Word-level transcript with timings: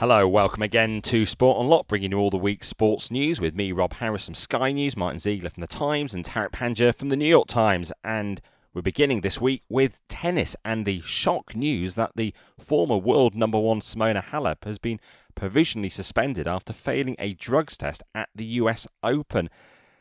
Hello, 0.00 0.26
welcome 0.26 0.62
again 0.62 1.02
to 1.02 1.26
Sport 1.26 1.58
on 1.58 1.66
Unlocked, 1.66 1.88
bringing 1.88 2.12
you 2.12 2.16
all 2.16 2.30
the 2.30 2.38
week's 2.38 2.68
sports 2.68 3.10
news 3.10 3.38
with 3.38 3.54
me, 3.54 3.70
Rob 3.70 3.92
Harris 3.92 4.24
from 4.24 4.34
Sky 4.34 4.72
News, 4.72 4.96
Martin 4.96 5.18
Ziegler 5.18 5.50
from 5.50 5.60
The 5.60 5.66
Times, 5.66 6.14
and 6.14 6.24
Tariq 6.24 6.52
Panja 6.52 6.94
from 6.96 7.10
The 7.10 7.18
New 7.18 7.28
York 7.28 7.48
Times. 7.48 7.92
And 8.02 8.40
we're 8.72 8.80
beginning 8.80 9.20
this 9.20 9.42
week 9.42 9.62
with 9.68 10.00
tennis 10.08 10.56
and 10.64 10.86
the 10.86 11.02
shock 11.02 11.54
news 11.54 11.96
that 11.96 12.12
the 12.16 12.32
former 12.58 12.96
world 12.96 13.34
number 13.34 13.58
one 13.58 13.80
Simona 13.80 14.24
Halep 14.24 14.64
has 14.64 14.78
been 14.78 15.00
provisionally 15.34 15.90
suspended 15.90 16.48
after 16.48 16.72
failing 16.72 17.16
a 17.18 17.34
drugs 17.34 17.76
test 17.76 18.02
at 18.14 18.30
the 18.34 18.46
US 18.46 18.88
Open. 19.02 19.50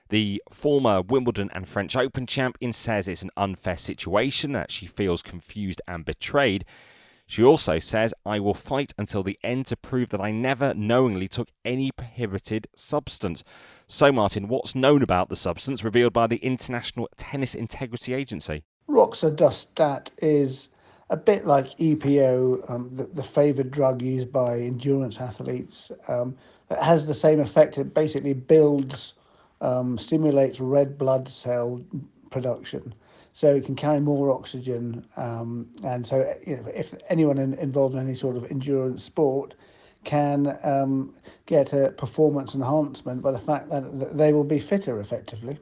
The 0.07 0.41
former 0.49 1.01
Wimbledon 1.01 1.49
and 1.53 1.67
French 1.67 1.97
Open 1.97 2.25
champion 2.25 2.71
says 2.71 3.09
it's 3.09 3.23
an 3.23 3.31
unfair 3.35 3.75
situation, 3.75 4.53
that 4.53 4.71
she 4.71 4.87
feels 4.87 5.21
confused 5.21 5.81
and 5.89 6.05
betrayed. 6.05 6.63
She 7.29 7.43
also 7.43 7.77
says, 7.77 8.11
I 8.25 8.39
will 8.39 8.55
fight 8.55 8.91
until 8.97 9.21
the 9.21 9.37
end 9.43 9.67
to 9.67 9.77
prove 9.77 10.09
that 10.09 10.19
I 10.19 10.31
never 10.31 10.73
knowingly 10.73 11.27
took 11.27 11.49
any 11.63 11.91
prohibited 11.91 12.67
substance. 12.75 13.43
So, 13.85 14.11
Martin, 14.11 14.47
what's 14.47 14.73
known 14.73 15.03
about 15.03 15.29
the 15.29 15.35
substance 15.35 15.83
revealed 15.83 16.11
by 16.11 16.25
the 16.25 16.37
International 16.37 17.07
Tennis 17.17 17.53
Integrity 17.53 18.15
Agency? 18.15 18.63
Roxadustat 18.89 20.09
is 20.17 20.69
a 21.11 21.17
bit 21.17 21.45
like 21.45 21.77
EPO, 21.77 22.67
um, 22.67 22.89
the, 22.95 23.03
the 23.03 23.21
favoured 23.21 23.69
drug 23.69 24.01
used 24.01 24.31
by 24.31 24.61
endurance 24.61 25.19
athletes. 25.19 25.91
Um, 26.07 26.35
it 26.71 26.79
has 26.79 27.05
the 27.05 27.13
same 27.13 27.39
effect. 27.39 27.77
It 27.77 27.93
basically 27.93 28.33
builds, 28.33 29.13
um, 29.61 29.99
stimulates 29.99 30.59
red 30.59 30.97
blood 30.97 31.29
cell 31.29 31.79
production 32.31 32.95
so 33.39 33.55
it 33.55 33.63
can 33.63 33.73
carry 33.73 34.01
more 34.01 34.31
oxygen. 34.31 35.05
Um, 35.15 35.69
and 35.85 36.05
so, 36.05 36.35
you 36.45 36.57
know, 36.57 36.65
if 36.75 36.93
anyone 37.07 37.37
in, 37.37 37.53
involved 37.53 37.95
in 37.95 38.01
any 38.01 38.13
sort 38.13 38.35
of 38.35 38.43
endurance 38.51 39.01
sport 39.01 39.55
can 40.03 40.59
um, 40.61 41.15
get 41.45 41.71
a 41.71 41.91
performance 41.91 42.53
enhancement 42.53 43.21
by 43.21 43.31
the 43.31 43.39
fact 43.39 43.69
that 43.69 44.17
they 44.17 44.33
will 44.33 44.43
be 44.43 44.59
fitter 44.59 44.99
effectively. 44.99 45.57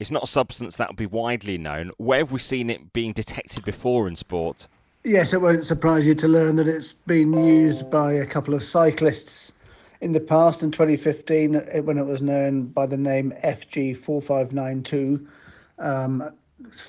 It's 0.00 0.10
not 0.10 0.22
a 0.22 0.26
substance 0.26 0.76
that 0.78 0.88
will 0.88 0.96
be 0.96 1.04
widely 1.04 1.58
known. 1.58 1.90
Where 1.98 2.20
have 2.20 2.32
we 2.32 2.38
seen 2.38 2.70
it 2.70 2.94
being 2.94 3.12
detected 3.12 3.62
before 3.62 4.08
in 4.08 4.16
sport? 4.16 4.66
Yes, 5.04 5.34
it 5.34 5.42
won't 5.42 5.66
surprise 5.66 6.06
you 6.06 6.14
to 6.14 6.28
learn 6.28 6.56
that 6.56 6.66
it's 6.66 6.94
been 6.94 7.34
used 7.34 7.90
by 7.90 8.14
a 8.14 8.24
couple 8.24 8.54
of 8.54 8.64
cyclists 8.64 9.52
in 10.00 10.12
the 10.12 10.20
past. 10.20 10.62
In 10.62 10.70
2015, 10.70 11.56
when 11.84 11.98
it 11.98 12.06
was 12.06 12.22
known 12.22 12.68
by 12.68 12.86
the 12.86 12.96
name 12.96 13.34
FG4592, 13.44 15.26
um, 15.78 16.32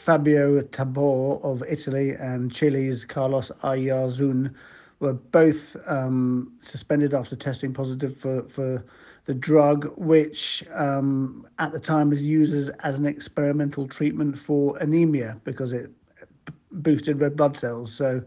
Fabio 0.06 0.62
Taborre 0.62 1.44
of 1.44 1.64
Italy 1.68 2.12
and 2.12 2.52
Chile's 2.52 3.06
Carlos 3.06 3.52
Oyarzun 3.64 4.54
were 5.00 5.14
both 5.14 5.76
um, 5.86 6.54
suspended 6.62 7.14
after 7.14 7.36
testing 7.36 7.74
positive 7.74 8.18
for, 8.18 8.44
for 8.44 8.86
the 9.26 9.34
drug, 9.34 9.92
which 9.98 10.64
um, 10.74 11.46
at 11.60 11.72
the 11.72 11.80
time 11.80 12.10
was 12.10 12.24
used 12.24 12.54
as, 12.54 12.70
as 12.84 12.98
an 12.98 13.06
experimental 13.06 13.88
treatment 13.88 14.38
for 14.38 14.78
anemia 14.78 15.40
because 15.44 15.74
it 15.74 15.92
boosted 16.72 17.20
red 17.20 17.36
blood 17.36 17.58
cells. 17.58 17.94
So 17.94 18.24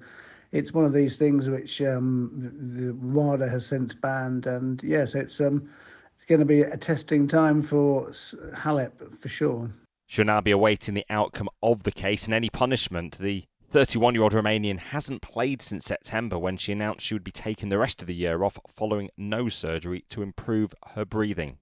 it's 0.52 0.72
one 0.72 0.84
of 0.84 0.92
these 0.92 1.17
things 1.17 1.48
which 1.48 1.80
um, 1.83 2.30
the 2.74 2.92
WADA 2.94 3.48
has 3.48 3.67
since 3.67 3.94
banned. 3.94 4.47
And 4.47 4.83
yes, 4.83 5.14
it's, 5.14 5.41
um, 5.41 5.69
it's 6.17 6.27
going 6.27 6.41
to 6.41 6.44
be 6.44 6.62
a 6.62 6.77
testing 6.77 7.27
time 7.27 7.62
for 7.62 8.11
Halep 8.55 9.19
for 9.19 9.28
sure. 9.28 9.70
She'll 10.07 10.25
now 10.25 10.41
be 10.41 10.53
awaiting 10.53 10.95
the 10.95 11.07
outcome 11.11 11.49
of 11.62 11.83
the 11.83 11.93
case 11.93 12.27
and 12.27 12.35
any 12.35 12.49
punishment. 12.49 13.19
The 13.19 13.45
31 13.71 14.15
year 14.15 14.23
old 14.23 14.33
Romanian 14.33 14.79
hasn't 14.79 15.23
played 15.23 15.61
since 15.61 15.85
September 15.85 16.39
when 16.39 16.57
she 16.57 16.73
announced 16.73 17.05
she 17.05 17.15
would 17.15 17.25
be 17.25 17.33
taking 17.33 17.69
the 17.69 17.79
rest 17.79 18.01
of 18.01 18.07
the 18.07 18.15
year 18.15 18.45
off 18.45 18.59
following 18.69 19.11
nose 19.17 19.55
surgery 19.55 20.05
to 20.11 20.23
improve 20.23 20.73
her 20.95 21.05
breathing. 21.05 21.58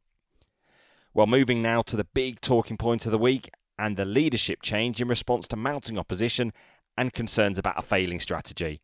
Well, 1.14 1.26
moving 1.26 1.62
now 1.62 1.82
to 1.82 1.96
the 1.96 2.04
big 2.04 2.40
talking 2.40 2.76
point 2.76 3.06
of 3.06 3.12
the 3.12 3.18
week 3.18 3.50
and 3.78 3.96
the 3.96 4.04
leadership 4.04 4.62
change 4.62 5.00
in 5.00 5.08
response 5.08 5.48
to 5.48 5.56
mounting 5.56 5.98
opposition 5.98 6.52
and 6.96 7.12
concerns 7.12 7.58
about 7.58 7.78
a 7.78 7.82
failing 7.82 8.20
strategy. 8.20 8.80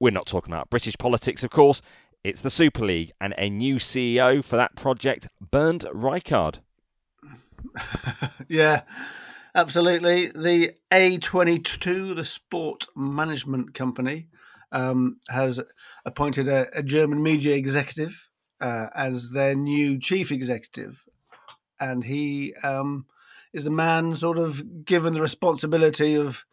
We're 0.00 0.10
not 0.10 0.26
talking 0.26 0.52
about 0.52 0.70
British 0.70 0.96
politics, 0.98 1.44
of 1.44 1.50
course. 1.50 1.82
It's 2.24 2.40
the 2.40 2.50
Super 2.50 2.84
League 2.84 3.12
and 3.20 3.34
a 3.36 3.50
new 3.50 3.76
CEO 3.76 4.42
for 4.44 4.56
that 4.56 4.76
project, 4.76 5.28
Bernd 5.40 5.84
Reichart. 5.92 6.60
yeah, 8.48 8.82
absolutely. 9.54 10.28
The 10.28 10.74
A22, 10.90 12.16
the 12.16 12.24
sport 12.24 12.86
management 12.96 13.74
company, 13.74 14.28
um, 14.70 15.18
has 15.28 15.60
appointed 16.04 16.48
a, 16.48 16.66
a, 16.76 16.82
German 16.82 17.22
media 17.22 17.54
executive 17.54 18.28
uh, 18.60 18.86
as 18.94 19.30
their 19.30 19.54
new 19.54 19.98
chief 19.98 20.32
executive. 20.32 21.04
And 21.78 22.04
he 22.04 22.54
um, 22.62 23.06
is 23.52 23.64
the 23.64 23.70
man 23.70 24.14
sort 24.14 24.38
of 24.38 24.84
given 24.84 25.14
the 25.14 25.20
responsibility 25.20 26.14
of 26.14 26.44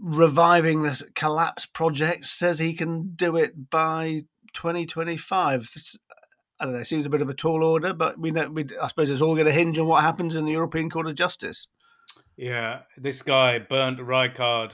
reviving 0.00 0.82
this 0.82 1.02
collapse 1.14 1.66
project, 1.66 2.26
says 2.26 2.58
he 2.58 2.72
can 2.72 3.12
do 3.14 3.36
it 3.36 3.70
by 3.70 4.22
2025. 4.54 5.70
I 6.60 6.64
don't 6.64 6.74
know. 6.74 6.82
Seems 6.82 7.06
a 7.06 7.10
bit 7.10 7.20
of 7.20 7.28
a 7.28 7.34
tall 7.34 7.64
order, 7.64 7.92
but 7.92 8.18
we 8.18 8.30
know. 8.30 8.48
We, 8.48 8.66
I 8.80 8.88
suppose 8.88 9.10
it's 9.10 9.22
all 9.22 9.34
going 9.34 9.46
to 9.46 9.52
hinge 9.52 9.78
on 9.78 9.86
what 9.86 10.02
happens 10.02 10.36
in 10.36 10.44
the 10.44 10.52
European 10.52 10.88
Court 10.88 11.08
of 11.08 11.16
Justice. 11.16 11.66
Yeah, 12.36 12.80
this 12.96 13.22
guy 13.22 13.58
Bernd 13.58 13.98
Reichart, 13.98 14.72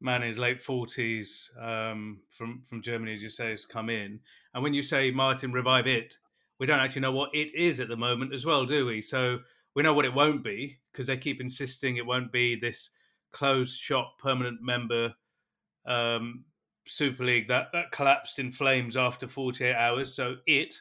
man 0.00 0.22
in 0.22 0.28
his 0.28 0.38
late 0.38 0.60
forties, 0.60 1.50
um, 1.60 2.20
from 2.36 2.62
from 2.68 2.82
Germany, 2.82 3.14
as 3.14 3.22
you 3.22 3.30
say, 3.30 3.50
has 3.50 3.64
come 3.64 3.88
in. 3.88 4.20
And 4.54 4.62
when 4.62 4.74
you 4.74 4.82
say 4.82 5.10
Martin 5.10 5.52
revive 5.52 5.86
it, 5.86 6.14
we 6.58 6.66
don't 6.66 6.80
actually 6.80 7.02
know 7.02 7.12
what 7.12 7.34
it 7.34 7.54
is 7.54 7.80
at 7.80 7.88
the 7.88 7.96
moment 7.96 8.34
as 8.34 8.44
well, 8.44 8.66
do 8.66 8.86
we? 8.86 9.00
So 9.00 9.38
we 9.74 9.82
know 9.82 9.94
what 9.94 10.04
it 10.04 10.14
won't 10.14 10.44
be 10.44 10.78
because 10.92 11.06
they 11.06 11.16
keep 11.16 11.40
insisting 11.40 11.96
it 11.96 12.06
won't 12.06 12.32
be 12.32 12.56
this 12.56 12.90
closed 13.32 13.78
shop 13.78 14.18
permanent 14.18 14.60
member 14.60 15.14
um, 15.86 16.44
Super 16.86 17.24
League 17.24 17.48
that 17.48 17.68
that 17.72 17.92
collapsed 17.92 18.38
in 18.38 18.52
flames 18.52 18.96
after 18.96 19.28
48 19.28 19.74
hours. 19.74 20.14
So 20.14 20.36
it 20.46 20.74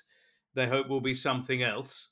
they 0.55 0.67
hope 0.67 0.87
will 0.87 1.01
be 1.01 1.13
something 1.13 1.63
else. 1.63 2.09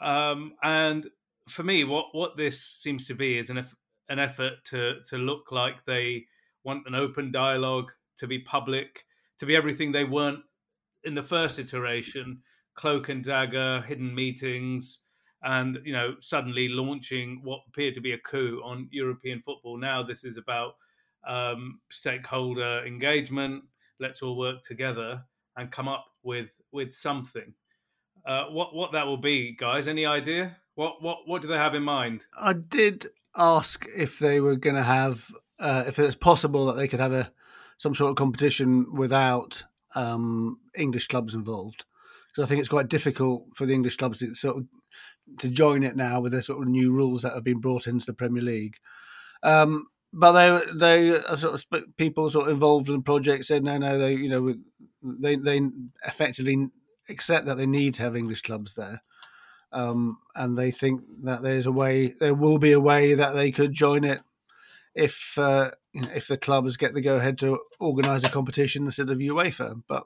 Um, 0.00 0.54
and 0.62 1.06
for 1.48 1.62
me, 1.62 1.84
what 1.84 2.06
what 2.12 2.36
this 2.36 2.62
seems 2.62 3.06
to 3.06 3.14
be 3.14 3.38
is 3.38 3.50
an 3.50 3.64
an 4.08 4.18
effort 4.18 4.64
to 4.66 4.96
to 5.08 5.16
look 5.16 5.50
like 5.50 5.84
they 5.84 6.24
want 6.64 6.86
an 6.86 6.94
open 6.94 7.32
dialogue, 7.32 7.90
to 8.18 8.26
be 8.26 8.40
public, 8.40 9.04
to 9.38 9.46
be 9.46 9.56
everything 9.56 9.92
they 9.92 10.04
weren't 10.04 10.40
in 11.04 11.14
the 11.14 11.22
first 11.22 11.58
iteration, 11.58 12.42
cloak 12.74 13.08
and 13.08 13.24
dagger, 13.24 13.82
hidden 13.82 14.14
meetings, 14.14 15.00
and 15.42 15.78
you 15.84 15.92
know 15.92 16.14
suddenly 16.20 16.68
launching 16.68 17.40
what 17.42 17.60
appeared 17.68 17.94
to 17.94 18.00
be 18.00 18.12
a 18.12 18.18
coup 18.18 18.60
on 18.64 18.88
European 18.90 19.40
football. 19.40 19.78
Now 19.78 20.02
this 20.02 20.24
is 20.24 20.36
about 20.36 20.74
um, 21.26 21.80
stakeholder 21.90 22.84
engagement. 22.86 23.64
Let's 24.00 24.22
all 24.22 24.36
work 24.36 24.62
together 24.62 25.22
and 25.56 25.70
come 25.72 25.88
up 25.88 26.06
with 26.28 26.50
with 26.70 26.94
something. 26.94 27.54
Uh, 28.24 28.44
what 28.50 28.74
what 28.74 28.92
that 28.92 29.06
will 29.06 29.16
be, 29.16 29.56
guys? 29.58 29.88
Any 29.88 30.06
idea? 30.06 30.58
What 30.74 31.02
what 31.02 31.20
what 31.26 31.42
do 31.42 31.48
they 31.48 31.56
have 31.56 31.74
in 31.74 31.82
mind? 31.82 32.26
I 32.38 32.52
did 32.52 33.08
ask 33.34 33.86
if 33.96 34.18
they 34.18 34.38
were 34.40 34.56
going 34.56 34.76
to 34.76 34.82
have, 34.82 35.30
uh, 35.58 35.84
if 35.86 35.98
it's 35.98 36.14
possible 36.14 36.66
that 36.66 36.76
they 36.76 36.86
could 36.86 37.00
have 37.00 37.12
a 37.12 37.32
some 37.78 37.94
sort 37.94 38.10
of 38.10 38.16
competition 38.16 38.94
without 38.94 39.64
um, 39.94 40.58
English 40.76 41.08
clubs 41.08 41.32
involved, 41.32 41.84
because 42.30 42.44
I 42.44 42.48
think 42.48 42.60
it's 42.60 42.68
quite 42.68 42.88
difficult 42.88 43.46
for 43.54 43.66
the 43.66 43.74
English 43.74 43.96
clubs 43.96 44.18
to 44.18 44.34
sort 44.34 44.58
of 44.58 44.66
to 45.38 45.48
join 45.48 45.82
it 45.82 45.96
now 45.96 46.20
with 46.20 46.32
the 46.32 46.42
sort 46.42 46.62
of 46.62 46.68
new 46.68 46.92
rules 46.92 47.22
that 47.22 47.34
have 47.34 47.44
been 47.44 47.60
brought 47.60 47.86
into 47.86 48.06
the 48.06 48.12
Premier 48.12 48.42
League. 48.42 48.76
Um, 49.42 49.86
but 50.12 50.32
they 50.32 50.72
they 50.74 51.36
sort 51.36 51.54
of 51.54 51.64
people 51.96 52.30
sort 52.30 52.48
of 52.48 52.54
involved 52.54 52.88
in 52.88 52.96
the 52.96 53.02
project 53.02 53.44
said 53.44 53.62
no 53.62 53.76
no 53.76 53.98
they 53.98 54.12
you 54.12 54.28
know 54.28 54.54
they 55.02 55.36
they 55.36 55.60
effectively 56.06 56.68
accept 57.08 57.46
that 57.46 57.56
they 57.56 57.66
need 57.66 57.94
to 57.94 58.02
have 58.02 58.16
English 58.16 58.42
clubs 58.42 58.74
there, 58.74 59.02
um, 59.72 60.18
and 60.34 60.56
they 60.56 60.70
think 60.70 61.02
that 61.22 61.42
there's 61.42 61.66
a 61.66 61.72
way, 61.72 62.14
there 62.18 62.34
will 62.34 62.58
be 62.58 62.72
a 62.72 62.80
way 62.80 63.14
that 63.14 63.32
they 63.32 63.50
could 63.50 63.72
join 63.72 64.04
it 64.04 64.22
if 64.94 65.36
uh, 65.36 65.70
you 65.92 66.02
know, 66.02 66.10
if 66.14 66.28
the 66.28 66.36
clubs 66.36 66.76
get 66.76 66.94
the 66.94 67.00
go 67.00 67.16
ahead 67.16 67.38
to 67.38 67.58
organise 67.78 68.24
a 68.24 68.30
competition 68.30 68.84
instead 68.84 69.10
of 69.10 69.18
UEFA. 69.18 69.82
But 69.88 70.04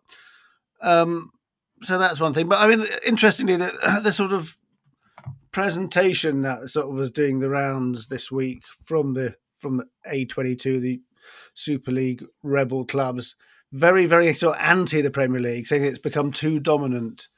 um, 0.81 1.31
so 1.83 1.99
that's 1.99 2.21
one 2.21 2.35
thing. 2.35 2.49
But 2.49 2.61
I 2.61 2.67
mean, 2.67 2.87
interestingly, 3.05 3.57
the, 3.57 4.01
the 4.03 4.13
sort 4.13 4.33
of 4.33 4.57
presentation 5.53 6.43
that 6.43 6.71
sort 6.71 6.87
of 6.87 6.95
was 6.95 7.11
doing 7.11 7.39
the 7.39 7.51
rounds 7.51 8.09
this 8.09 8.31
week 8.31 8.63
from 8.85 9.15
the 9.15 9.37
from 9.63 9.79
the 9.79 9.87
A22, 10.13 10.81
the 10.81 11.01
Super 11.55 11.93
League 11.93 12.25
rebel 12.43 12.85
clubs 12.85 13.37
very, 13.73 14.05
very 14.05 14.35
sort 14.35 14.57
of 14.57 14.63
anti 14.63 15.01
the 15.01 15.11
Premier 15.11 15.41
League, 15.41 15.67
saying 15.67 15.85
it's 15.85 15.99
become 15.99 16.31
too 16.31 16.61
dominant. 16.61 17.29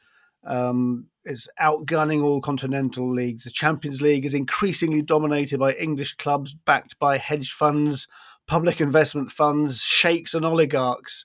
Um, 0.44 1.06
it's 1.24 1.48
outgunning 1.60 2.22
all 2.22 2.40
continental 2.40 3.10
leagues. 3.10 3.44
The 3.44 3.50
Champions 3.50 4.02
League 4.02 4.26
is 4.26 4.34
increasingly 4.34 5.00
dominated 5.00 5.58
by 5.58 5.72
English 5.74 6.16
clubs 6.16 6.54
backed 6.54 6.98
by 6.98 7.18
hedge 7.18 7.52
funds, 7.52 8.08
public 8.46 8.80
investment 8.80 9.30
funds, 9.32 9.80
sheikhs, 9.80 10.34
and 10.34 10.44
oligarchs. 10.44 11.24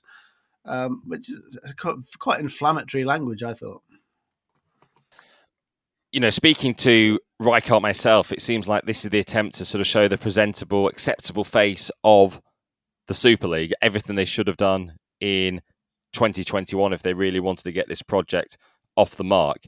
um, 0.64 1.02
which 1.06 1.28
is 1.28 1.58
quite 2.18 2.40
inflammatory 2.40 3.04
language, 3.04 3.42
I 3.42 3.54
thought. 3.54 3.82
You 6.12 6.20
know, 6.20 6.30
speaking 6.30 6.74
to 6.76 7.20
Reichart 7.40 7.82
myself, 7.82 8.32
it 8.32 8.42
seems 8.42 8.66
like 8.66 8.84
this 8.84 9.04
is 9.04 9.10
the 9.10 9.20
attempt 9.20 9.56
to 9.56 9.64
sort 9.64 9.80
of 9.80 9.86
show 9.86 10.08
the 10.08 10.18
presentable, 10.18 10.88
acceptable 10.88 11.44
face 11.44 11.90
of 12.02 12.40
the 13.06 13.14
Super 13.14 13.48
League, 13.48 13.72
everything 13.80 14.16
they 14.16 14.24
should 14.24 14.46
have 14.46 14.56
done 14.56 14.94
in 15.20 15.60
2021 16.12 16.92
if 16.92 17.02
they 17.02 17.14
really 17.14 17.40
wanted 17.40 17.64
to 17.64 17.72
get 17.72 17.88
this 17.88 18.02
project 18.02 18.58
off 18.96 19.16
the 19.16 19.24
mark. 19.24 19.58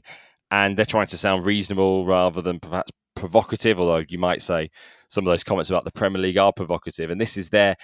And 0.51 0.77
they're 0.77 0.85
trying 0.85 1.07
to 1.07 1.17
sound 1.17 1.45
reasonable 1.45 2.05
rather 2.05 2.41
than 2.41 2.59
perhaps 2.59 2.91
provocative, 3.15 3.79
although 3.79 4.03
you 4.07 4.19
might 4.19 4.41
say 4.41 4.69
some 5.07 5.25
of 5.25 5.31
those 5.31 5.43
comments 5.43 5.69
about 5.69 5.85
the 5.85 5.91
Premier 5.91 6.21
League 6.21 6.37
are 6.37 6.53
provocative. 6.53 7.09
And 7.09 7.19
this 7.19 7.37
is 7.37 7.49
their 7.49 7.75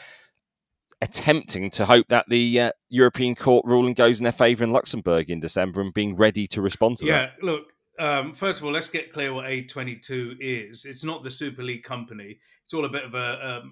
attempting 1.02 1.72
to 1.72 1.86
hope 1.86 2.08
that 2.10 2.26
the 2.28 2.60
uh, 2.60 2.72
European 2.90 3.36
Court 3.36 3.66
ruling 3.66 3.94
goes 3.94 4.20
in 4.20 4.26
their 4.26 4.34
favour 4.34 4.64
in 4.66 4.72
Luxembourg 4.72 5.30
in 5.30 5.40
December 5.40 5.82
and 5.82 5.94
being 5.94 6.16
ready 6.16 6.46
to 6.48 6.62
respond 6.62 6.98
to 6.98 7.06
yeah, 7.06 7.14
that. 7.14 7.32
Yeah, 7.42 7.52
look, 7.52 7.64
um, 8.00 8.34
first 8.34 8.60
of 8.60 8.66
all, 8.66 8.72
let's 8.72 8.88
get 8.88 9.12
clear 9.12 9.34
what 9.34 9.46
A22 9.46 10.38
is. 10.40 10.86
It's 10.86 11.04
not 11.04 11.24
the 11.24 11.32
Super 11.32 11.62
League 11.64 11.84
company. 11.84 12.40
It's 12.64 12.74
all 12.74 12.86
a 12.86 12.90
bit 12.90 13.04
of 13.04 13.14
a, 13.14 13.18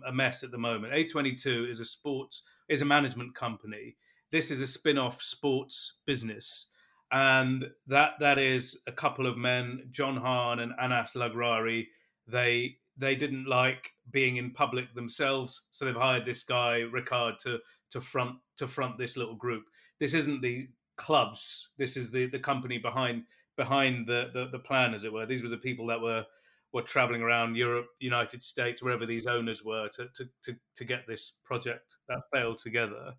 a, 0.06 0.10
a 0.10 0.12
mess 0.12 0.44
at 0.44 0.52
the 0.52 0.58
moment. 0.58 0.94
A22 0.94 1.72
is 1.72 1.80
a 1.80 1.86
sports 1.86 2.44
is 2.68 2.82
a 2.82 2.86
management 2.86 3.34
company. 3.34 3.96
This 4.32 4.52
is 4.52 4.60
a 4.60 4.68
spin-off 4.68 5.22
sports 5.22 6.00
business, 6.06 6.68
and 7.14 7.66
that 7.88 8.12
that 8.20 8.38
is 8.38 8.78
a 8.86 8.92
couple 8.92 9.26
of 9.26 9.38
men, 9.38 9.88
John 9.92 10.18
Hahn 10.18 10.60
and 10.60 10.74
Anas 10.82 11.14
Laghrari. 11.16 11.86
They 12.28 12.76
they 12.98 13.16
didn't 13.16 13.46
like 13.46 13.92
being 14.12 14.36
in 14.36 14.52
public 14.52 14.94
themselves, 14.94 15.62
so 15.72 15.86
they've 15.86 15.96
hired 15.96 16.26
this 16.26 16.44
guy 16.44 16.82
Reichart 16.94 17.40
to 17.44 17.60
to 17.92 18.02
front 18.02 18.36
to 18.58 18.68
front 18.68 18.98
this 18.98 19.16
little 19.16 19.36
group. 19.36 19.64
This 20.02 20.14
isn't 20.14 20.42
the 20.42 20.68
clubs. 20.98 21.70
This 21.78 21.96
is 21.96 22.12
the 22.12 22.26
the 22.26 22.40
company 22.40 22.78
behind 22.78 23.24
behind 23.58 24.08
the, 24.08 24.30
the, 24.34 24.48
the 24.52 24.60
plan, 24.60 24.94
as 24.94 25.04
it 25.04 25.12
were. 25.12 25.26
These 25.26 25.44
were 25.44 25.50
the 25.50 25.58
people 25.58 25.88
that 25.88 26.02
were 26.02 26.26
were 26.74 26.82
traveling 26.82 27.22
around 27.22 27.56
Europe, 27.56 27.88
United 28.00 28.44
States, 28.44 28.84
wherever 28.84 29.06
these 29.06 29.26
owners 29.26 29.64
were, 29.64 29.90
to 29.90 30.08
to 30.16 30.26
to, 30.46 30.56
to 30.76 30.86
get 30.86 31.08
this 31.08 31.34
project 31.44 31.96
that 32.08 32.22
failed 32.32 32.60
together. 32.60 33.14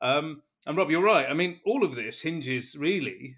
Um, 0.00 0.42
and 0.66 0.76
Rob, 0.76 0.90
you're 0.90 1.02
right. 1.02 1.26
I 1.28 1.34
mean, 1.34 1.60
all 1.66 1.84
of 1.84 1.94
this 1.94 2.20
hinges 2.20 2.76
really 2.76 3.36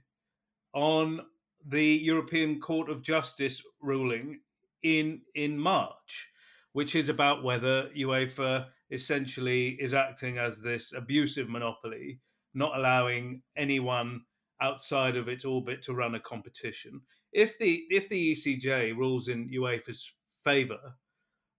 on 0.72 1.20
the 1.66 1.84
European 1.84 2.60
Court 2.60 2.90
of 2.90 3.02
Justice 3.02 3.62
ruling 3.80 4.40
in 4.82 5.22
in 5.34 5.58
March, 5.58 6.28
which 6.72 6.94
is 6.94 7.08
about 7.08 7.42
whether 7.42 7.88
UEFA 7.96 8.66
essentially 8.90 9.76
is 9.80 9.94
acting 9.94 10.38
as 10.38 10.58
this 10.58 10.92
abusive 10.92 11.48
monopoly, 11.48 12.20
not 12.52 12.76
allowing 12.76 13.42
anyone 13.56 14.22
outside 14.60 15.16
of 15.16 15.28
its 15.28 15.44
orbit 15.44 15.82
to 15.82 15.94
run 15.94 16.14
a 16.14 16.20
competition. 16.20 17.00
If 17.32 17.58
the 17.58 17.84
if 17.90 18.08
the 18.08 18.32
ECJ 18.32 18.96
rules 18.96 19.28
in 19.28 19.50
UEFA's 19.50 20.12
favour, 20.42 20.96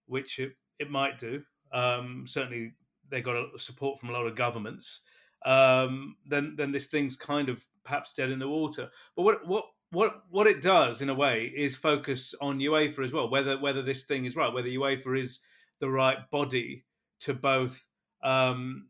which 0.07 0.39
it, 0.39 0.53
it 0.79 0.89
might 0.89 1.19
do, 1.19 1.43
um, 1.73 2.25
certainly 2.27 2.73
they 3.09 3.21
got 3.21 3.45
support 3.59 3.99
from 3.99 4.09
a 4.09 4.13
lot 4.13 4.25
of 4.25 4.35
governments. 4.35 5.01
Um, 5.45 6.15
then 6.25 6.55
then 6.57 6.71
this 6.71 6.87
thing's 6.87 7.15
kind 7.15 7.49
of 7.49 7.63
perhaps 7.83 8.13
dead 8.13 8.31
in 8.31 8.39
the 8.39 8.49
water. 8.49 8.89
But 9.15 9.23
what 9.23 9.47
what 9.47 9.65
what 9.91 10.23
what 10.29 10.47
it 10.47 10.61
does 10.61 11.01
in 11.01 11.09
a 11.09 11.13
way 11.13 11.51
is 11.55 11.75
focus 11.75 12.33
on 12.41 12.59
UEFA 12.59 13.05
as 13.05 13.13
well, 13.13 13.29
whether 13.29 13.59
whether 13.59 13.81
this 13.81 14.03
thing 14.03 14.25
is 14.25 14.35
right, 14.35 14.53
whether 14.53 14.69
UEFA 14.69 15.19
is 15.19 15.39
the 15.79 15.89
right 15.89 16.17
body 16.31 16.85
to 17.21 17.33
both 17.33 17.83
um, 18.23 18.87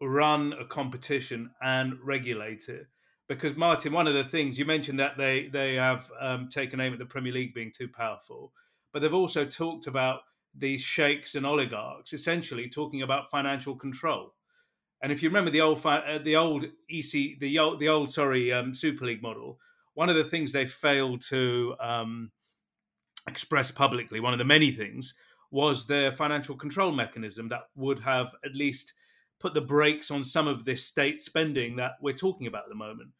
run 0.00 0.54
a 0.58 0.64
competition 0.64 1.50
and 1.62 1.94
regulate 2.02 2.68
it 2.68 2.86
because 3.28 3.56
Martin, 3.56 3.92
one 3.92 4.06
of 4.06 4.14
the 4.14 4.24
things 4.24 4.58
you 4.58 4.64
mentioned 4.64 5.00
that 5.00 5.16
they 5.16 5.48
they 5.52 5.74
have 5.74 6.10
um, 6.20 6.48
taken 6.48 6.80
aim 6.80 6.92
at 6.92 6.98
the 6.98 7.06
Premier 7.06 7.32
League 7.32 7.54
being 7.54 7.72
too 7.72 7.88
powerful, 7.88 8.52
but 8.92 9.00
they've 9.00 9.14
also 9.14 9.44
talked 9.44 9.86
about 9.86 10.20
these 10.56 10.80
sheikhs 10.80 11.34
and 11.34 11.46
oligarchs, 11.46 12.12
essentially 12.12 12.68
talking 12.68 13.02
about 13.02 13.30
financial 13.30 13.74
control. 13.74 14.34
And 15.02 15.10
if 15.12 15.22
you 15.22 15.28
remember 15.28 15.50
the 15.50 15.60
old 15.60 15.84
uh, 15.84 16.18
the 16.22 16.36
old 16.36 16.64
EC 16.90 17.38
the 17.40 17.58
old 17.58 17.80
the 17.80 17.88
old 17.88 18.12
sorry 18.12 18.52
um, 18.52 18.74
Super 18.74 19.06
League 19.06 19.22
model, 19.22 19.58
one 19.94 20.08
of 20.08 20.16
the 20.16 20.24
things 20.24 20.52
they 20.52 20.66
failed 20.66 21.22
to 21.28 21.74
um, 21.80 22.30
express 23.28 23.70
publicly, 23.70 24.20
one 24.20 24.32
of 24.32 24.38
the 24.38 24.44
many 24.44 24.70
things, 24.72 25.14
was 25.50 25.86
their 25.86 26.12
financial 26.12 26.56
control 26.56 26.92
mechanism 26.92 27.48
that 27.48 27.68
would 27.74 28.00
have 28.00 28.28
at 28.44 28.54
least 28.54 28.92
put 29.40 29.54
the 29.54 29.60
brakes 29.60 30.10
on 30.10 30.24
some 30.24 30.46
of 30.46 30.64
this 30.64 30.84
state 30.86 31.20
spending 31.20 31.76
that 31.76 31.92
we're 32.00 32.14
talking 32.14 32.46
about 32.46 32.64
at 32.64 32.68
the 32.68 32.74
moment. 32.74 33.10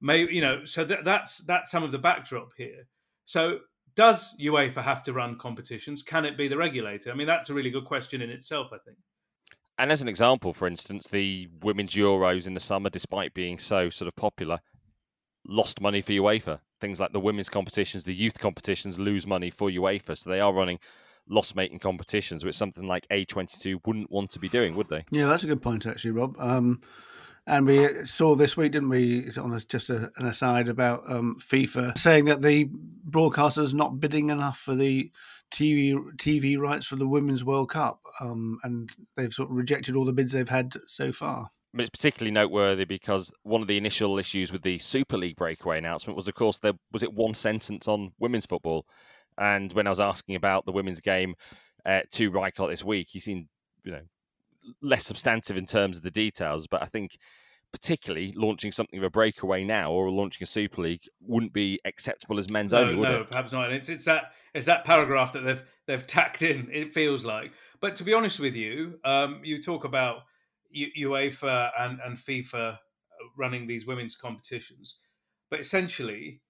Maybe 0.00 0.34
you 0.34 0.40
know, 0.40 0.64
so 0.64 0.84
that, 0.84 1.04
that's 1.04 1.38
that's 1.38 1.70
some 1.70 1.82
of 1.82 1.92
the 1.92 1.98
backdrop 1.98 2.50
here. 2.56 2.86
So 3.26 3.58
does 3.96 4.34
UEFA 4.40 4.82
have 4.82 5.02
to 5.04 5.12
run 5.12 5.38
competitions? 5.38 6.02
Can 6.02 6.24
it 6.24 6.36
be 6.36 6.48
the 6.48 6.56
regulator? 6.56 7.10
I 7.10 7.14
mean, 7.14 7.26
that's 7.26 7.50
a 7.50 7.54
really 7.54 7.70
good 7.70 7.84
question 7.84 8.20
in 8.22 8.30
itself. 8.30 8.68
I 8.72 8.78
think. 8.84 8.98
And 9.78 9.90
as 9.90 10.02
an 10.02 10.08
example, 10.08 10.52
for 10.52 10.66
instance, 10.66 11.08
the 11.08 11.48
women's 11.62 11.94
Euros 11.94 12.46
in 12.46 12.54
the 12.54 12.60
summer, 12.60 12.90
despite 12.90 13.34
being 13.34 13.58
so 13.58 13.90
sort 13.90 14.08
of 14.08 14.14
popular, 14.14 14.60
lost 15.48 15.80
money 15.80 16.00
for 16.00 16.12
UEFA. 16.12 16.60
Things 16.80 17.00
like 17.00 17.12
the 17.12 17.20
women's 17.20 17.48
competitions, 17.48 18.04
the 18.04 18.14
youth 18.14 18.38
competitions 18.38 18.98
lose 18.98 19.26
money 19.26 19.50
for 19.50 19.70
UEFA. 19.70 20.16
So 20.16 20.30
they 20.30 20.40
are 20.40 20.52
running 20.52 20.78
loss 21.28 21.54
making 21.54 21.78
competitions, 21.78 22.44
which 22.44 22.56
something 22.56 22.86
like 22.86 23.06
A22 23.08 23.80
wouldn't 23.86 24.10
want 24.10 24.30
to 24.30 24.38
be 24.38 24.48
doing, 24.48 24.74
would 24.76 24.88
they? 24.88 25.04
Yeah, 25.10 25.26
that's 25.26 25.44
a 25.44 25.46
good 25.48 25.62
point, 25.62 25.86
actually, 25.86 26.12
Rob. 26.12 26.36
Um, 26.38 26.80
and 27.46 27.66
we 27.66 28.06
saw 28.06 28.34
this 28.34 28.56
week, 28.56 28.72
didn't 28.72 28.88
we, 28.88 29.30
on 29.36 29.52
a, 29.52 29.60
just 29.60 29.90
a, 29.90 30.10
an 30.16 30.26
aside 30.26 30.68
about 30.68 31.10
um, 31.10 31.36
FIFA 31.40 31.96
saying 31.98 32.24
that 32.26 32.42
the 32.42 32.70
broadcasters 33.08 33.74
not 33.74 34.00
bidding 34.00 34.30
enough 34.30 34.58
for 34.58 34.74
the 34.74 35.10
TV 35.52 35.94
TV 36.16 36.58
rights 36.58 36.86
for 36.86 36.96
the 36.96 37.06
Women's 37.06 37.44
World 37.44 37.70
Cup, 37.70 38.00
um, 38.20 38.58
and 38.62 38.90
they've 39.16 39.32
sort 39.32 39.50
of 39.50 39.56
rejected 39.56 39.94
all 39.94 40.06
the 40.06 40.12
bids 40.12 40.32
they've 40.32 40.48
had 40.48 40.72
so 40.86 41.12
far. 41.12 41.50
It's 41.76 41.90
particularly 41.90 42.30
noteworthy 42.30 42.84
because 42.84 43.32
one 43.42 43.60
of 43.60 43.68
the 43.68 43.76
initial 43.76 44.18
issues 44.18 44.52
with 44.52 44.62
the 44.62 44.78
Super 44.78 45.18
League 45.18 45.36
breakaway 45.36 45.76
announcement 45.76 46.16
was, 46.16 46.28
of 46.28 46.34
course, 46.34 46.58
there 46.58 46.72
was 46.92 47.02
it 47.02 47.12
one 47.12 47.34
sentence 47.34 47.88
on 47.88 48.12
women's 48.18 48.46
football 48.46 48.86
and 49.38 49.72
when 49.72 49.86
I 49.86 49.90
was 49.90 50.00
asking 50.00 50.36
about 50.36 50.64
the 50.64 50.72
women's 50.72 51.00
game 51.00 51.34
uh, 51.84 52.00
to 52.12 52.30
Reichart 52.30 52.70
this 52.70 52.84
week, 52.84 53.08
he 53.10 53.20
seemed, 53.20 53.46
you 53.84 53.92
know, 53.92 54.02
less 54.82 55.06
substantive 55.06 55.56
in 55.56 55.66
terms 55.66 55.96
of 55.96 56.02
the 56.02 56.10
details. 56.10 56.66
But 56.66 56.82
I 56.82 56.86
think 56.86 57.18
particularly 57.74 58.32
launching 58.36 58.70
something 58.70 59.00
of 59.00 59.04
a 59.04 59.10
breakaway 59.10 59.64
now 59.64 59.90
or 59.90 60.08
launching 60.08 60.44
a 60.44 60.46
Super 60.46 60.82
League 60.82 61.02
wouldn't 61.20 61.52
be 61.52 61.80
acceptable 61.84 62.38
as 62.38 62.48
men's 62.48 62.72
no, 62.72 62.82
only, 62.82 62.94
would 62.94 63.08
no, 63.08 63.20
it? 63.22 63.28
perhaps 63.28 63.50
not. 63.50 63.72
It's 63.72 63.88
it's 63.88 64.04
that 64.04 64.32
it's 64.54 64.66
that 64.66 64.84
paragraph 64.84 65.32
that 65.32 65.40
they've 65.40 65.62
they've 65.86 66.06
tacked 66.06 66.42
in. 66.42 66.68
It 66.72 66.94
feels 66.94 67.24
like. 67.24 67.52
But 67.80 67.96
to 67.96 68.04
be 68.04 68.14
honest 68.14 68.38
with 68.38 68.54
you, 68.54 69.00
um, 69.04 69.40
you 69.42 69.60
talk 69.60 69.84
about 69.84 70.22
U- 70.70 71.10
UEFA 71.10 71.70
and 71.78 71.98
and 72.04 72.16
FIFA 72.16 72.78
running 73.36 73.66
these 73.66 73.86
women's 73.86 74.14
competitions, 74.14 74.98
but 75.50 75.58
essentially 75.58 76.40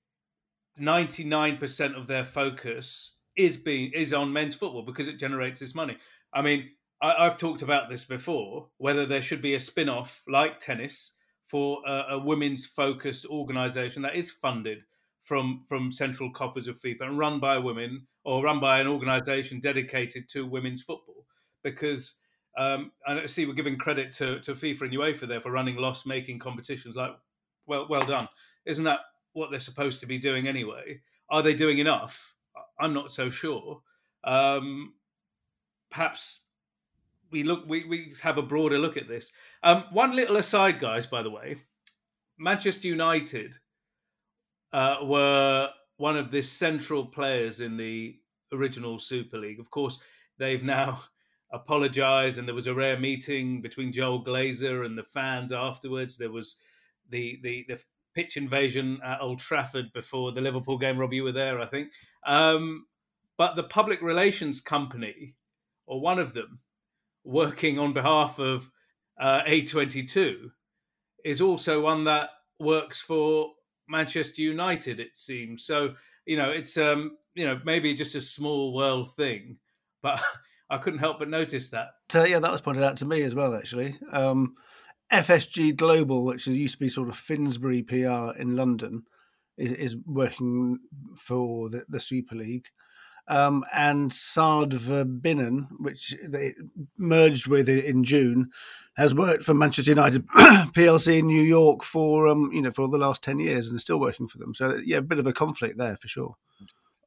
99% 0.81 1.97
of 1.97 2.07
their 2.07 2.25
focus 2.25 3.13
is 3.37 3.57
being 3.57 3.93
is 3.95 4.13
on 4.13 4.33
men's 4.33 4.55
football 4.55 4.83
because 4.83 5.09
it 5.09 5.19
generates 5.19 5.59
this 5.59 5.75
money. 5.75 5.97
I 6.33 6.43
mean, 6.43 6.71
I, 7.03 7.25
have 7.25 7.37
talked 7.37 7.63
about 7.63 7.91
this 7.91 8.05
before 8.05 8.69
whether 8.79 9.07
there 9.07 9.23
should 9.23 9.43
be 9.43 9.55
a 9.55 9.61
spin-off 9.61 10.23
like 10.29 10.61
tennis 10.61 11.15
for 11.49 11.81
a, 11.87 12.15
a 12.15 12.19
women's 12.19 12.65
focused 12.65 13.27
organization 13.27 14.03
that 14.03 14.17
is 14.17 14.31
funded 14.31 14.79
from 15.25 15.65
from 15.69 15.93
central 15.93 16.31
coffers 16.31 16.69
of 16.69 16.81
FIFA 16.81 17.03
and 17.03 17.19
run 17.19 17.41
by 17.41 17.59
women 17.59 18.07
or 18.25 18.43
run 18.43 18.61
by 18.61 18.81
an 18.81 18.87
organization 18.87 19.61
dedicated 19.61 20.29
to 20.31 20.47
women's 20.47 20.83
football 20.83 21.27
because 21.63 22.19
um, 22.57 22.93
I 23.07 23.27
see 23.27 23.47
we're 23.47 23.55
giving 23.55 23.79
credit 23.79 24.15
to, 24.17 24.41
to 24.43 24.55
FIFA 24.55 24.83
and 24.83 24.93
UEFA 24.93 25.27
there 25.27 25.41
for 25.41 25.51
running 25.51 25.77
loss 25.77 26.07
making 26.07 26.39
competitions 26.39 26.95
like 26.95 27.13
well 27.67 27.87
well 27.89 28.03
done 28.03 28.29
isn't 28.67 28.85
that 28.85 29.01
what 29.35 29.51
they're 29.51 29.61
supposed 29.61 30.01
to 30.01 30.07
be 30.07 30.19
doing 30.19 30.49
anyway. 30.49 31.01
Are 31.29 31.43
they 31.43 31.55
doing 31.55 31.79
enough? 31.79 32.35
I'm 32.81 32.95
not 32.95 33.13
so 33.13 33.31
sure. 33.31 33.83
Um, 34.25 34.95
perhaps 35.91 36.41
we 37.31 37.43
look 37.43 37.65
we, 37.67 37.85
we 37.85 38.15
have 38.23 38.39
a 38.39 38.43
broader 38.43 38.79
look 38.79 38.97
at 38.97 39.09
this. 39.09 39.33
Um, 39.63 39.85
one 39.93 40.17
little 40.17 40.37
aside, 40.37 40.81
guys, 40.81 41.07
by 41.07 41.23
the 41.23 41.31
way, 41.31 41.57
Manchester 42.39 42.89
United 42.89 43.57
uh, 44.73 44.97
were 45.03 45.69
one 45.97 46.17
of 46.17 46.31
the 46.31 46.43
central 46.43 47.07
players 47.07 47.61
in 47.61 47.77
the 47.77 48.17
original 48.53 48.99
Super 48.99 49.39
League. 49.39 49.61
Of 49.61 49.71
course, 49.71 50.01
they've 50.39 50.63
now 50.63 51.03
apologised, 51.53 52.39
and 52.39 52.47
there 52.47 52.55
was 52.55 52.67
a 52.67 52.75
rare 52.75 52.99
meeting 52.99 53.63
between 53.63 53.93
Joel 53.93 54.25
Glazer 54.25 54.85
and 54.85 54.97
the 54.97 55.05
fans 55.05 55.53
afterwards. 55.53 56.17
There 56.17 56.33
was 56.33 56.57
the 57.11 57.39
the 57.43 57.65
the 57.69 57.83
pitch 58.15 58.37
invasion 58.37 59.01
at 59.05 59.21
Old 59.21 59.41
Trafford 59.41 59.93
before 59.93 60.33
the 60.33 60.41
Liverpool 60.41 60.79
game. 60.79 60.99
Rob, 60.99 61.13
you 61.13 61.25
were 61.25 61.33
there, 61.33 61.61
I 61.61 61.67
think. 61.67 61.89
Um, 62.27 62.87
but 63.37 63.57
the 63.57 63.65
public 63.65 64.01
relations 64.01 64.61
company, 64.61 65.35
or 65.87 66.01
one 66.01 66.19
of 66.19 66.35
them, 66.35 66.61
working 67.25 67.79
on 67.79 67.93
behalf 67.93 68.39
of 68.39 68.71
uh, 69.21 69.43
A22, 69.43 70.51
is 71.25 71.41
also 71.41 71.81
one 71.81 72.05
that 72.05 72.29
works 72.59 73.01
for 73.01 73.53
Manchester 73.89 74.43
United. 74.43 75.01
It 75.01 75.17
seems 75.17 75.65
so. 75.65 75.95
You 76.27 76.39
know, 76.39 76.51
it's 76.51 76.79
um, 76.79 77.19
you 77.35 77.47
know 77.47 77.61
maybe 77.65 77.95
just 77.95 78.15
a 78.15 78.21
small 78.21 78.73
world 78.73 79.15
thing, 79.15 79.59
but 80.03 80.23
I 80.71 80.79
couldn't 80.79 81.01
help 81.01 81.19
but 81.19 81.29
notice 81.29 81.71
that. 81.71 81.89
So 82.09 82.25
yeah, 82.25 82.39
that 82.39 82.53
was 82.53 82.61
pointed 82.61 82.85
out 82.85 82.97
to 82.99 83.05
me 83.05 83.23
as 83.23 83.35
well. 83.35 83.55
Actually, 83.55 83.99
um, 84.13 84.55
FGS 85.13 85.77
Global, 85.77 86.25
which 86.25 86.47
used 86.47 86.75
to 86.75 86.81
be 86.81 86.89
sort 86.89 87.09
of 87.09 87.17
Finsbury 87.17 87.83
PR 87.83 88.37
in 88.39 88.57
London, 88.57 89.05
is, 89.57 89.73
is 89.73 89.97
working 90.07 90.79
for 91.17 91.69
the, 91.69 91.85
the 91.89 92.01
Super 92.01 92.35
League. 92.35 92.69
Um, 93.27 93.65
and 93.75 94.13
Sard 94.13 94.71
Verbinnen, 94.71 95.69
which 95.79 96.15
they 96.23 96.55
merged 96.99 97.47
with 97.47 97.69
in 97.71 98.05
June, 98.05 98.51
has 98.97 99.15
worked 99.15 99.45
for 99.45 99.55
Manchester 99.55 99.93
United 99.93 100.27
PLC 100.29 101.21
in 101.21 101.27
New 101.27 101.43
York 101.43 101.85
for 101.85 102.29
um, 102.29 102.51
you 102.53 102.61
know 102.61 102.71
for 102.71 102.87
the 102.87 102.99
last 102.99 103.23
ten 103.23 103.39
years 103.39 103.67
and 103.67 103.77
is 103.77 103.83
still 103.83 103.99
working 103.99 104.29
for 104.29 104.37
them. 104.37 104.55
So 104.55 104.79
yeah, 104.85 104.99
a 104.99 105.03
bit 105.03 105.19
of 105.19 105.27
a 105.27 105.33
conflict 105.33 105.79
there 105.79 105.97
for 105.97 106.09
sure. 106.09 106.37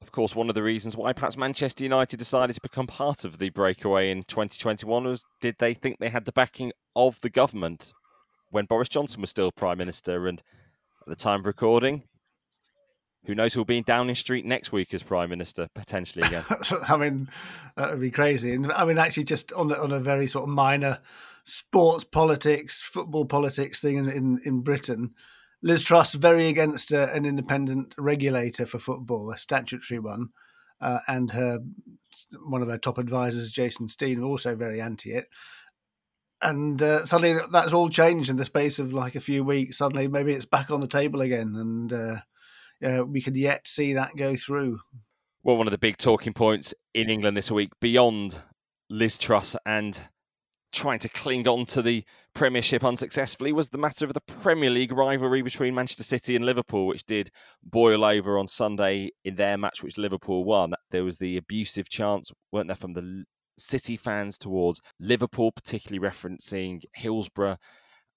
Of 0.01 0.12
course, 0.12 0.36
one 0.36 0.50
of 0.50 0.56
the 0.56 0.63
reasons 0.63 0.96
why 0.96 1.13
perhaps 1.13 1.38
Manchester 1.38 1.84
United 1.84 2.18
decided 2.18 2.54
to 2.54 2.62
become 2.62 2.88
part 2.88 3.25
of 3.25 3.39
the 3.39 3.50
breakaway 3.50 4.12
in 4.12 4.24
2021 4.24 5.04
was 5.04 5.24
did 5.42 5.56
they 5.60 5.74
think 5.74 6.00
they 6.00 6.10
had 6.10 6.25
the 6.25 6.32
backing 6.32 6.72
of 6.96 7.20
the 7.22 7.30
government 7.30 7.94
when 8.51 8.66
Boris 8.66 8.89
Johnson 8.89 9.22
was 9.22 9.30
still 9.30 9.51
Prime 9.51 9.77
Minister? 9.77 10.27
And 10.27 10.42
at 11.01 11.08
the 11.08 11.16
time 11.16 11.42
of 11.42 11.46
recording, 11.46 12.04
who 13.25 13.36
knows 13.36 13.54
who'll 13.54 13.66
be 13.66 13.77
in 13.77 13.84
Downing 13.84 14.16
Street 14.16 14.46
next 14.46 14.72
week 14.72 14.94
as 14.94 15.04
Prime 15.04 15.30
Minister, 15.30 15.68
potentially 15.74 16.25
again. 16.25 16.46
I 16.88 16.96
mean, 16.96 17.30
that 17.75 17.92
would 17.92 18.01
be 18.01 18.12
crazy. 18.12 18.54
And 18.54 18.72
I 18.72 18.86
mean, 18.86 18.98
actually, 18.98 19.25
just 19.25 19.51
on, 19.54 19.74
on 19.74 19.92
a 19.92 20.00
very 20.00 20.27
sort 20.27 20.44
of 20.44 20.50
minor 20.50 21.00
sports 21.44 22.04
politics, 22.04 22.82
football 22.82 23.25
politics 23.25 23.82
thing 23.82 23.98
in, 23.98 24.10
in, 24.10 24.39
in 24.46 24.62
Britain, 24.62 25.13
Liz 25.62 25.84
Truss 25.84 26.14
very 26.14 26.48
against 26.48 26.94
uh, 26.94 27.08
an 27.14 27.26
independent 27.26 27.96
regulator 27.98 28.66
for 28.66 28.80
football, 28.80 29.32
a 29.32 29.38
statutory 29.38 30.00
one, 30.00 30.30
uh, 30.82 31.00
and 31.08 31.32
her 31.32 31.60
one 32.46 32.62
of 32.62 32.70
her 32.70 32.78
top 32.78 32.98
advisors, 32.98 33.52
Jason 33.52 33.88
Stein, 33.88 34.22
also 34.22 34.56
very 34.56 34.82
anti 34.82 35.12
it. 35.12 35.28
And 36.42 36.82
uh, 36.82 37.06
suddenly 37.06 37.40
that's 37.52 37.74
all 37.74 37.90
changed 37.90 38.30
in 38.30 38.36
the 38.36 38.46
space 38.46 38.78
of 38.78 38.94
like 38.94 39.16
a 39.16 39.22
few 39.22 39.44
weeks. 39.44 39.78
Suddenly, 39.78 40.08
maybe 40.08 40.34
it's 40.34 40.46
back 40.46 40.70
on 40.70 40.82
the 40.82 40.88
table 40.88 41.22
again, 41.22 41.56
and 41.56 41.94
uh, 41.94 43.06
we 43.06 43.22
could 43.22 43.36
yet 43.36 43.68
see 43.68 43.94
that 43.94 44.16
go 44.16 44.36
through. 44.36 44.80
Well, 45.44 45.58
one 45.58 45.68
of 45.68 45.72
the 45.72 45.78
big 45.78 45.98
talking 45.98 46.34
points 46.34 46.74
in 46.94 47.10
England 47.10 47.36
this 47.38 47.50
week, 47.50 47.72
beyond 47.80 48.40
Liz 48.90 49.18
Truss 49.18 49.56
and 49.66 50.00
trying 50.72 51.00
to 51.00 51.10
cling 51.10 51.48
on 51.48 51.66
to 51.66 51.82
the 51.82 52.04
Premiership 52.38 52.84
unsuccessfully 52.84 53.51
was 53.51 53.70
the 53.70 53.79
matter 53.79 54.06
of 54.06 54.13
the 54.13 54.22
Premier 54.22 54.70
League 54.70 54.91
rivalry 54.91 55.41
between 55.41 55.74
Manchester 55.74 56.03
City 56.03 56.36
and 56.36 56.46
Liverpool, 56.46 56.86
which 56.86 57.03
did 57.03 57.32
boil 57.63 58.06
over 58.06 58.38
on 58.38 58.48
Sunday 58.48 59.10
in 59.25 59.34
their 59.34 59.58
match, 59.58 59.82
which 59.82 59.98
Liverpool 59.98 60.44
won. 60.44 60.75
There 60.91 61.03
was 61.03 61.17
the 61.17 61.38
abusive 61.38 61.89
chants, 61.89 62.32
weren't 62.51 62.67
there, 62.67 62.75
from 62.75 62.94
the 62.94 63.24
City 63.58 63.98
fans 63.98 64.38
towards 64.38 64.82
Liverpool, 65.00 65.51
particularly 65.51 66.08
referencing 66.08 66.84
Hillsborough. 66.94 67.58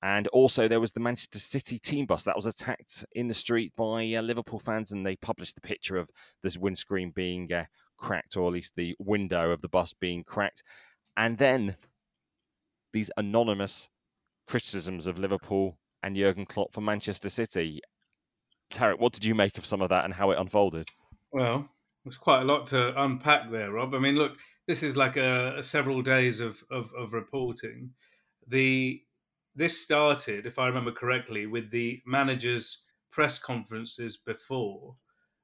And 0.02 0.28
also, 0.28 0.68
there 0.68 0.80
was 0.80 0.92
the 0.92 1.00
Manchester 1.00 1.38
City 1.38 1.78
team 1.78 2.04
bus 2.04 2.24
that 2.24 2.36
was 2.36 2.44
attacked 2.44 3.06
in 3.12 3.26
the 3.26 3.32
street 3.32 3.72
by 3.74 4.12
uh, 4.12 4.20
Liverpool 4.20 4.58
fans, 4.58 4.92
and 4.92 5.06
they 5.06 5.16
published 5.16 5.54
the 5.54 5.62
picture 5.62 5.96
of 5.96 6.10
this 6.42 6.58
windscreen 6.58 7.10
being 7.10 7.50
uh, 7.50 7.64
cracked, 7.96 8.36
or 8.36 8.48
at 8.48 8.52
least 8.52 8.74
the 8.76 8.94
window 8.98 9.50
of 9.50 9.62
the 9.62 9.68
bus 9.70 9.94
being 9.94 10.24
cracked. 10.24 10.62
And 11.16 11.38
then 11.38 11.76
these 12.92 13.10
anonymous 13.16 13.88
criticisms 14.50 15.06
of 15.06 15.16
Liverpool 15.16 15.78
and 16.02 16.16
Jurgen 16.16 16.44
Klopp 16.44 16.72
for 16.72 16.80
Manchester 16.80 17.30
City. 17.30 17.80
Tariq, 18.72 18.98
what 18.98 19.12
did 19.12 19.24
you 19.24 19.34
make 19.34 19.56
of 19.56 19.64
some 19.64 19.80
of 19.80 19.88
that 19.90 20.04
and 20.04 20.12
how 20.12 20.32
it 20.32 20.38
unfolded? 20.38 20.88
Well, 21.30 21.68
there's 22.04 22.16
quite 22.16 22.42
a 22.42 22.44
lot 22.44 22.66
to 22.68 23.00
unpack 23.00 23.50
there, 23.50 23.70
Rob. 23.70 23.94
I 23.94 24.00
mean, 24.00 24.16
look, 24.16 24.32
this 24.66 24.82
is 24.82 24.96
like 24.96 25.16
a, 25.16 25.58
a 25.58 25.62
several 25.62 26.02
days 26.02 26.40
of, 26.40 26.62
of, 26.70 26.90
of 26.98 27.12
reporting. 27.12 27.90
The 28.48 29.00
this 29.54 29.80
started, 29.82 30.46
if 30.46 30.58
I 30.58 30.66
remember 30.66 30.92
correctly, 30.92 31.46
with 31.46 31.70
the 31.70 32.00
managers' 32.06 32.82
press 33.12 33.38
conferences 33.38 34.16
before 34.16 34.96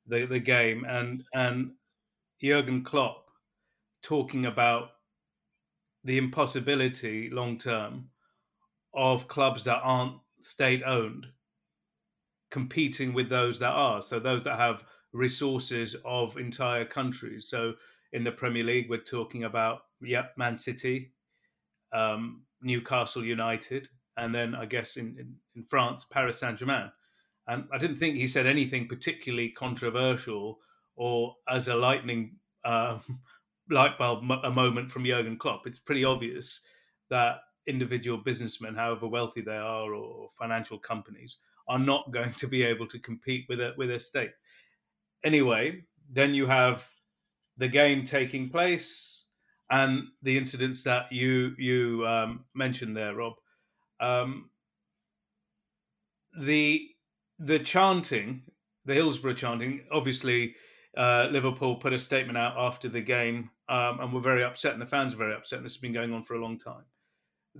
the, 0.07 0.27
the 0.27 0.41
game, 0.41 0.85
and 0.89 1.23
and 1.35 1.73
Jurgen 2.43 2.83
Klopp 2.83 3.27
talking 4.03 4.47
about 4.47 4.91
the 6.05 6.19
impossibility 6.19 7.31
long 7.31 7.59
term 7.59 8.09
of 8.97 9.29
clubs 9.29 9.65
that 9.65 9.81
aren't 9.83 10.15
state 10.41 10.83
owned 10.85 11.27
competing 12.51 13.13
with 13.13 13.29
those 13.29 13.59
that 13.59 13.71
are. 13.71 14.03
So 14.03 14.19
those 14.19 14.45
that 14.45 14.59
have 14.59 14.85
resources 15.13 15.97
of 16.05 16.37
entire 16.37 16.85
countries. 16.85 17.49
So 17.49 17.75
in 18.13 18.25
the 18.25 18.33
Premier 18.33 18.65
League, 18.65 18.89
we're 18.89 18.99
talking 18.99 19.45
about 19.45 19.81
yep, 20.01 20.33
Man 20.37 20.57
City, 20.57 21.13
um, 21.93 22.43
Newcastle 22.63 23.25
United, 23.25 23.89
and 24.17 24.35
then 24.35 24.55
I 24.55 24.65
guess 24.67 24.97
in, 24.97 25.17
in, 25.19 25.35
in 25.55 25.65
France, 25.65 26.07
Paris 26.11 26.41
Saint 26.41 26.59
Germain. 26.59 26.91
And 27.49 27.65
I 27.73 27.79
didn't 27.79 27.97
think 27.97 28.17
he 28.17 28.27
said 28.27 28.47
anything 28.47 28.89
particularly 28.89 29.51
controversial 29.51 30.59
or 30.97 31.35
as 31.49 31.69
a 31.69 31.75
lightning 31.75 32.37
uh, 32.65 32.99
light 33.71 33.99
bulb 33.99 34.25
a 34.45 34.51
moment 34.51 34.91
from 34.91 35.05
Jurgen 35.05 35.37
Klopp. 35.37 35.67
It's 35.67 35.79
pretty 35.79 36.05
obvious 36.05 36.61
that 37.11 37.41
individual 37.67 38.19
businessmen, 38.19 38.75
however 38.75 39.07
wealthy 39.07 39.41
they 39.41 39.57
are, 39.57 39.95
or 39.95 40.31
financial 40.39 40.79
companies, 40.79 41.37
are 41.69 41.79
not 41.79 42.11
going 42.13 42.33
to 42.35 42.47
be 42.47 42.63
able 42.63 42.87
to 42.89 42.99
compete 42.99 43.47
with 43.49 43.61
a 43.61 43.73
with 43.77 43.91
a 43.91 44.01
state. 44.01 44.31
Anyway, 45.25 45.83
then 46.11 46.35
you 46.35 46.47
have 46.47 46.89
the 47.57 47.69
game 47.69 48.05
taking 48.05 48.49
place 48.49 49.25
and 49.71 50.05
the 50.23 50.37
incidents 50.37 50.83
that 50.83 51.11
you 51.11 51.55
you 51.59 52.07
um, 52.07 52.45
mentioned 52.55 52.97
there, 52.97 53.15
Rob. 53.15 53.35
Um, 54.01 54.51
the 56.39 56.89
the 57.39 57.59
chanting, 57.59 58.43
the 58.85 58.95
Hillsborough 58.95 59.35
chanting, 59.35 59.83
obviously 59.91 60.55
uh, 60.97 61.29
Liverpool 61.31 61.77
put 61.77 61.93
a 61.93 61.99
statement 61.99 62.39
out 62.39 62.57
after 62.57 62.89
the 62.89 63.01
game 63.01 63.51
um, 63.69 64.01
and 64.01 64.13
were 64.13 64.21
very 64.21 64.45
upset, 64.45 64.73
and 64.73 64.81
the 64.81 64.87
fans 64.87 65.15
were 65.15 65.25
very 65.25 65.37
upset. 65.37 65.59
And 65.59 65.67
this 65.67 65.75
has 65.75 65.81
been 65.81 65.93
going 65.93 66.13
on 66.13 66.25
for 66.25 66.35
a 66.35 66.43
long 66.43 66.59
time. 66.59 66.85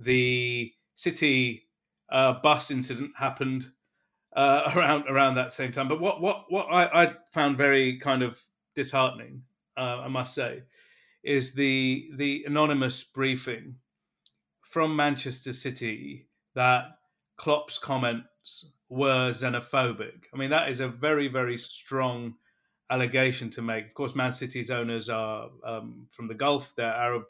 The 0.01 0.73
City 0.95 1.67
uh, 2.09 2.33
bus 2.41 2.71
incident 2.71 3.11
happened 3.17 3.71
uh, 4.35 4.71
around 4.75 5.05
around 5.09 5.35
that 5.35 5.53
same 5.53 5.71
time. 5.71 5.87
But 5.87 5.99
what 5.99 6.21
what 6.21 6.45
what 6.49 6.65
I, 6.65 7.03
I 7.03 7.13
found 7.31 7.57
very 7.57 7.99
kind 7.99 8.23
of 8.23 8.41
disheartening, 8.75 9.41
uh, 9.77 10.01
I 10.01 10.07
must 10.07 10.33
say, 10.33 10.63
is 11.23 11.53
the 11.53 12.09
the 12.15 12.43
anonymous 12.45 13.03
briefing 13.03 13.75
from 14.61 14.95
Manchester 14.95 15.53
City 15.53 16.27
that 16.55 16.85
Klopp's 17.37 17.77
comments 17.77 18.65
were 18.89 19.31
xenophobic. 19.31 20.23
I 20.33 20.37
mean, 20.37 20.49
that 20.49 20.69
is 20.69 20.79
a 20.79 20.87
very 20.87 21.27
very 21.27 21.57
strong 21.57 22.35
allegation 22.89 23.49
to 23.51 23.61
make. 23.61 23.87
Of 23.87 23.93
course, 23.93 24.15
Man 24.15 24.31
City's 24.31 24.71
owners 24.71 25.09
are 25.09 25.49
um, 25.65 26.07
from 26.11 26.27
the 26.27 26.33
Gulf; 26.33 26.73
they're 26.75 26.85
Arab, 26.93 27.23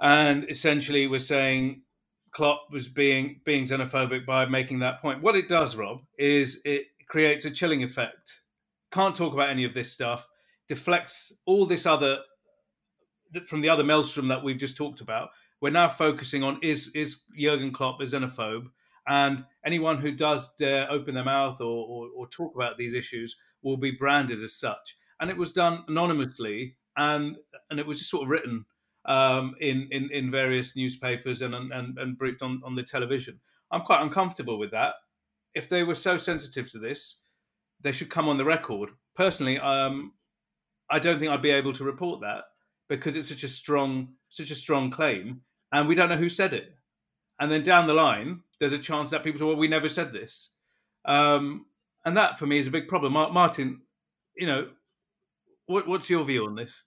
and 0.00 0.48
essentially, 0.50 1.06
we're 1.06 1.18
saying 1.18 1.82
Klopp 2.32 2.66
was 2.70 2.88
being 2.88 3.40
being 3.44 3.64
xenophobic 3.64 4.26
by 4.26 4.46
making 4.46 4.80
that 4.80 5.00
point. 5.00 5.22
What 5.22 5.36
it 5.36 5.48
does, 5.48 5.74
Rob, 5.76 6.00
is 6.18 6.60
it 6.64 6.84
creates 7.08 7.44
a 7.44 7.50
chilling 7.50 7.82
effect. 7.82 8.40
Can't 8.92 9.16
talk 9.16 9.32
about 9.32 9.50
any 9.50 9.64
of 9.64 9.74
this 9.74 9.92
stuff. 9.92 10.28
Deflects 10.68 11.32
all 11.46 11.66
this 11.66 11.86
other 11.86 12.18
from 13.46 13.60
the 13.60 13.68
other 13.68 13.84
maelstrom 13.84 14.28
that 14.28 14.44
we've 14.44 14.58
just 14.58 14.76
talked 14.76 15.00
about. 15.00 15.30
We're 15.60 15.70
now 15.70 15.88
focusing 15.88 16.42
on 16.42 16.58
is 16.62 16.90
is 16.94 17.24
Jurgen 17.38 17.72
Klopp 17.72 18.00
a 18.00 18.04
xenophobe, 18.04 18.66
and 19.08 19.44
anyone 19.64 19.98
who 19.98 20.12
does 20.12 20.54
dare 20.56 20.90
open 20.90 21.14
their 21.14 21.24
mouth 21.24 21.60
or, 21.60 21.86
or, 21.86 22.08
or 22.14 22.28
talk 22.28 22.54
about 22.54 22.76
these 22.76 22.94
issues 22.94 23.36
will 23.62 23.76
be 23.76 23.92
branded 23.92 24.42
as 24.42 24.54
such. 24.54 24.96
And 25.20 25.30
it 25.30 25.36
was 25.36 25.54
done 25.54 25.84
anonymously, 25.88 26.76
and 26.96 27.36
and 27.70 27.80
it 27.80 27.86
was 27.86 27.98
just 27.98 28.10
sort 28.10 28.24
of 28.24 28.28
written 28.28 28.66
um, 29.06 29.54
in, 29.60 29.88
in 29.90 30.10
in 30.12 30.30
various 30.30 30.76
newspapers 30.76 31.42
and, 31.42 31.54
and 31.54 31.98
and 31.98 32.18
briefed 32.18 32.42
on 32.42 32.60
on 32.64 32.74
the 32.74 32.82
television. 32.82 33.40
I'm 33.70 33.82
quite 33.82 34.02
uncomfortable 34.02 34.58
with 34.58 34.70
that. 34.72 34.94
If 35.54 35.68
they 35.68 35.82
were 35.82 35.94
so 35.94 36.18
sensitive 36.18 36.70
to 36.72 36.78
this, 36.78 37.18
they 37.80 37.92
should 37.92 38.10
come 38.10 38.28
on 38.28 38.36
the 38.36 38.44
record. 38.44 38.90
Personally, 39.14 39.58
um, 39.58 40.12
I 40.90 40.98
don't 40.98 41.18
think 41.18 41.30
I'd 41.30 41.42
be 41.42 41.50
able 41.50 41.72
to 41.74 41.84
report 41.84 42.20
that 42.20 42.44
because 42.88 43.16
it's 43.16 43.28
such 43.28 43.44
a 43.44 43.48
strong 43.48 44.14
such 44.28 44.50
a 44.50 44.56
strong 44.56 44.90
claim, 44.90 45.42
and 45.72 45.88
we 45.88 45.94
don't 45.94 46.08
know 46.08 46.16
who 46.16 46.28
said 46.28 46.52
it. 46.52 46.76
And 47.38 47.50
then 47.50 47.62
down 47.62 47.86
the 47.86 47.94
line, 47.94 48.40
there's 48.60 48.72
a 48.72 48.78
chance 48.78 49.10
that 49.10 49.24
people 49.24 49.38
say, 49.38 49.44
"Well, 49.44 49.56
we 49.56 49.68
never 49.68 49.88
said 49.88 50.12
this." 50.12 50.52
Um, 51.04 51.66
and 52.04 52.16
that 52.16 52.38
for 52.38 52.46
me 52.46 52.58
is 52.58 52.66
a 52.66 52.72
big 52.72 52.88
problem. 52.88 53.12
Martin, 53.12 53.82
you 54.36 54.46
know, 54.46 54.68
what, 55.66 55.86
what's 55.88 56.10
your 56.10 56.24
view 56.24 56.46
on 56.46 56.54
this? 56.54 56.82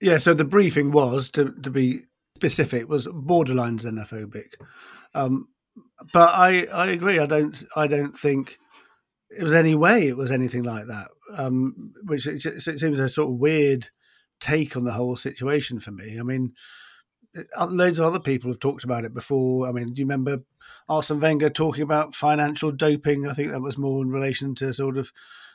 Yeah, 0.00 0.18
so 0.18 0.34
the 0.34 0.44
briefing 0.44 0.90
was 0.92 1.30
to 1.30 1.52
to 1.62 1.70
be 1.70 2.02
specific 2.36 2.88
was 2.88 3.08
borderline 3.12 3.78
xenophobic. 3.78 4.54
Um, 5.14 5.48
but 6.12 6.34
I, 6.34 6.64
I 6.66 6.86
agree. 6.88 7.18
I 7.18 7.26
don't 7.26 7.62
I 7.76 7.86
don't 7.86 8.18
think 8.18 8.58
it 9.30 9.42
was 9.42 9.54
any 9.54 9.74
way 9.74 10.08
it 10.08 10.16
was 10.16 10.30
anything 10.30 10.62
like 10.62 10.86
that. 10.86 11.08
Um, 11.36 11.94
which 12.04 12.26
it, 12.26 12.44
it 12.44 12.60
seems 12.80 12.98
a 12.98 13.08
sort 13.08 13.30
of 13.30 13.38
weird 13.38 13.88
take 14.40 14.76
on 14.76 14.84
the 14.84 14.92
whole 14.92 15.16
situation 15.16 15.80
for 15.80 15.90
me. 15.90 16.18
I 16.18 16.22
mean, 16.22 16.52
uh, 17.56 17.66
loads 17.66 17.98
of 17.98 18.04
other 18.04 18.20
people 18.20 18.50
have 18.50 18.60
talked 18.60 18.84
about 18.84 19.04
it 19.04 19.14
before. 19.14 19.68
I 19.68 19.72
mean, 19.72 19.92
do 19.92 20.00
you 20.00 20.04
remember 20.04 20.42
Arsene 20.88 21.20
Wenger 21.20 21.50
talking 21.50 21.82
about 21.82 22.14
financial 22.14 22.70
doping? 22.70 23.26
I 23.26 23.34
think 23.34 23.50
that 23.50 23.60
was 23.60 23.78
more 23.78 24.02
in 24.02 24.10
relation 24.10 24.54
to 24.56 24.72
sort 24.72 24.98
of 24.98 25.12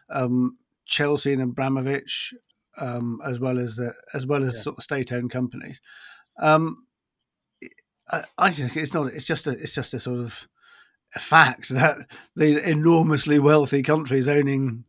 um, 0.10 0.58
Chelsea 0.86 1.34
and 1.34 1.41
Abramovich, 1.41 2.34
um, 2.77 3.21
as 3.25 3.39
well 3.39 3.59
as 3.59 3.75
the 3.75 3.93
as 4.13 4.25
well 4.25 4.43
as 4.43 4.55
yeah. 4.55 4.61
sort 4.61 4.77
of 4.77 4.83
state-owned 4.83 5.31
companies. 5.31 5.81
Um, 6.39 6.85
I, 8.09 8.23
I 8.38 8.51
think 8.51 8.75
it's 8.75 8.93
not. 8.93 9.07
It's 9.13 9.25
just 9.25 9.47
a. 9.47 9.51
It's 9.51 9.75
just 9.75 9.93
a 9.93 9.99
sort 9.99 10.19
of 10.19 10.47
a 11.15 11.19
fact 11.19 11.69
that 11.73 11.97
these 12.35 12.57
enormously 12.59 13.39
wealthy 13.39 13.83
countries 13.83 14.27
owning 14.27 14.85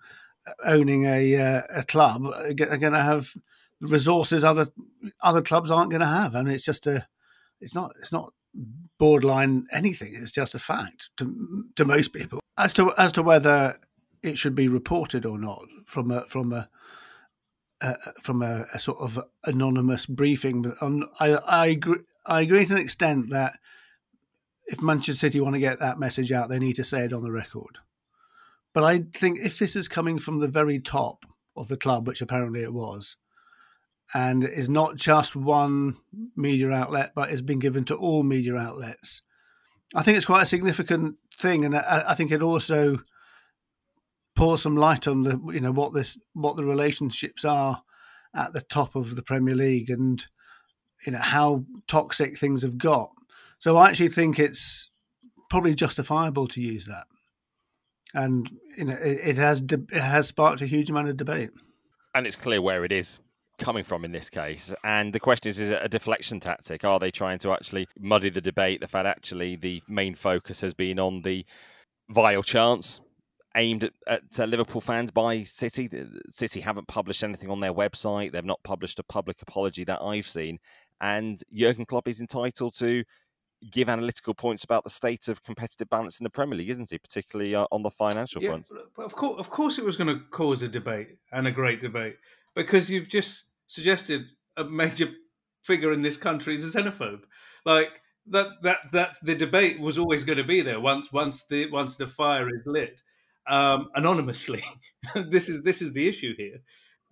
owning 0.65 1.05
a 1.05 1.37
uh, 1.37 1.63
a 1.75 1.83
club 1.83 2.25
are 2.27 2.53
going 2.55 2.93
to 2.93 3.03
have 3.03 3.33
resources 3.81 4.45
other 4.45 4.69
other 5.23 5.43
clubs 5.43 5.71
aren't 5.71 5.91
going 5.91 6.01
to 6.01 6.07
have, 6.07 6.35
and 6.35 6.49
it's 6.49 6.65
just 6.65 6.87
a. 6.87 7.07
It's 7.61 7.75
not. 7.75 7.93
It's 7.99 8.13
not 8.13 8.33
borderline 8.99 9.67
anything. 9.73 10.13
It's 10.15 10.33
just 10.33 10.55
a 10.55 10.59
fact 10.59 11.11
to 11.19 11.67
to 11.77 11.85
most 11.85 12.13
people. 12.13 12.41
As 12.57 12.73
to 12.75 12.93
as 12.97 13.13
to 13.13 13.23
whether 13.23 13.79
it 14.23 14.39
should 14.39 14.55
be 14.55 14.69
reported 14.69 15.25
or 15.25 15.39
not 15.39 15.65
from 15.87 16.11
a 16.11 16.25
from 16.25 16.53
a 16.53 16.69
uh, 17.81 17.95
from 18.21 18.43
a, 18.43 18.67
a, 18.75 18.79
sort 18.79 18.99
of 18.99 19.19
anonymous 19.45 20.07
briefing. 20.07 20.73
On, 20.81 21.09
I, 21.19 21.31
I 21.31 21.67
agree, 21.69 22.01
I 22.27 22.43
agree 22.43 22.67
to 22.67 22.75
an 22.75 22.81
extent 22.81 23.31
that 23.31 23.55
if 24.67 24.83
Manchester 24.83 25.15
City 25.15 25.41
want 25.41 25.55
to 25.55 25.61
get 25.61 25.79
that 25.79 25.99
message 25.99 26.31
out, 26.31 26.49
they 26.49 26.59
need 26.59 26.77
to 26.77 26.85
say 26.85 27.05
it 27.05 27.13
on 27.13 27.23
the 27.23 27.33
record. 27.33 27.79
But 28.73 28.85
I 28.85 29.05
think 29.15 29.39
if 29.41 29.59
this 29.59 29.75
is 29.75 29.89
coming 29.89 30.19
from 30.19 30.39
the 30.39 30.49
very 30.49 30.79
top 30.79 31.27
of 31.57 31.69
the 31.69 31.77
club, 31.77 32.07
which 32.07 32.23
apparently 32.23 32.63
it 32.63 32.73
was, 32.73 33.17
and 34.15 34.45
is 34.45 34.69
not 34.69 34.97
just 34.97 35.35
one 35.35 35.97
media 36.37 36.71
outlet, 36.71 37.13
but 37.15 37.31
has 37.31 37.43
been 37.43 37.59
given 37.59 37.85
to 37.87 37.97
all 37.97 38.23
media 38.23 38.57
outlets, 38.57 39.23
I 39.95 40.03
think 40.03 40.17
it's 40.17 40.27
quite 40.27 40.43
a 40.43 40.47
significant 40.47 41.17
thing, 41.37 41.65
and 41.65 41.77
I, 41.77 42.05
I 42.09 42.15
think 42.15 42.31
it 42.31 42.43
also 42.43 43.01
pour 44.35 44.59
some 44.59 44.77
light 44.77 45.07
on 45.07 45.23
the 45.23 45.41
you 45.53 45.61
know 45.61 45.73
what 45.73 45.93
this 45.93 46.19
what 46.33 46.57
the 46.57 46.65
relationships 46.65 47.45
are 47.45 47.83
at 48.35 48.53
the 48.53 48.63
top 48.63 48.95
of 48.95 49.17
the 49.17 49.23
Premier 49.23 49.55
League 49.55 49.91
and 49.91 50.27
you 51.07 51.13
know 51.13 51.19
how 51.19 51.65
toxic 51.89 52.39
things 52.39 52.63
have 52.63 52.79
got. 52.79 53.11
So 53.59 53.77
I 53.77 53.89
actually 53.89 54.09
think 54.09 54.39
it's 54.39 54.91
probably 55.49 55.75
justifiable 55.75 56.49
to 56.49 56.61
use 56.61 56.87
that, 56.87 57.07
and 58.15 58.51
you 58.77 58.85
know 58.85 58.95
it, 58.95 59.21
it 59.31 59.37
has 59.37 59.61
de- 59.61 59.87
it 59.93 60.01
has 60.01 60.29
sparked 60.29 60.63
a 60.63 60.67
huge 60.67 60.91
amount 60.91 61.09
of 61.09 61.17
debate. 61.17 61.51
And 62.15 62.27
it's 62.27 62.37
clear 62.37 62.61
where 62.61 62.85
it 62.85 62.93
is 62.93 63.21
coming 63.61 63.85
from 63.85 64.05
in 64.05 64.11
this 64.11 64.31
case. 64.31 64.75
And 64.83 65.13
the 65.13 65.21
question 65.21 65.49
is, 65.49 65.61
is 65.61 65.71
it 65.71 65.81
a 65.83 65.89
deflection 65.89 66.41
tactic? 66.41 66.85
Are 66.85 66.99
they 66.99 67.11
trying 67.11 67.39
to 67.41 67.53
actually 67.53 67.87
muddy 67.99 68.31
the 68.31 68.41
debate? 68.41 68.81
The 68.81 68.89
fact 68.89 69.07
actually 69.07 69.57
the 69.57 69.83
main 69.87 70.15
focus 70.15 70.61
has 70.63 70.75
been 70.75 70.99
on 70.99 71.23
the 71.23 71.45
vile 72.09 72.43
chance 72.43 73.01
aimed 73.57 73.85
at, 73.85 73.93
at 74.07 74.23
uh, 74.39 74.45
Liverpool 74.45 74.81
fans 74.81 75.11
by 75.11 75.43
City. 75.43 75.89
City 76.31 76.61
haven't 76.61 76.89
published 76.89 77.25
anything 77.25 77.51
on 77.51 77.61
their 77.61 77.73
website. 77.73 78.33
They've 78.33 78.45
not 78.45 78.63
published 78.63 78.99
a 78.99 79.05
public 79.05 79.43
apology 79.43 79.85
that 79.85 80.01
I've 80.01 80.29
seen. 80.29 80.59
And 81.01 81.43
Jurgen 81.53 81.87
Klopp 81.87 82.09
is 82.09 82.21
entitled 82.21 82.75
to 82.79 83.05
give 83.71 83.89
analytical 83.89 84.35
points 84.35 84.65
about 84.65 84.85
the 84.85 84.91
state 84.91 85.29
of 85.29 85.43
competitive 85.43 85.89
balance 85.91 86.19
in 86.21 86.25
the 86.25 86.31
Premier 86.31 86.59
League, 86.59 86.71
isn't 86.71 86.91
he? 86.91 86.99
Particularly 86.99 87.55
uh, 87.55 87.67
on 87.73 87.83
the 87.83 87.91
financial 87.91 88.43
yeah, 88.43 88.51
front. 88.51 88.71
Of 88.99 89.15
course, 89.15 89.39
of 89.39 89.51
course, 89.51 89.79
it 89.79 89.85
was 89.85 89.97
going 89.97 90.09
to 90.09 90.25
cause 90.31 90.63
a 90.63 90.69
debate 90.69 91.17
and 91.33 91.47
a 91.47 91.53
great 91.53 91.81
debate 91.81 92.17
because 92.55 92.91
you've 92.91 93.09
just 93.09 93.45
suggested 93.67 94.27
a 94.57 94.65
major 94.65 95.11
figure 95.63 95.93
in 95.93 96.03
this 96.03 96.17
country 96.17 96.55
is 96.55 96.75
a 96.75 96.79
xenophobe. 96.79 97.23
Like 97.65 97.91
that, 98.27 98.49
that, 98.63 98.79
that 98.93 99.17
the 99.23 99.35
debate 99.35 99.79
was 99.79 99.99
always 99.99 100.25
going 100.25 100.39
to 100.39 100.45
be 100.45 100.63
there 100.63 100.81
once, 100.81 101.13
once 101.13 101.45
the 101.45 101.71
once 101.71 101.97
the 101.97 102.07
fire 102.07 102.49
is 102.49 102.63
lit 102.65 103.01
um, 103.51 103.91
anonymously. 103.95 104.63
this 105.31 105.49
is 105.49 105.63
this 105.63 105.83
is 105.83 105.93
the 105.93 106.09
issue 106.09 106.35
here. 106.37 106.59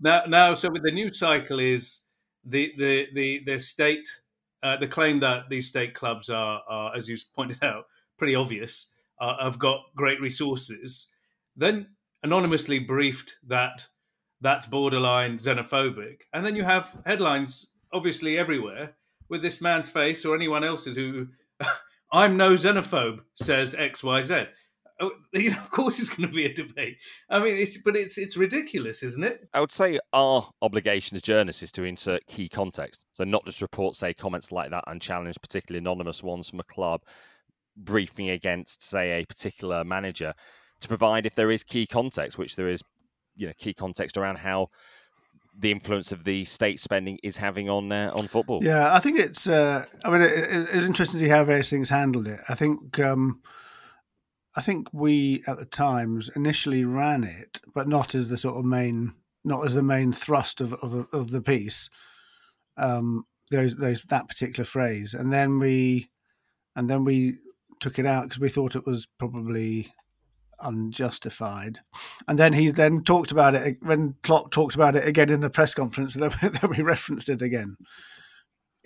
Now, 0.01 0.23
now, 0.27 0.55
so 0.55 0.71
with 0.71 0.85
the 0.85 0.93
news 0.93 1.19
cycle 1.19 1.59
is 1.59 2.01
the 2.45 2.73
the 2.79 3.07
the 3.15 3.41
the 3.45 3.59
state 3.59 4.09
uh, 4.63 4.77
the 4.77 4.87
claim 4.87 5.21
that 5.21 5.49
these 5.51 5.69
state 5.69 5.95
clubs 5.95 6.31
are, 6.31 6.63
are 6.69 6.97
as 6.97 7.09
you 7.09 7.17
pointed 7.35 7.63
out, 7.63 7.85
pretty 8.17 8.35
obvious. 8.35 8.87
Uh, 9.21 9.45
have 9.45 9.59
got 9.59 9.81
great 9.97 10.21
resources. 10.21 11.09
Then 11.57 11.89
anonymously 12.23 12.79
briefed 12.79 13.35
that 13.49 13.85
that's 14.41 14.67
borderline 14.67 15.39
xenophobic, 15.39 16.19
and 16.33 16.47
then 16.47 16.55
you 16.55 16.63
have 16.63 16.97
headlines 17.05 17.73
obviously 17.93 18.39
everywhere 18.39 18.95
with 19.29 19.43
this 19.43 19.61
man's 19.61 19.91
face 19.91 20.25
or 20.25 20.37
anyone 20.37 20.65
else's 20.65 20.97
who. 20.97 21.27
I'm 22.13 22.39
no 22.39 22.53
xenophobe, 22.53 23.19
says 23.35 23.75
X 23.75 24.03
Y 24.03 24.23
Z. 24.23 24.45
Oh, 25.01 25.13
you 25.33 25.51
know, 25.51 25.59
of 25.59 25.71
course, 25.71 25.99
it's 25.99 26.11
going 26.11 26.29
to 26.29 26.35
be 26.35 26.47
a 26.47 26.53
debate. 26.53 26.99
I 27.31 27.39
mean, 27.39 27.57
it's 27.57 27.79
but 27.79 27.97
it's 27.97 28.19
it's 28.19 28.37
ridiculous, 28.37 29.03
isn't 29.03 29.25
it? 29.25 29.49
I 29.55 29.61
would 29.61 29.73
say 29.73 29.99
our 30.13 30.49
obligation 30.63 31.17
as 31.17 31.23
journalists 31.23 31.63
is 31.63 31.73
to 31.73 31.85
insert 31.85 32.27
key 32.27 32.49
context, 32.49 33.05
so 33.13 33.25
not 33.25 33.45
just 33.45 33.63
report, 33.63 33.97
say, 33.97 34.15
comments 34.15 34.53
like 34.53 34.71
that 34.71 34.85
and 34.87 35.01
challenge 35.01 35.37
particularly 35.41 35.79
anonymous 35.79 36.23
ones 36.23 36.49
from 36.49 36.61
a 36.61 36.65
club 36.65 37.01
briefing 37.77 38.31
against, 38.31 38.83
say, 38.83 39.21
a 39.21 39.27
particular 39.27 39.85
manager, 39.85 40.35
to 40.81 40.89
provide 40.89 41.27
if 41.27 41.35
there 41.35 41.51
is 41.51 41.63
key 41.63 41.87
context, 41.87 42.39
which 42.39 42.57
there 42.57 42.69
is, 42.69 42.83
you 43.37 43.47
know, 43.47 43.53
key 43.59 43.73
context 43.75 44.17
around 44.17 44.39
how 44.39 44.69
the 45.61 45.71
influence 45.71 46.13
of 46.13 46.25
the 46.25 46.45
state 46.45 46.79
spending 46.81 47.19
is 47.23 47.37
having 47.37 47.69
on 47.69 47.91
uh, 47.91 48.11
on 48.15 48.29
football. 48.29 48.63
Yeah, 48.63 48.95
I 48.95 49.01
think 49.01 49.19
it's. 49.19 49.47
Uh, 49.47 49.85
I 50.05 50.11
mean, 50.11 50.23
it, 50.23 50.69
it's 50.73 50.87
interesting 50.87 51.19
to 51.19 51.27
see 51.27 51.31
how 51.31 51.45
various 51.45 51.71
things 51.71 51.89
handled 51.89 52.27
it. 52.29 52.41
I 52.49 52.55
think. 52.55 52.99
Um, 52.99 53.41
I 54.59 54.61
think 54.61 54.89
we 54.93 55.45
at 55.47 55.61
the 55.61 55.65
Times 55.65 56.29
initially 56.35 56.85
ran 56.85 57.23
it, 57.23 57.61
but 57.77 57.87
not 57.87 58.17
as 58.17 58.29
the 58.29 58.37
sort 58.37 58.57
of 58.57 58.65
main, 58.65 59.15
not 59.45 59.65
as 59.65 59.75
the 59.75 59.85
main 59.85 60.13
thrust 60.13 60.61
of 60.61 60.73
of, 60.75 61.07
of 61.13 61.31
the 61.31 61.41
piece. 61.41 61.89
Um, 62.77 63.25
those 63.53 63.77
those 63.77 64.03
that 64.09 64.29
particular 64.29 64.65
phrase, 64.65 65.15
and 65.15 65.33
then 65.33 65.61
we, 65.61 66.11
and 66.75 66.91
then 66.91 67.05
we 67.05 67.37
took 67.79 68.01
it 68.01 68.07
out 68.07 68.25
because 68.25 68.41
we 68.41 68.49
thought 68.49 68.75
it 68.75 68.85
was 68.85 69.07
probably 69.17 69.93
unjustified. 70.59 71.79
And 72.27 72.37
then 72.37 72.53
he 72.53 72.73
then 72.73 73.05
talked 73.05 73.31
about 73.31 73.55
it 73.55 73.77
when 73.81 74.17
Klopp 74.25 74.51
talked 74.51 74.75
about 74.75 74.97
it 74.97 75.07
again 75.07 75.31
in 75.31 75.39
the 75.39 75.51
press 75.51 75.73
conference, 75.73 76.15
then 76.15 76.33
we 76.69 76.83
referenced 76.83 77.29
it 77.29 77.43
again. 77.43 77.77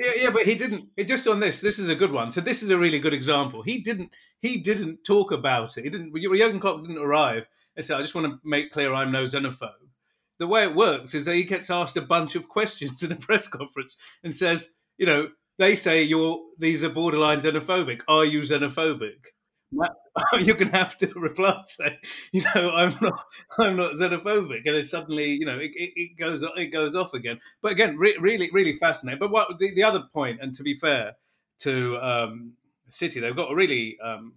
Yeah, 0.03 0.13
yeah, 0.17 0.31
but 0.31 0.43
he 0.43 0.57
didn't. 0.57 0.89
Eh, 0.99 1.05
just 1.05 1.29
on 1.29 1.39
this, 1.39 1.61
this 1.61 1.79
is 1.79 1.89
a 1.89 1.95
good 1.95 2.11
one. 2.11 2.33
So 2.33 2.41
this 2.41 2.61
is 2.63 2.71
a 2.71 2.79
really 2.79 2.99
good 2.99 3.15
example. 3.15 3.63
He 3.63 3.81
didn't. 3.81 4.11
He 4.41 4.59
didn't 4.59 5.05
talk 5.05 5.31
about 5.31 5.79
it. 5.79 5.85
He 5.85 5.91
didn't. 5.91 6.13
Jurgen 6.13 6.59
Klopp 6.59 6.83
didn't 6.83 6.99
arrive 6.99 7.47
and 7.77 7.87
say, 7.87 7.95
"I 7.95 8.01
just 8.03 8.15
want 8.15 8.27
to 8.27 8.41
make 8.43 8.73
clear 8.73 8.93
I'm 8.93 9.13
no 9.13 9.25
xenophobe." 9.25 9.91
The 10.39 10.49
way 10.49 10.65
it 10.65 10.75
works 10.75 11.15
is 11.15 11.25
that 11.27 11.37
he 11.37 11.45
gets 11.45 11.71
asked 11.71 11.97
a 11.97 12.03
bunch 12.03 12.35
of 12.35 12.49
questions 12.57 13.05
in 13.05 13.13
a 13.13 13.17
press 13.17 13.47
conference 13.47 13.97
and 14.25 14.35
says, 14.35 14.71
"You 14.99 15.07
know, 15.07 15.29
they 15.59 15.77
say 15.77 16.03
you're 16.03 16.41
these 16.59 16.83
are 16.83 16.89
borderline 16.89 17.41
xenophobic. 17.41 18.01
Are 18.09 18.25
you 18.25 18.41
xenophobic?" 18.41 19.27
Going 19.73 20.71
to 20.71 20.77
have 20.77 20.97
to 20.99 21.07
reply 21.17 21.63
say, 21.67 21.99
you 22.33 22.43
know, 22.43 22.71
I'm 22.71 22.97
not, 23.01 23.25
I'm 23.59 23.77
not 23.77 23.95
xenophobic, 23.95 24.63
and 24.67 24.77
then 24.77 24.85
suddenly, 24.85 25.31
you 25.31 25.47
know, 25.47 25.59
it, 25.59 25.71
it, 25.75 25.93
it, 25.97 26.19
goes, 26.19 26.45
it 26.57 26.67
goes 26.67 26.95
off 26.95 27.15
again. 27.15 27.41
But 27.61 27.73
again, 27.73 27.97
re- 27.97 28.17
really, 28.21 28.51
really 28.53 28.75
fascinating. 28.75 29.19
But 29.19 29.31
what 29.31 29.59
the, 29.59 29.75
the 29.75 29.85
other 29.85 30.05
point, 30.13 30.41
and 30.41 30.55
to 30.57 30.63
be 30.63 30.77
fair 30.79 31.17
to 31.61 31.97
um, 31.99 32.53
City, 32.89 33.21
they've 33.21 33.37
got 33.37 33.53
a 33.53 33.55
really, 33.55 33.99
um, 34.03 34.35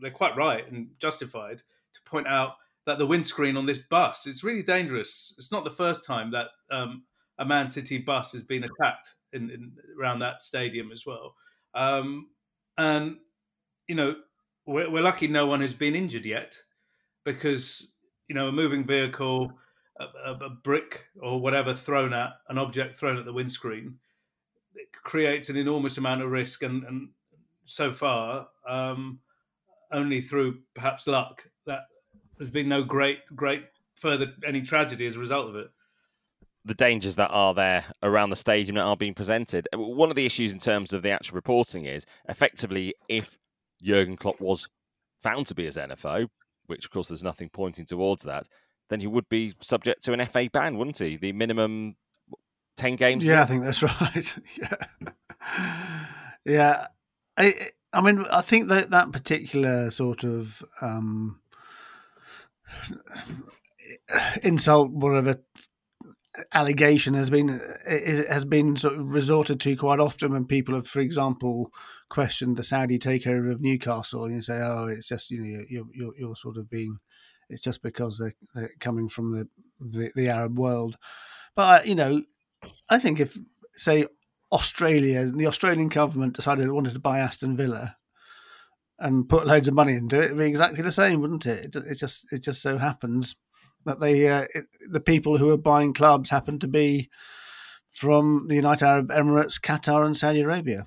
they're 0.00 0.10
quite 0.10 0.36
right 0.36 0.70
and 0.70 0.88
justified 0.98 1.58
to 1.94 2.00
point 2.04 2.26
out 2.26 2.52
that 2.86 2.98
the 2.98 3.06
windscreen 3.06 3.56
on 3.56 3.66
this 3.66 3.78
bus 3.90 4.26
is 4.26 4.44
really 4.44 4.62
dangerous. 4.62 5.34
It's 5.38 5.50
not 5.50 5.64
the 5.64 5.70
first 5.70 6.04
time 6.04 6.30
that 6.32 6.46
um, 6.70 7.02
a 7.38 7.44
Man 7.44 7.68
City 7.68 7.98
bus 7.98 8.32
has 8.32 8.44
been 8.44 8.64
attacked 8.64 9.14
in, 9.32 9.50
in 9.50 9.72
around 10.00 10.20
that 10.20 10.40
stadium 10.40 10.92
as 10.92 11.04
well. 11.04 11.34
Um, 11.74 12.28
and 12.78 13.16
you 13.88 13.94
know, 13.94 14.14
we're, 14.66 14.90
we're 14.90 15.02
lucky 15.02 15.28
no 15.28 15.46
one 15.46 15.60
has 15.60 15.74
been 15.74 15.94
injured 15.94 16.24
yet 16.24 16.58
because 17.24 17.90
you 18.28 18.34
know 18.34 18.48
a 18.48 18.52
moving 18.52 18.86
vehicle, 18.86 19.52
a, 19.98 20.32
a, 20.44 20.50
brick 20.50 21.04
or 21.22 21.40
whatever 21.40 21.74
thrown 21.74 22.12
at 22.12 22.30
an 22.48 22.58
object 22.58 22.98
thrown 22.98 23.16
at 23.16 23.24
the 23.24 23.32
windscreen, 23.32 23.96
it 24.74 24.88
creates 24.92 25.48
an 25.48 25.56
enormous 25.56 25.98
amount 25.98 26.22
of 26.22 26.30
risk. 26.30 26.62
And, 26.62 26.84
and 26.84 27.08
so 27.64 27.92
far, 27.92 28.48
um, 28.68 29.20
only 29.92 30.20
through 30.20 30.58
perhaps 30.74 31.06
luck, 31.06 31.42
that 31.66 31.80
there's 32.36 32.50
been 32.50 32.68
no 32.68 32.82
great 32.82 33.20
great 33.34 33.64
further 33.94 34.26
any 34.46 34.62
tragedy 34.62 35.06
as 35.06 35.16
a 35.16 35.20
result 35.20 35.48
of 35.48 35.56
it 35.56 35.70
the 36.66 36.74
dangers 36.74 37.14
that 37.14 37.30
are 37.30 37.54
there 37.54 37.84
around 38.02 38.30
the 38.30 38.36
stadium 38.36 38.74
that 38.74 38.82
are 38.82 38.96
being 38.96 39.14
presented. 39.14 39.68
One 39.72 40.10
of 40.10 40.16
the 40.16 40.26
issues 40.26 40.52
in 40.52 40.58
terms 40.58 40.92
of 40.92 41.02
the 41.02 41.10
actual 41.10 41.36
reporting 41.36 41.84
is 41.84 42.04
effectively 42.28 42.92
if 43.08 43.38
Jurgen 43.82 44.16
Klopp 44.16 44.40
was 44.40 44.68
found 45.22 45.46
to 45.46 45.54
be 45.54 45.66
a 45.66 45.70
xenophobe, 45.70 46.28
which 46.66 46.84
of 46.84 46.90
course 46.90 47.08
there's 47.08 47.22
nothing 47.22 47.48
pointing 47.52 47.86
towards 47.86 48.22
that, 48.24 48.46
then 48.88 49.00
he 49.00 49.06
would 49.06 49.28
be 49.28 49.54
subject 49.60 50.04
to 50.04 50.12
an 50.12 50.24
FA 50.26 50.48
ban, 50.52 50.76
wouldn't 50.76 50.98
he? 50.98 51.16
The 51.16 51.32
minimum 51.32 51.96
ten 52.76 52.96
games. 52.96 53.24
Yeah, 53.24 53.42
I 53.42 53.46
think 53.46 53.64
that's 53.64 53.82
right. 53.82 54.36
yeah, 54.58 56.06
yeah. 56.44 56.86
I, 57.36 57.70
I 57.92 58.00
mean, 58.00 58.26
I 58.30 58.40
think 58.42 58.68
that 58.68 58.90
that 58.90 59.12
particular 59.12 59.90
sort 59.90 60.24
of 60.24 60.62
um, 60.80 61.40
insult, 64.42 64.90
whatever 64.90 65.40
allegation 66.52 67.14
has 67.14 67.30
been 67.30 67.60
has 67.86 68.44
been 68.44 68.76
sort 68.76 68.94
of 68.94 69.12
resorted 69.12 69.60
to 69.60 69.76
quite 69.76 70.00
often 70.00 70.32
when 70.32 70.44
people 70.44 70.74
have, 70.74 70.86
for 70.86 71.00
example, 71.00 71.72
questioned 72.08 72.56
the 72.56 72.62
Saudi 72.62 72.98
takeover 72.98 73.50
of 73.50 73.60
Newcastle, 73.60 74.24
and 74.24 74.34
you 74.34 74.40
say, 74.40 74.60
"Oh, 74.60 74.86
it's 74.86 75.06
just 75.06 75.30
you 75.30 75.40
know 75.40 75.64
you're 75.68 75.84
you're, 75.92 76.16
you're 76.18 76.36
sort 76.36 76.56
of 76.56 76.70
being 76.70 76.98
it's 77.48 77.60
just 77.60 77.82
because 77.82 78.18
they're, 78.18 78.34
they're 78.54 78.72
coming 78.80 79.08
from 79.08 79.32
the, 79.32 79.48
the, 79.80 80.10
the 80.14 80.28
Arab 80.28 80.58
world." 80.58 80.96
But 81.54 81.82
uh, 81.82 81.84
you 81.84 81.94
know, 81.94 82.22
I 82.88 82.98
think 82.98 83.20
if 83.20 83.38
say 83.76 84.06
Australia, 84.52 85.26
the 85.26 85.46
Australian 85.46 85.88
government 85.88 86.36
decided 86.36 86.66
it 86.66 86.72
wanted 86.72 86.94
to 86.94 87.00
buy 87.00 87.18
Aston 87.18 87.56
Villa 87.56 87.96
and 88.98 89.28
put 89.28 89.46
loads 89.46 89.68
of 89.68 89.74
money 89.74 89.94
into 89.94 90.16
it, 90.16 90.26
it'd 90.26 90.38
be 90.38 90.46
exactly 90.46 90.82
the 90.82 90.92
same, 90.92 91.20
wouldn't 91.20 91.46
it? 91.46 91.76
It, 91.76 91.84
it 91.84 91.94
just 91.96 92.26
it 92.30 92.42
just 92.42 92.62
so 92.62 92.78
happens 92.78 93.36
that 93.86 94.00
they 94.00 94.28
uh, 94.28 94.46
it, 94.54 94.66
the 94.90 95.00
people 95.00 95.38
who 95.38 95.50
are 95.50 95.56
buying 95.56 95.94
clubs 95.94 96.30
happen 96.30 96.58
to 96.58 96.68
be 96.68 97.08
from 97.92 98.46
the 98.48 98.54
United 98.54 98.84
Arab 98.84 99.08
Emirates, 99.08 99.58
Qatar, 99.58 100.04
and 100.04 100.16
Saudi 100.16 100.42
Arabia. 100.42 100.84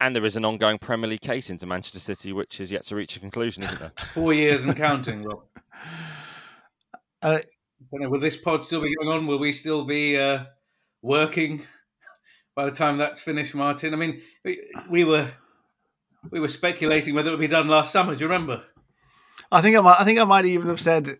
And 0.00 0.14
there 0.14 0.24
is 0.24 0.36
an 0.36 0.44
ongoing 0.44 0.78
Premier 0.78 1.08
League 1.08 1.20
case 1.20 1.50
into 1.50 1.66
Manchester 1.66 1.98
City, 1.98 2.32
which 2.32 2.60
is 2.60 2.70
yet 2.70 2.84
to 2.84 2.96
reach 2.96 3.16
a 3.16 3.20
conclusion, 3.20 3.62
isn't 3.62 3.78
there? 3.78 3.92
Four 4.14 4.32
years 4.32 4.64
and 4.64 4.76
counting, 4.76 5.22
Rob. 5.22 5.42
Uh, 7.22 7.38
know, 7.92 8.08
will 8.08 8.20
this 8.20 8.36
pod 8.36 8.64
still 8.64 8.82
be 8.82 8.94
going 8.94 9.08
on? 9.08 9.26
Will 9.26 9.38
we 9.38 9.52
still 9.52 9.84
be 9.84 10.16
uh, 10.16 10.44
working 11.02 11.66
by 12.54 12.66
the 12.66 12.70
time 12.70 12.98
that's 12.98 13.20
finished, 13.20 13.54
Martin? 13.54 13.94
I 13.94 13.96
mean, 13.96 14.20
we, 14.44 14.62
we, 14.88 15.02
were 15.02 15.32
we 16.30 16.38
were 16.38 16.48
speculating 16.48 17.14
whether 17.14 17.30
it 17.30 17.32
would 17.32 17.40
be 17.40 17.48
done 17.48 17.68
last 17.68 17.90
summer. 17.90 18.14
Do 18.14 18.20
you 18.20 18.30
remember? 18.30 18.62
I 19.50 19.60
think 19.60 19.76
I 19.76 19.80
might. 19.80 20.00
I 20.00 20.04
think 20.04 20.18
I 20.18 20.24
might 20.24 20.46
even 20.46 20.68
have 20.68 20.80
said 20.80 21.18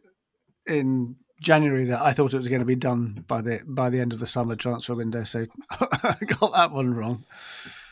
in 0.67 1.17
January 1.41 1.85
that 1.87 2.03
I 2.03 2.13
thought 2.13 2.35
it 2.35 2.39
was 2.39 2.49
going 2.49 2.61
to 2.61 2.67
be 2.67 2.77
done 2.77 3.25
by 3.29 3.41
the 3.41 3.61
by 3.67 3.91
the 3.91 4.01
end 4.01 4.13
of 4.13 4.21
the 4.21 4.27
summer 4.27 4.57
transfer 4.57 4.95
window. 4.95 5.25
So 5.25 5.47
I 5.71 6.17
got 6.27 6.53
that 6.53 6.73
one 6.73 6.95
wrong. 6.95 7.25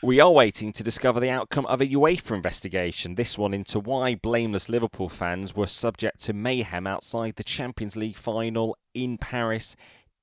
We 0.01 0.19
are 0.19 0.31
waiting 0.31 0.71
to 0.73 0.83
discover 0.83 1.19
the 1.19 1.31
outcome 1.31 1.65
of 1.65 1.81
a 1.81 1.87
UEFA 1.87 2.35
investigation, 2.35 3.15
this 3.15 3.39
one 3.39 3.55
into 3.55 3.79
why 3.79 4.13
blameless 4.13 4.69
Liverpool 4.69 5.09
fans 5.09 5.55
were 5.55 5.65
subject 5.65 6.19
to 6.25 6.33
mayhem 6.33 6.85
outside 6.85 7.37
the 7.37 7.43
Champions 7.43 7.95
League 7.95 8.17
final 8.17 8.77
in 8.93 9.17
Paris 9.17 9.75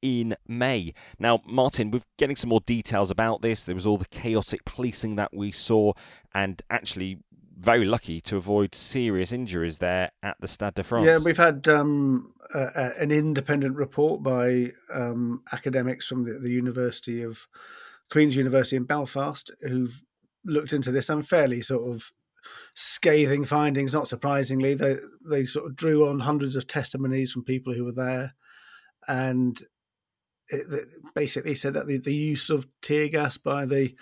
in 0.02 0.36
May. 0.46 0.94
Now, 1.18 1.40
Martin, 1.46 1.90
we're 1.90 2.02
getting 2.18 2.36
some 2.36 2.50
more 2.50 2.60
details 2.60 3.10
about 3.10 3.42
this. 3.42 3.64
There 3.64 3.74
was 3.74 3.86
all 3.86 3.96
the 3.96 4.04
chaotic 4.06 4.64
policing 4.64 5.16
that 5.16 5.34
we 5.34 5.50
saw, 5.50 5.94
and 6.34 6.62
actually 6.70 7.18
very 7.58 7.84
lucky 7.84 8.20
to 8.20 8.36
avoid 8.36 8.74
serious 8.74 9.32
injuries 9.32 9.78
there 9.78 10.10
at 10.22 10.36
the 10.40 10.48
Stade 10.48 10.74
de 10.74 10.82
France. 10.82 11.06
Yeah, 11.06 11.18
we've 11.24 11.36
had 11.36 11.68
um, 11.68 12.32
an 12.54 13.10
independent 13.10 13.76
report 13.76 14.22
by 14.22 14.72
um, 14.92 15.42
academics 15.52 16.06
from 16.06 16.24
the, 16.24 16.38
the, 16.38 16.50
University 16.50 17.22
of 17.22 17.46
Queen's 18.10 18.36
University 18.36 18.76
in 18.76 18.84
Belfast 18.84 19.50
who've 19.60 20.02
looked 20.44 20.72
into 20.72 20.90
this 20.90 21.08
and 21.08 21.26
fairly 21.26 21.60
sort 21.60 21.88
of 21.88 22.10
scathing 22.74 23.44
findings. 23.44 23.92
Not 23.92 24.08
surprisingly, 24.08 24.74
they 24.74 24.96
they 25.24 25.46
sort 25.46 25.66
of 25.66 25.76
drew 25.76 26.08
on 26.08 26.20
hundreds 26.20 26.56
of 26.56 26.66
testimonies 26.66 27.32
from 27.32 27.44
people 27.44 27.74
who 27.74 27.84
were 27.84 27.92
there, 27.92 28.34
and 29.06 29.60
it, 30.48 30.66
it 30.70 30.88
basically 31.14 31.54
said 31.54 31.74
that 31.74 31.86
the, 31.86 31.98
the 31.98 32.14
use 32.14 32.50
of 32.50 32.66
tear 32.82 33.08
gas 33.08 33.36
by 33.36 33.64
the 33.64 33.94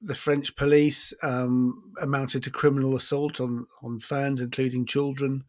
the 0.00 0.14
French 0.14 0.56
police 0.56 1.12
um, 1.22 1.92
amounted 2.00 2.42
to 2.42 2.50
criminal 2.50 2.96
assault 2.96 3.40
on, 3.40 3.66
on 3.82 4.00
fans, 4.00 4.40
including 4.40 4.86
children. 4.86 5.44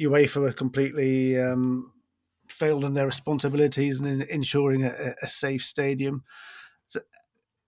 UEFA 0.00 0.36
were 0.36 0.52
completely 0.52 1.38
um, 1.38 1.92
failed 2.48 2.84
in 2.84 2.94
their 2.94 3.06
responsibilities 3.06 4.00
in 4.00 4.22
ensuring 4.22 4.84
a, 4.84 5.14
a 5.22 5.28
safe 5.28 5.62
stadium. 5.62 6.24
So, 6.88 7.00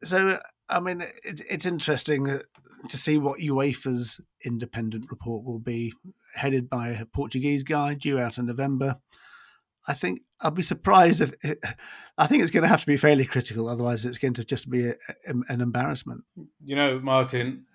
so 0.05 0.39
I 0.69 0.81
mean, 0.81 1.01
it, 1.01 1.43
it's 1.49 1.67
interesting 1.67 2.29
uh, 2.29 2.39
to 2.89 2.97
see 2.97 3.19
what 3.19 3.41
UEFA's 3.41 4.21
independent 4.45 5.07
report 5.11 5.45
will 5.45 5.61
be, 5.61 5.93
headed 6.35 6.69
by 6.69 6.89
a 6.91 7.07
Portuguese 7.07 7.63
guy, 7.63 7.95
due 7.95 8.19
out 8.19 8.39
in 8.39 8.47
November. 8.47 8.99
I 9.87 9.95
think 9.95 10.23
I'll 10.41 10.51
be 10.51 10.63
surprised 10.63 11.21
if 11.21 11.33
it, 11.43 11.59
I 12.17 12.27
think 12.27 12.43
it's 12.43 12.53
going 12.53 12.63
to 12.63 12.69
have 12.69 12.81
to 12.81 12.87
be 12.87 12.97
fairly 12.97 13.25
critical. 13.25 13.69
Otherwise, 13.69 14.05
it's 14.05 14.19
going 14.19 14.35
to 14.35 14.45
just 14.45 14.71
be 14.71 14.89
a, 14.89 14.95
a, 15.27 15.35
an 15.49 15.61
embarrassment. 15.61 16.25
You 16.65 16.77
know, 16.77 17.01
Martin, 17.01 17.67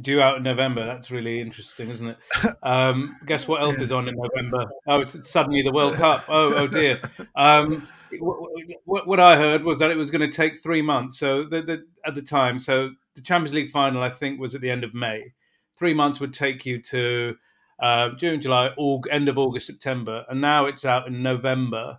due 0.00 0.20
out 0.20 0.38
in 0.38 0.42
November. 0.42 0.86
That's 0.86 1.10
really 1.10 1.40
interesting, 1.40 1.90
isn't 1.90 2.08
it? 2.08 2.16
Um, 2.62 3.16
guess 3.26 3.46
what 3.46 3.62
else 3.62 3.76
yeah. 3.78 3.84
is 3.84 3.92
on 3.92 4.08
in 4.08 4.16
November? 4.16 4.66
Oh, 4.88 5.00
it's 5.00 5.28
suddenly 5.30 5.62
the 5.62 5.72
World 5.72 5.94
Cup. 5.94 6.24
Oh, 6.28 6.54
oh 6.54 6.66
dear. 6.66 7.00
Um, 7.36 7.86
what, 8.84 9.06
what, 9.06 9.20
I 9.20 9.36
heard 9.36 9.62
was 9.62 9.78
that 9.78 9.90
it 9.90 9.96
was 9.96 10.10
going 10.10 10.28
to 10.28 10.34
take 10.34 10.60
three 10.60 10.82
months. 10.82 11.18
So 11.18 11.44
the, 11.44 11.62
the, 11.62 11.86
at 12.04 12.14
the 12.14 12.22
time, 12.22 12.58
so 12.58 12.90
the 13.14 13.22
Champions 13.22 13.54
League 13.54 13.70
final, 13.70 14.02
I 14.02 14.10
think, 14.10 14.40
was 14.40 14.54
at 14.54 14.60
the 14.60 14.70
end 14.70 14.84
of 14.84 14.94
May. 14.94 15.32
Three 15.78 15.94
months 15.94 16.18
would 16.20 16.32
take 16.32 16.66
you 16.66 16.80
to 16.82 17.36
uh, 17.78 18.10
June, 18.16 18.40
July, 18.40 18.70
August, 18.76 19.12
end 19.12 19.28
of 19.28 19.38
August, 19.38 19.66
September, 19.66 20.24
and 20.28 20.40
now 20.40 20.66
it's 20.66 20.84
out 20.84 21.06
in 21.06 21.22
November. 21.22 21.98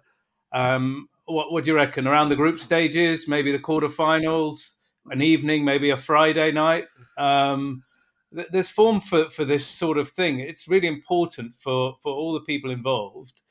Um, 0.52 1.10
what, 1.26 1.52
what 1.52 1.66
do 1.66 1.72
you 1.72 1.76
reckon? 1.76 2.08
Around 2.08 2.30
the 2.30 2.36
group 2.36 2.60
stages, 2.60 3.28
maybe 3.28 3.52
the 3.52 3.60
quarterfinals, 3.60 4.74
an 5.10 5.22
evening, 5.22 5.66
maybe 5.66 5.90
a 5.90 5.98
Friday 5.98 6.52
night. 6.52 6.86
Um, 7.18 7.84
th- 8.34 8.48
there's 8.52 8.70
form 8.70 9.02
for, 9.02 9.30
for 9.30 9.46
this 9.46 9.66
sort 9.68 9.98
of 9.98 10.10
thing. 10.10 10.40
It's 10.40 10.68
really 10.68 10.88
important 10.88 11.54
for, 11.58 11.96
for 12.02 12.14
all 12.14 12.34
the 12.34 12.42
people 12.42 12.72
involved, 12.72 13.42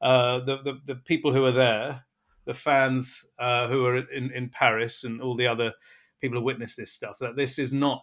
uh, 0.00 0.40
the, 0.40 0.58
the, 0.62 0.80
the 0.86 0.94
people 0.96 1.32
who 1.32 1.44
are 1.44 1.52
there, 1.52 2.04
the 2.46 2.54
fans 2.54 3.26
uh, 3.38 3.68
who 3.68 3.84
are 3.86 3.96
in, 3.96 4.30
in 4.32 4.48
Paris, 4.48 5.04
and 5.04 5.20
all 5.20 5.36
the 5.36 5.46
other 5.46 5.72
people 6.20 6.38
who 6.38 6.44
witness 6.44 6.74
this 6.74 6.92
stuff. 6.92 7.18
That 7.20 7.36
this 7.36 7.58
is 7.58 7.72
not 7.72 8.02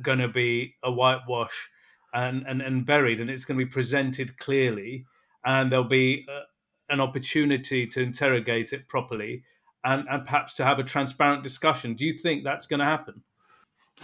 going 0.00 0.18
to 0.18 0.28
be 0.28 0.74
a 0.82 0.92
whitewash 0.92 1.68
and, 2.12 2.44
and, 2.46 2.62
and 2.62 2.86
buried, 2.86 3.20
and 3.20 3.30
it's 3.30 3.44
going 3.44 3.58
to 3.58 3.64
be 3.64 3.70
presented 3.70 4.38
clearly, 4.38 5.06
and 5.44 5.70
there'll 5.70 5.84
be 5.84 6.26
uh, 6.28 6.42
an 6.88 7.00
opportunity 7.00 7.86
to 7.86 8.00
interrogate 8.00 8.72
it 8.72 8.88
properly, 8.88 9.44
and, 9.84 10.06
and 10.10 10.24
perhaps 10.24 10.54
to 10.54 10.64
have 10.64 10.78
a 10.78 10.84
transparent 10.84 11.42
discussion. 11.42 11.94
Do 11.94 12.04
you 12.04 12.16
think 12.16 12.44
that's 12.44 12.66
going 12.66 12.80
to 12.80 12.86
happen? 12.86 13.22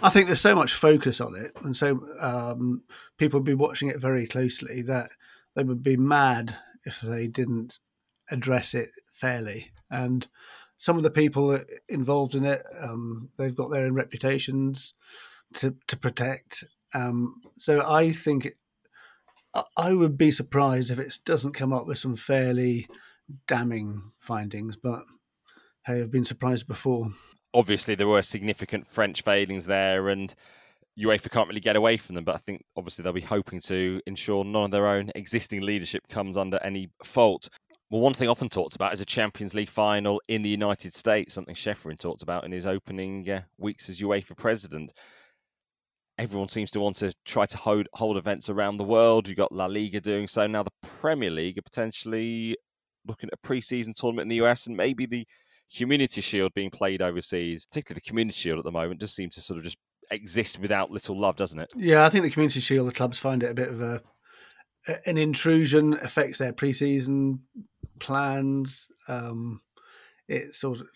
I 0.01 0.09
think 0.09 0.27
there's 0.27 0.41
so 0.41 0.55
much 0.55 0.73
focus 0.73 1.21
on 1.21 1.35
it, 1.35 1.51
and 1.63 1.75
so 1.75 2.05
um, 2.19 2.83
people 3.17 3.39
will 3.39 3.45
be 3.45 3.53
watching 3.53 3.89
it 3.89 3.99
very 3.99 4.27
closely 4.27 4.81
that 4.83 5.09
they 5.55 5.63
would 5.63 5.83
be 5.83 5.97
mad 5.97 6.57
if 6.83 6.99
they 7.01 7.27
didn't 7.27 7.79
address 8.29 8.73
it 8.73 8.91
fairly. 9.13 9.71
And 9.89 10.27
some 10.77 10.97
of 10.97 11.03
the 11.03 11.11
people 11.11 11.59
involved 11.87 12.35
in 12.35 12.43
it, 12.43 12.63
um, 12.81 13.29
they've 13.37 13.55
got 13.55 13.71
their 13.71 13.85
own 13.85 13.93
reputations 13.93 14.93
to 15.53 15.75
to 15.87 15.95
protect, 15.95 16.65
um, 16.93 17.41
so 17.57 17.81
I 17.85 18.11
think 18.11 18.53
I 19.77 19.93
would 19.93 20.17
be 20.17 20.31
surprised 20.31 20.91
if 20.91 20.99
it 20.99 21.17
doesn't 21.25 21.53
come 21.53 21.73
up 21.73 21.87
with 21.87 21.97
some 21.97 22.15
fairly 22.15 22.87
damning 23.47 24.11
findings. 24.19 24.75
But 24.75 25.03
hey, 25.85 26.01
I've 26.01 26.11
been 26.11 26.25
surprised 26.25 26.67
before. 26.67 27.11
Obviously, 27.53 27.95
there 27.95 28.07
were 28.07 28.21
significant 28.21 28.87
French 28.87 29.21
failings 29.21 29.65
there, 29.65 30.09
and 30.09 30.33
UEFA 30.99 31.31
can't 31.31 31.47
really 31.47 31.61
get 31.61 31.75
away 31.75 31.97
from 31.97 32.15
them. 32.15 32.25
But 32.25 32.35
I 32.35 32.39
think 32.39 32.63
obviously 32.75 33.03
they'll 33.03 33.13
be 33.13 33.21
hoping 33.21 33.61
to 33.61 34.01
ensure 34.05 34.43
none 34.43 34.65
of 34.65 34.71
their 34.71 34.87
own 34.87 35.11
existing 35.15 35.61
leadership 35.61 36.07
comes 36.09 36.37
under 36.37 36.59
any 36.63 36.89
fault. 37.03 37.49
Well, 37.91 38.01
one 38.01 38.13
thing 38.13 38.29
often 38.29 38.49
talked 38.49 38.75
about 38.75 38.93
is 38.93 39.01
a 39.01 39.05
Champions 39.05 39.53
League 39.53 39.69
final 39.69 40.19
in 40.27 40.41
the 40.41 40.49
United 40.49 40.93
States, 40.93 41.35
something 41.35 41.55
Ceferin 41.55 41.99
talked 41.99 42.23
about 42.23 42.43
in 42.43 42.51
his 42.51 42.65
opening 42.65 43.29
uh, 43.29 43.41
weeks 43.57 43.89
as 43.89 44.01
UEFA 44.01 44.35
president 44.35 44.91
everyone 46.17 46.47
seems 46.47 46.71
to 46.71 46.79
want 46.79 46.95
to 46.97 47.13
try 47.25 47.45
to 47.45 47.57
hold 47.57 47.87
hold 47.93 48.17
events 48.17 48.49
around 48.49 48.77
the 48.77 48.83
world. 48.83 49.27
You've 49.27 49.37
got 49.37 49.51
La 49.51 49.65
Liga 49.65 49.99
doing 49.99 50.27
so 50.27 50.47
now. 50.47 50.63
The 50.63 50.71
Premier 50.81 51.31
League 51.31 51.57
are 51.57 51.63
potentially 51.63 52.55
looking 53.07 53.29
at 53.29 53.33
a 53.33 53.47
pre-season 53.47 53.93
tournament 53.95 54.25
in 54.25 54.29
the 54.29 54.45
US 54.45 54.67
and 54.67 54.75
maybe 54.75 55.05
the 55.05 55.25
Community 55.75 56.21
Shield 56.21 56.53
being 56.53 56.69
played 56.69 57.01
overseas. 57.01 57.65
Particularly 57.65 58.01
the 58.03 58.09
Community 58.09 58.35
Shield 58.35 58.59
at 58.59 58.65
the 58.65 58.71
moment 58.71 58.99
just 59.01 59.15
seems 59.15 59.35
to 59.35 59.41
sort 59.41 59.57
of 59.57 59.63
just 59.63 59.77
exist 60.11 60.59
without 60.59 60.91
little 60.91 61.19
love, 61.19 61.35
doesn't 61.35 61.59
it? 61.59 61.69
Yeah, 61.75 62.05
I 62.05 62.09
think 62.09 62.23
the 62.23 62.31
Community 62.31 62.59
Shield, 62.59 62.87
the 62.87 62.93
clubs 62.93 63.17
find 63.17 63.43
it 63.43 63.51
a 63.51 63.55
bit 63.55 63.69
of 63.69 63.81
a 63.81 64.01
an 65.05 65.17
intrusion, 65.17 65.93
affects 65.95 66.37
their 66.37 66.53
pre-season 66.53 67.39
plans. 67.99 68.87
Um, 69.07 69.61
it 70.27 70.53
sort 70.53 70.79
of 70.79 70.87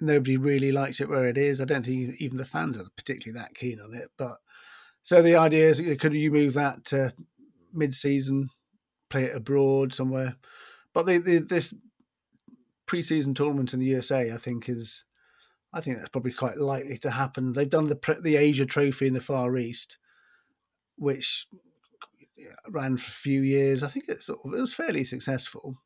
nobody 0.00 0.36
really 0.36 0.72
likes 0.72 1.00
it 1.00 1.08
where 1.08 1.26
it 1.26 1.38
is. 1.38 1.60
I 1.60 1.64
don't 1.64 1.84
think 1.84 2.20
even 2.20 2.38
the 2.38 2.44
fans 2.44 2.78
are 2.78 2.86
particularly 2.96 3.38
that 3.40 3.54
keen 3.54 3.80
on 3.80 3.94
it. 3.94 4.10
But 4.16 4.38
so 5.02 5.22
the 5.22 5.36
idea 5.36 5.68
is, 5.68 5.82
could 5.98 6.14
you 6.14 6.30
move 6.30 6.54
that 6.54 6.84
to 6.86 7.14
mid-season, 7.72 8.50
play 9.08 9.24
it 9.24 9.36
abroad 9.36 9.94
somewhere? 9.94 10.36
But 10.92 11.06
the, 11.06 11.18
the 11.18 11.38
this 11.38 11.74
pre-season 12.86 13.34
tournament 13.34 13.72
in 13.72 13.80
the 13.80 13.86
USA, 13.86 14.32
I 14.32 14.38
think, 14.38 14.68
is 14.68 15.04
I 15.72 15.80
think 15.80 15.98
that's 15.98 16.08
probably 16.08 16.32
quite 16.32 16.58
likely 16.58 16.98
to 16.98 17.10
happen. 17.10 17.52
They've 17.52 17.68
done 17.68 17.88
the 17.88 18.18
the 18.22 18.36
Asia 18.36 18.66
Trophy 18.66 19.06
in 19.06 19.14
the 19.14 19.20
Far 19.20 19.56
East, 19.56 19.98
which 20.96 21.46
ran 22.68 22.96
for 22.96 23.08
a 23.08 23.12
few 23.12 23.42
years. 23.42 23.82
I 23.82 23.88
think 23.88 24.08
it 24.08 24.22
sort 24.22 24.40
of, 24.44 24.54
it 24.54 24.60
was 24.60 24.74
fairly 24.74 25.04
successful. 25.04 25.76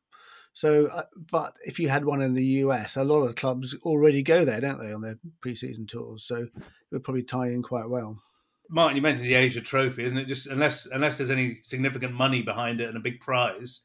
So, 0.53 0.85
uh, 0.85 1.03
but 1.31 1.55
if 1.65 1.79
you 1.79 1.89
had 1.89 2.05
one 2.05 2.21
in 2.21 2.35
the 2.35 2.45
US, 2.45 2.95
a 2.95 3.03
lot 3.03 3.23
of 3.23 3.35
clubs 3.35 3.75
already 3.83 4.21
go 4.21 4.45
there, 4.45 4.61
don't 4.61 4.79
they, 4.79 4.93
on 4.93 5.01
their 5.01 5.17
pre-season 5.41 5.87
tours? 5.87 6.23
So 6.23 6.35
it 6.35 6.51
would 6.91 7.03
probably 7.03 7.23
tie 7.23 7.47
in 7.47 7.63
quite 7.63 7.89
well. 7.89 8.21
Martin, 8.69 8.95
you 8.95 9.01
mentioned 9.01 9.27
the 9.27 9.33
Asia 9.33 9.61
Trophy, 9.61 10.05
isn't 10.05 10.17
it? 10.17 10.27
Just 10.27 10.47
unless 10.47 10.85
unless 10.85 11.17
there's 11.17 11.31
any 11.31 11.59
significant 11.63 12.13
money 12.13 12.41
behind 12.41 12.81
it 12.81 12.87
and 12.87 12.97
a 12.97 13.01
big 13.01 13.19
prize, 13.19 13.81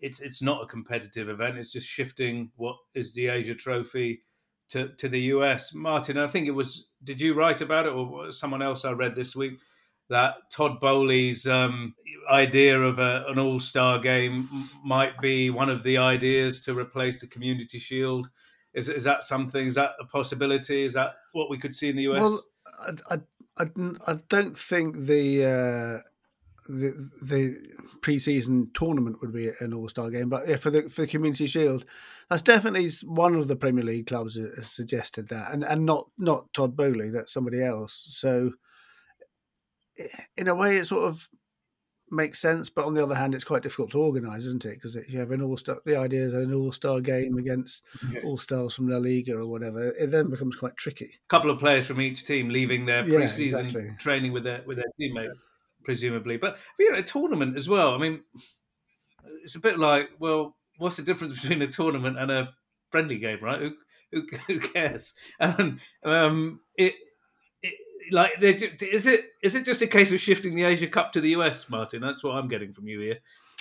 it's 0.00 0.20
it's 0.20 0.42
not 0.42 0.62
a 0.62 0.66
competitive 0.66 1.28
event. 1.28 1.58
It's 1.58 1.72
just 1.72 1.88
shifting 1.88 2.50
what 2.56 2.76
is 2.94 3.12
the 3.14 3.28
Asia 3.28 3.54
Trophy 3.54 4.22
to 4.70 4.88
to 4.88 5.08
the 5.08 5.20
US. 5.20 5.74
Martin, 5.74 6.18
I 6.18 6.28
think 6.28 6.46
it 6.46 6.52
was. 6.52 6.88
Did 7.02 7.20
you 7.20 7.34
write 7.34 7.62
about 7.62 7.86
it, 7.86 7.92
or 7.92 8.30
someone 8.32 8.62
else 8.62 8.84
I 8.84 8.92
read 8.92 9.16
this 9.16 9.34
week? 9.34 9.54
That 10.12 10.34
Todd 10.52 10.78
Boehly's 10.78 11.46
um, 11.46 11.94
idea 12.30 12.78
of 12.78 12.98
a, 12.98 13.24
an 13.28 13.38
All 13.38 13.58
Star 13.60 13.98
game 13.98 14.68
might 14.84 15.18
be 15.20 15.48
one 15.48 15.70
of 15.70 15.82
the 15.82 15.96
ideas 15.96 16.60
to 16.62 16.78
replace 16.78 17.18
the 17.18 17.26
Community 17.26 17.78
Shield. 17.78 18.28
Is, 18.74 18.90
is 18.90 19.04
that 19.04 19.24
something? 19.24 19.66
Is 19.66 19.74
that 19.76 19.92
a 19.98 20.04
possibility? 20.04 20.84
Is 20.84 20.92
that 20.92 21.14
what 21.32 21.48
we 21.48 21.58
could 21.58 21.74
see 21.74 21.88
in 21.88 21.96
the 21.96 22.02
US? 22.10 22.20
Well, 22.20 22.42
I, 23.10 23.20
I, 23.58 23.70
I 24.06 24.18
don't 24.28 24.56
think 24.56 25.06
the 25.06 25.44
uh, 25.44 25.98
the 26.68 27.10
the 27.22 27.56
preseason 28.00 28.72
tournament 28.74 29.16
would 29.20 29.32
be 29.32 29.50
an 29.60 29.72
All 29.72 29.88
Star 29.88 30.10
game, 30.10 30.28
but 30.28 30.46
yeah, 30.46 30.56
for 30.56 30.70
the 30.70 30.90
for 30.90 31.02
the 31.02 31.06
Community 31.06 31.46
Shield, 31.46 31.86
that's 32.28 32.42
definitely 32.42 32.90
one 33.04 33.34
of 33.34 33.48
the 33.48 33.56
Premier 33.56 33.84
League 33.84 34.08
clubs 34.08 34.36
has 34.36 34.70
suggested 34.70 35.28
that, 35.28 35.52
and 35.52 35.64
and 35.64 35.86
not 35.86 36.08
not 36.18 36.52
Todd 36.52 36.76
Boehly, 36.76 37.10
that's 37.10 37.32
somebody 37.32 37.62
else. 37.62 38.04
So 38.08 38.52
in 40.36 40.48
a 40.48 40.54
way, 40.54 40.76
it 40.76 40.86
sort 40.86 41.08
of 41.08 41.28
makes 42.12 42.40
sense, 42.40 42.68
but 42.68 42.84
on 42.84 42.94
the 42.94 43.02
other 43.02 43.14
hand, 43.14 43.34
it's 43.34 43.44
quite 43.44 43.62
difficult 43.62 43.90
to 43.92 43.98
organise, 43.98 44.44
isn't 44.44 44.66
it? 44.66 44.74
Because 44.74 44.96
if 44.96 45.10
you 45.10 45.18
have 45.18 45.30
an 45.30 45.42
all 45.42 45.56
star. 45.56 45.78
The 45.84 45.96
idea 45.96 46.26
is 46.26 46.34
an 46.34 46.52
all 46.54 46.72
star 46.72 47.00
game 47.00 47.38
against 47.38 47.82
yeah. 48.12 48.20
all 48.24 48.38
stars 48.38 48.74
from 48.74 48.88
La 48.88 48.98
Liga 48.98 49.34
or 49.34 49.50
whatever. 49.50 49.88
It 49.90 50.10
then 50.10 50.30
becomes 50.30 50.56
quite 50.56 50.76
tricky. 50.76 51.10
A 51.26 51.28
couple 51.28 51.50
of 51.50 51.58
players 51.58 51.86
from 51.86 52.00
each 52.00 52.26
team 52.26 52.50
leaving 52.50 52.86
their 52.86 53.02
pre-season 53.02 53.60
yeah, 53.60 53.66
exactly. 53.66 53.96
training 53.98 54.32
with 54.32 54.44
their 54.44 54.62
with 54.66 54.76
their 54.76 54.92
teammates, 55.00 55.44
presumably. 55.84 56.36
But 56.36 56.58
you 56.78 56.92
know, 56.92 56.98
a 56.98 57.02
tournament 57.02 57.56
as 57.56 57.68
well. 57.68 57.94
I 57.94 57.98
mean, 57.98 58.20
it's 59.42 59.56
a 59.56 59.60
bit 59.60 59.78
like, 59.78 60.10
well, 60.18 60.56
what's 60.76 60.96
the 60.96 61.02
difference 61.02 61.40
between 61.40 61.62
a 61.62 61.66
tournament 61.66 62.18
and 62.18 62.30
a 62.30 62.50
friendly 62.90 63.18
game, 63.18 63.38
right? 63.42 63.60
Who 63.60 63.72
who, 64.12 64.26
who 64.46 64.60
cares? 64.60 65.14
And 65.40 65.80
um, 66.04 66.60
it 66.76 66.94
like 68.10 68.32
is 68.40 69.06
it 69.06 69.24
is 69.42 69.54
it 69.54 69.64
just 69.64 69.82
a 69.82 69.86
case 69.86 70.12
of 70.12 70.20
shifting 70.20 70.54
the 70.54 70.64
Asia 70.64 70.86
Cup 70.86 71.12
to 71.12 71.20
the 71.20 71.30
US, 71.30 71.68
Martin? 71.68 72.00
That's 72.00 72.22
what 72.22 72.36
I'm 72.36 72.48
getting 72.48 72.72
from 72.72 72.88
you 72.88 73.00
here. 73.00 73.18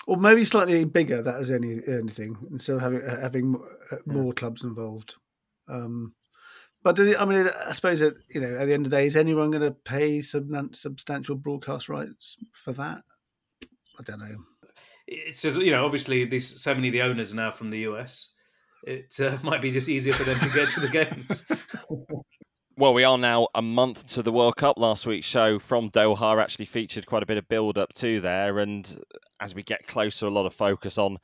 Or 0.07 0.17
maybe 0.17 0.45
slightly 0.45 0.83
bigger. 0.83 1.21
That 1.21 1.39
is 1.41 1.51
any 1.51 1.79
anything 1.87 2.37
instead 2.51 2.77
of 2.77 2.81
having 2.81 3.01
uh, 3.03 3.21
having 3.21 3.61
uh, 3.91 3.97
more 4.05 4.27
yeah. 4.27 4.31
clubs 4.33 4.63
involved. 4.63 5.15
Um, 5.67 6.13
but 6.83 6.99
I 6.99 7.25
mean, 7.25 7.47
I 7.67 7.73
suppose 7.73 7.99
that 7.99 8.15
you 8.29 8.41
know, 8.41 8.57
at 8.57 8.65
the 8.65 8.73
end 8.73 8.85
of 8.85 8.91
the 8.91 8.97
day, 8.97 9.05
is 9.05 9.15
anyone 9.15 9.51
going 9.51 9.61
to 9.61 9.71
pay 9.71 10.21
some 10.21 10.71
substantial 10.73 11.35
broadcast 11.35 11.89
rights 11.89 12.37
for 12.53 12.73
that? 12.73 13.03
I 13.99 14.03
don't 14.03 14.19
know. 14.19 14.37
It's 15.07 15.41
just, 15.41 15.57
you 15.59 15.71
know, 15.71 15.85
obviously, 15.85 16.25
these 16.25 16.61
so 16.61 16.73
many 16.73 16.87
of 16.87 16.93
the 16.93 17.01
owners 17.01 17.31
are 17.31 17.35
now 17.35 17.51
from 17.51 17.69
the 17.69 17.79
US. 17.79 18.31
It 18.83 19.13
uh, 19.19 19.37
might 19.43 19.61
be 19.61 19.71
just 19.71 19.89
easier 19.89 20.13
for 20.13 20.23
them 20.23 20.39
to 20.39 20.49
get 20.49 20.69
to 20.71 20.79
the 20.79 20.89
games. 20.89 21.45
Well, 22.81 22.95
we 22.95 23.03
are 23.03 23.19
now 23.19 23.47
a 23.53 23.61
month 23.61 24.07
to 24.07 24.23
the 24.23 24.31
World 24.31 24.55
Cup. 24.55 24.79
Last 24.79 25.05
week's 25.05 25.27
show 25.27 25.59
from 25.59 25.91
Doha 25.91 26.41
actually 26.41 26.65
featured 26.65 27.05
quite 27.05 27.21
a 27.21 27.27
bit 27.27 27.37
of 27.37 27.47
build 27.47 27.77
up 27.77 27.93
to 27.93 28.19
there. 28.19 28.57
And 28.57 28.99
as 29.39 29.53
we 29.53 29.61
get 29.61 29.85
closer, 29.85 30.25
a 30.25 30.31
lot 30.31 30.47
of 30.47 30.53
focus 30.55 30.97
on 30.97 31.19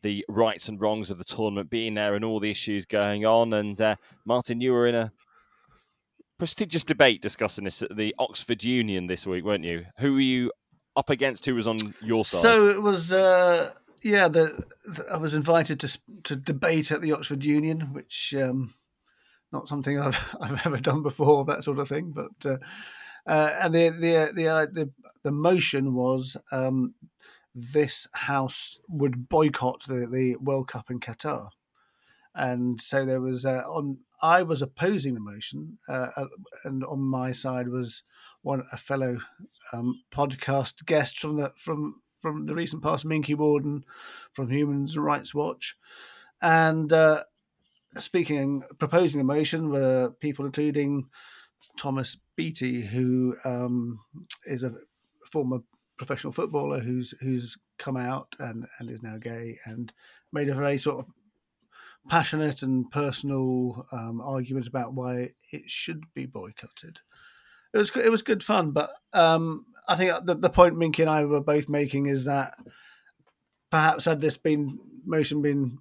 the 0.00 0.24
rights 0.30 0.70
and 0.70 0.80
wrongs 0.80 1.10
of 1.10 1.18
the 1.18 1.24
tournament 1.24 1.68
being 1.68 1.92
there 1.92 2.14
and 2.14 2.24
all 2.24 2.40
the 2.40 2.50
issues 2.50 2.86
going 2.86 3.26
on. 3.26 3.52
And 3.52 3.78
uh, 3.78 3.96
Martin, 4.24 4.62
you 4.62 4.72
were 4.72 4.86
in 4.86 4.94
a 4.94 5.12
prestigious 6.38 6.82
debate 6.82 7.20
discussing 7.20 7.64
this 7.64 7.82
at 7.82 7.94
the 7.94 8.14
Oxford 8.18 8.64
Union 8.64 9.06
this 9.06 9.26
week, 9.26 9.44
weren't 9.44 9.64
you? 9.64 9.84
Who 9.98 10.14
were 10.14 10.20
you 10.20 10.50
up 10.96 11.10
against? 11.10 11.44
Who 11.44 11.56
was 11.56 11.68
on 11.68 11.92
your 12.00 12.24
side? 12.24 12.40
So 12.40 12.68
it 12.68 12.80
was. 12.80 13.12
Uh, 13.12 13.72
yeah, 14.02 14.28
the, 14.28 14.64
the, 14.86 15.04
I 15.12 15.18
was 15.18 15.34
invited 15.34 15.78
to 15.80 15.98
to 16.22 16.36
debate 16.36 16.90
at 16.90 17.02
the 17.02 17.12
Oxford 17.12 17.44
Union, 17.44 17.92
which 17.92 18.34
um, 18.34 18.72
not 19.52 19.68
something 19.68 19.98
I've 19.98 20.34
I've 20.40 20.66
ever 20.66 20.78
done 20.78 21.02
before, 21.02 21.44
that 21.44 21.64
sort 21.64 21.78
of 21.78 21.88
thing. 21.88 22.12
But 22.12 22.50
uh, 22.50 22.58
uh, 23.26 23.56
and 23.60 23.74
the 23.74 23.88
the 23.90 24.32
the 24.34 24.48
uh, 24.48 24.66
the, 24.72 24.90
the 25.22 25.32
motion 25.32 25.94
was 25.94 26.36
um, 26.50 26.94
this 27.54 28.08
house 28.12 28.78
would 28.88 29.28
boycott 29.28 29.84
the, 29.86 30.06
the 30.10 30.36
World 30.36 30.68
Cup 30.68 30.90
in 30.90 31.00
Qatar, 31.00 31.50
and 32.34 32.80
so 32.80 33.04
there 33.04 33.20
was 33.20 33.44
uh, 33.46 33.62
on. 33.68 33.98
I 34.24 34.42
was 34.42 34.62
opposing 34.62 35.14
the 35.14 35.20
motion, 35.20 35.78
uh, 35.88 36.08
uh, 36.16 36.26
and 36.64 36.84
on 36.84 37.00
my 37.00 37.32
side 37.32 37.68
was 37.68 38.04
one 38.42 38.64
a 38.72 38.76
fellow 38.76 39.18
um, 39.72 40.02
podcast 40.12 40.84
guest 40.86 41.18
from 41.18 41.36
the 41.36 41.52
from 41.56 42.02
from 42.20 42.46
the 42.46 42.54
recent 42.54 42.82
past, 42.82 43.04
Minky 43.04 43.34
Worden 43.34 43.84
from 44.32 44.48
Human 44.48 44.86
Rights 44.96 45.34
Watch, 45.34 45.76
and 46.40 46.92
speaking, 47.98 48.62
proposing 48.78 49.18
the 49.18 49.24
motion 49.24 49.70
were 49.70 50.10
people 50.20 50.44
including 50.44 51.08
Thomas 51.78 52.16
Beattie, 52.36 52.82
who 52.82 53.36
um, 53.44 54.00
is 54.46 54.64
a 54.64 54.74
former 55.30 55.60
professional 55.96 56.32
footballer 56.32 56.80
who's 56.80 57.14
who's 57.20 57.56
come 57.78 57.96
out 57.96 58.34
and, 58.38 58.66
and 58.78 58.90
is 58.90 59.02
now 59.02 59.16
gay 59.18 59.58
and 59.64 59.92
made 60.32 60.48
a 60.48 60.54
very 60.54 60.78
sort 60.78 61.00
of 61.00 61.06
passionate 62.08 62.62
and 62.62 62.90
personal 62.90 63.86
um, 63.92 64.20
argument 64.20 64.66
about 64.66 64.94
why 64.94 65.30
it 65.50 65.70
should 65.70 66.02
be 66.14 66.26
boycotted. 66.26 67.00
It 67.72 67.78
was 67.78 67.90
it 67.96 68.10
was 68.10 68.22
good 68.22 68.42
fun, 68.42 68.72
but 68.72 68.90
um, 69.12 69.66
I 69.88 69.96
think 69.96 70.12
the, 70.24 70.34
the 70.34 70.50
point 70.50 70.76
Minky 70.76 71.02
and 71.02 71.10
I 71.10 71.24
were 71.24 71.40
both 71.40 71.68
making 71.68 72.06
is 72.06 72.24
that 72.24 72.54
perhaps 73.70 74.04
had 74.04 74.20
this 74.20 74.36
been 74.36 74.78
motion 75.04 75.42
been 75.42 75.78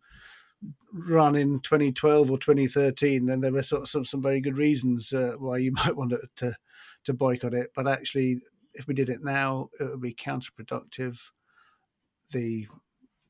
run 0.93 1.35
in 1.35 1.59
2012 1.61 2.29
or 2.29 2.37
2013, 2.37 3.25
then 3.25 3.41
there 3.41 3.51
were 3.51 3.63
sort 3.63 3.83
of 3.83 3.87
some, 3.87 4.05
some 4.05 4.21
very 4.21 4.41
good 4.41 4.57
reasons 4.57 5.13
uh, 5.13 5.33
why 5.37 5.57
you 5.57 5.71
might 5.85 5.95
want 5.95 6.13
to, 6.37 6.57
to 7.05 7.13
boycott 7.13 7.53
it. 7.53 7.71
But 7.75 7.87
actually, 7.87 8.41
if 8.73 8.87
we 8.87 8.93
did 8.93 9.09
it 9.09 9.23
now, 9.23 9.69
it 9.79 9.83
would 9.85 10.01
be 10.01 10.13
counterproductive. 10.13 11.19
The 12.31 12.67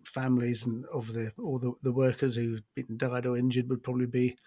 families 0.05 0.65
and 0.65 0.85
of 0.87 1.13
the 1.13 1.31
all 1.37 1.59
the, 1.59 1.73
the 1.83 1.91
workers 1.91 2.35
who've 2.35 2.61
been 2.75 2.97
died 2.97 3.25
or 3.25 3.37
injured 3.37 3.69
would 3.69 3.83
probably 3.83 4.05
be 4.05 4.37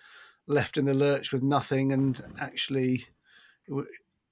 left 0.46 0.76
in 0.76 0.84
the 0.84 0.94
lurch 0.94 1.32
with 1.32 1.42
nothing. 1.42 1.92
And 1.92 2.22
actually, 2.40 3.06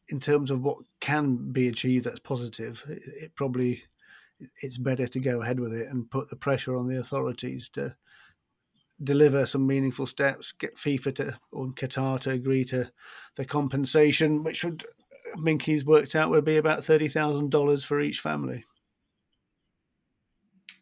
in 0.09 0.21
terms 0.21 0.51
of 0.51 0.63
what 0.63 0.79
can 1.01 1.53
be 1.53 1.69
achieved, 1.69 2.05
that's 2.05 2.21
positive. 2.21 2.85
It, 2.89 3.03
it 3.07 3.35
probably 3.35 3.83
it's 4.61 4.79
better 4.79 5.07
to 5.07 5.21
go 5.21 5.43
ahead 5.43 5.61
with 5.61 5.73
it 5.73 5.89
and 5.89 6.11
put 6.11 6.29
the 6.29 6.37
pressure 6.37 6.77
on 6.77 6.89
the 6.89 6.99
authorities 6.99 7.69
to 7.71 7.95
deliver 9.03 9.47
some 9.47 9.67
meaningful 9.67 10.07
steps, 10.07 10.53
get 10.53 10.77
FIFA 10.77 11.15
to 11.17 11.39
or 11.51 11.67
Qatar 11.69 12.21
to 12.21 12.31
agree 12.31 12.65
to 12.67 12.91
the 13.37 13.45
compensation, 13.45 14.43
which 14.43 14.65
would 14.65 14.85
Minky's 15.37 15.85
worked 15.85 16.15
out 16.15 16.31
would 16.31 16.45
be 16.45 16.57
about 16.57 16.85
thirty 16.85 17.09
thousand 17.09 17.51
dollars 17.51 17.85
for 17.85 18.01
each 18.01 18.21
family. 18.21 18.65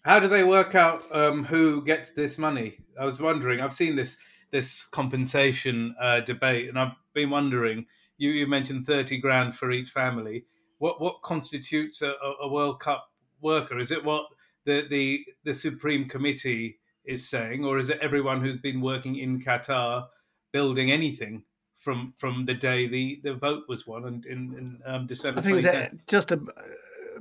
How 0.02 0.18
do 0.18 0.28
they 0.28 0.44
work 0.44 0.74
out 0.74 1.04
um, 1.14 1.44
who 1.44 1.84
gets 1.84 2.10
this 2.10 2.38
money? 2.38 2.78
I 2.98 3.04
was 3.04 3.20
wondering. 3.20 3.60
I've 3.60 3.72
seen 3.72 3.96
this 3.96 4.16
this 4.50 4.86
compensation 4.86 5.94
uh, 6.00 6.20
debate, 6.20 6.68
and 6.68 6.78
I've 6.78 6.94
been 7.14 7.30
wondering. 7.30 7.86
You, 8.18 8.30
you 8.30 8.46
mentioned 8.46 8.86
thirty 8.86 9.18
grand 9.18 9.54
for 9.54 9.70
each 9.70 9.90
family. 9.90 10.44
What 10.78 11.00
what 11.00 11.22
constitutes 11.22 12.02
a, 12.02 12.14
a 12.40 12.48
World 12.48 12.80
Cup 12.80 13.10
worker? 13.40 13.78
Is 13.78 13.90
it 13.90 14.04
what 14.04 14.24
the 14.64 14.86
the 14.88 15.24
the 15.44 15.54
Supreme 15.54 16.08
Committee 16.08 16.79
is 17.04 17.28
saying, 17.28 17.64
or 17.64 17.78
is 17.78 17.88
it 17.88 17.98
everyone 18.00 18.40
who's 18.40 18.58
been 18.58 18.80
working 18.80 19.16
in 19.16 19.40
Qatar 19.40 20.06
building 20.52 20.90
anything 20.90 21.44
from 21.78 22.12
from 22.18 22.44
the 22.44 22.54
day 22.54 22.86
the, 22.86 23.20
the 23.22 23.34
vote 23.34 23.64
was 23.68 23.86
won 23.86 24.06
in, 24.06 24.22
in, 24.28 24.38
in 24.58 24.80
um, 24.86 25.06
December? 25.06 25.40
I 25.40 25.42
think 25.42 25.64
it's 25.64 25.94
just 26.06 26.30
a. 26.30 26.36
Uh, 26.36 26.62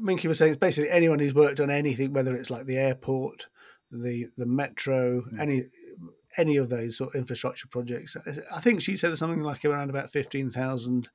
Minky 0.02 0.30
was 0.30 0.38
saying 0.38 0.52
it's 0.52 0.60
basically 0.60 0.90
anyone 0.90 1.20
who's 1.20 1.34
worked 1.34 1.60
on 1.60 1.70
anything, 1.70 2.14
whether 2.14 2.34
it's 2.36 2.50
like 2.50 2.66
the 2.66 2.78
airport, 2.78 3.48
the 3.92 4.28
the 4.38 4.46
metro, 4.46 5.22
mm. 5.22 5.40
any 5.40 5.66
any 6.38 6.58
of 6.58 6.70
those 6.70 6.98
sort 6.98 7.10
of 7.10 7.20
infrastructure 7.20 7.68
projects. 7.68 8.16
I 8.54 8.62
think 8.62 8.82
she 8.82 8.96
said 8.96 9.18
something 9.18 9.42
like 9.42 9.66
around 9.66 9.90
about 9.90 10.12
fifteen 10.12 10.52
thousand 10.52 11.10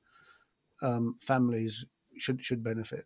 um, 0.81 1.15
families 1.19 1.85
should 2.17 2.43
should 2.43 2.63
benefit. 2.63 3.05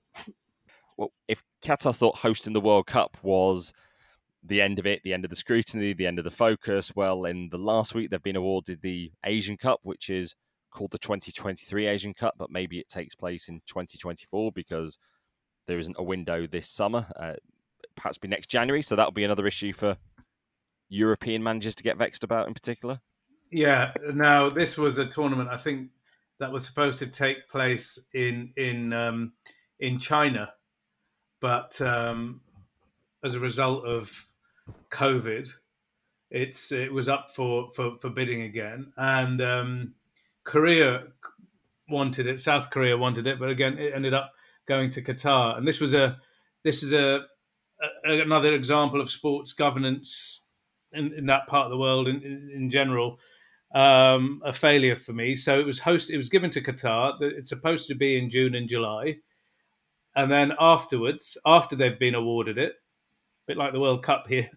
Well, 0.97 1.13
if 1.27 1.43
Qatar 1.63 1.95
thought 1.95 2.17
hosting 2.17 2.53
the 2.53 2.59
World 2.61 2.87
Cup 2.87 3.17
was 3.21 3.73
the 4.43 4.61
end 4.61 4.79
of 4.79 4.85
it, 4.85 5.01
the 5.03 5.13
end 5.13 5.25
of 5.25 5.29
the 5.29 5.35
scrutiny, 5.35 5.93
the 5.93 6.07
end 6.07 6.17
of 6.17 6.23
the 6.23 6.31
focus, 6.31 6.95
well, 6.95 7.25
in 7.25 7.49
the 7.49 7.57
last 7.57 7.93
week 7.93 8.09
they've 8.09 8.23
been 8.23 8.35
awarded 8.35 8.81
the 8.81 9.11
Asian 9.25 9.57
Cup, 9.57 9.79
which 9.83 10.09
is 10.09 10.35
called 10.71 10.91
the 10.91 10.99
2023 10.99 11.87
Asian 11.87 12.13
Cup, 12.13 12.35
but 12.37 12.51
maybe 12.51 12.79
it 12.79 12.87
takes 12.87 13.15
place 13.15 13.49
in 13.49 13.61
2024 13.67 14.51
because 14.53 14.97
there 15.67 15.79
isn't 15.79 15.97
a 15.99 16.03
window 16.03 16.47
this 16.47 16.69
summer. 16.69 17.05
Uh, 17.19 17.33
perhaps 17.95 18.17
be 18.17 18.27
next 18.27 18.47
January, 18.47 18.81
so 18.81 18.95
that'll 18.95 19.11
be 19.11 19.23
another 19.23 19.47
issue 19.47 19.73
for 19.73 19.97
European 20.89 21.43
managers 21.43 21.75
to 21.75 21.83
get 21.83 21.97
vexed 21.97 22.23
about 22.23 22.47
in 22.47 22.53
particular. 22.53 22.99
Yeah. 23.51 23.93
Now 24.13 24.49
this 24.49 24.77
was 24.77 24.97
a 24.97 25.05
tournament 25.05 25.49
I 25.49 25.57
think 25.57 25.89
that 26.39 26.51
was 26.51 26.65
supposed 26.65 26.99
to 26.99 27.07
take 27.07 27.47
place 27.49 27.99
in 28.13 28.53
in 28.57 28.93
um, 28.93 29.33
in 29.79 29.99
China, 29.99 30.49
but 31.41 31.79
um, 31.81 32.41
as 33.23 33.35
a 33.35 33.39
result 33.39 33.85
of 33.85 34.11
COVID, 34.89 35.49
it's 36.31 36.71
it 36.71 36.91
was 36.91 37.09
up 37.09 37.31
for 37.35 37.71
for, 37.75 37.97
for 37.99 38.09
bidding 38.09 38.43
again, 38.43 38.91
and 38.97 39.41
um, 39.41 39.93
Korea 40.43 41.03
wanted 41.89 42.27
it, 42.27 42.39
South 42.39 42.69
Korea 42.69 42.97
wanted 42.97 43.27
it, 43.27 43.39
but 43.39 43.49
again 43.49 43.77
it 43.77 43.93
ended 43.95 44.13
up 44.13 44.31
going 44.67 44.91
to 44.91 45.01
Qatar, 45.01 45.57
and 45.57 45.67
this 45.67 45.79
was 45.79 45.93
a 45.93 46.17
this 46.63 46.83
is 46.83 46.93
a, 46.93 47.21
a 48.05 48.19
another 48.21 48.53
example 48.53 49.01
of 49.01 49.09
sports 49.09 49.53
governance 49.53 50.45
in, 50.93 51.13
in 51.13 51.25
that 51.27 51.47
part 51.47 51.65
of 51.65 51.71
the 51.71 51.77
world 51.77 52.07
in, 52.07 52.17
in, 52.23 52.51
in 52.53 52.69
general 52.69 53.19
um, 53.75 54.41
a 54.43 54.53
failure 54.53 54.95
for 54.95 55.13
me. 55.13 55.35
So 55.35 55.59
it 55.59 55.65
was 55.65 55.79
host. 55.79 56.09
It 56.09 56.17
was 56.17 56.29
given 56.29 56.49
to 56.51 56.61
Qatar. 56.61 57.13
It's 57.21 57.49
supposed 57.49 57.87
to 57.87 57.95
be 57.95 58.17
in 58.17 58.29
June 58.29 58.55
and 58.55 58.69
July, 58.69 59.17
and 60.15 60.31
then 60.31 60.53
afterwards, 60.59 61.37
after 61.45 61.75
they've 61.75 61.99
been 61.99 62.15
awarded 62.15 62.57
it, 62.57 62.73
bit 63.49 63.57
like 63.57 63.73
the 63.73 63.79
World 63.79 64.03
Cup 64.03 64.25
here, 64.27 64.49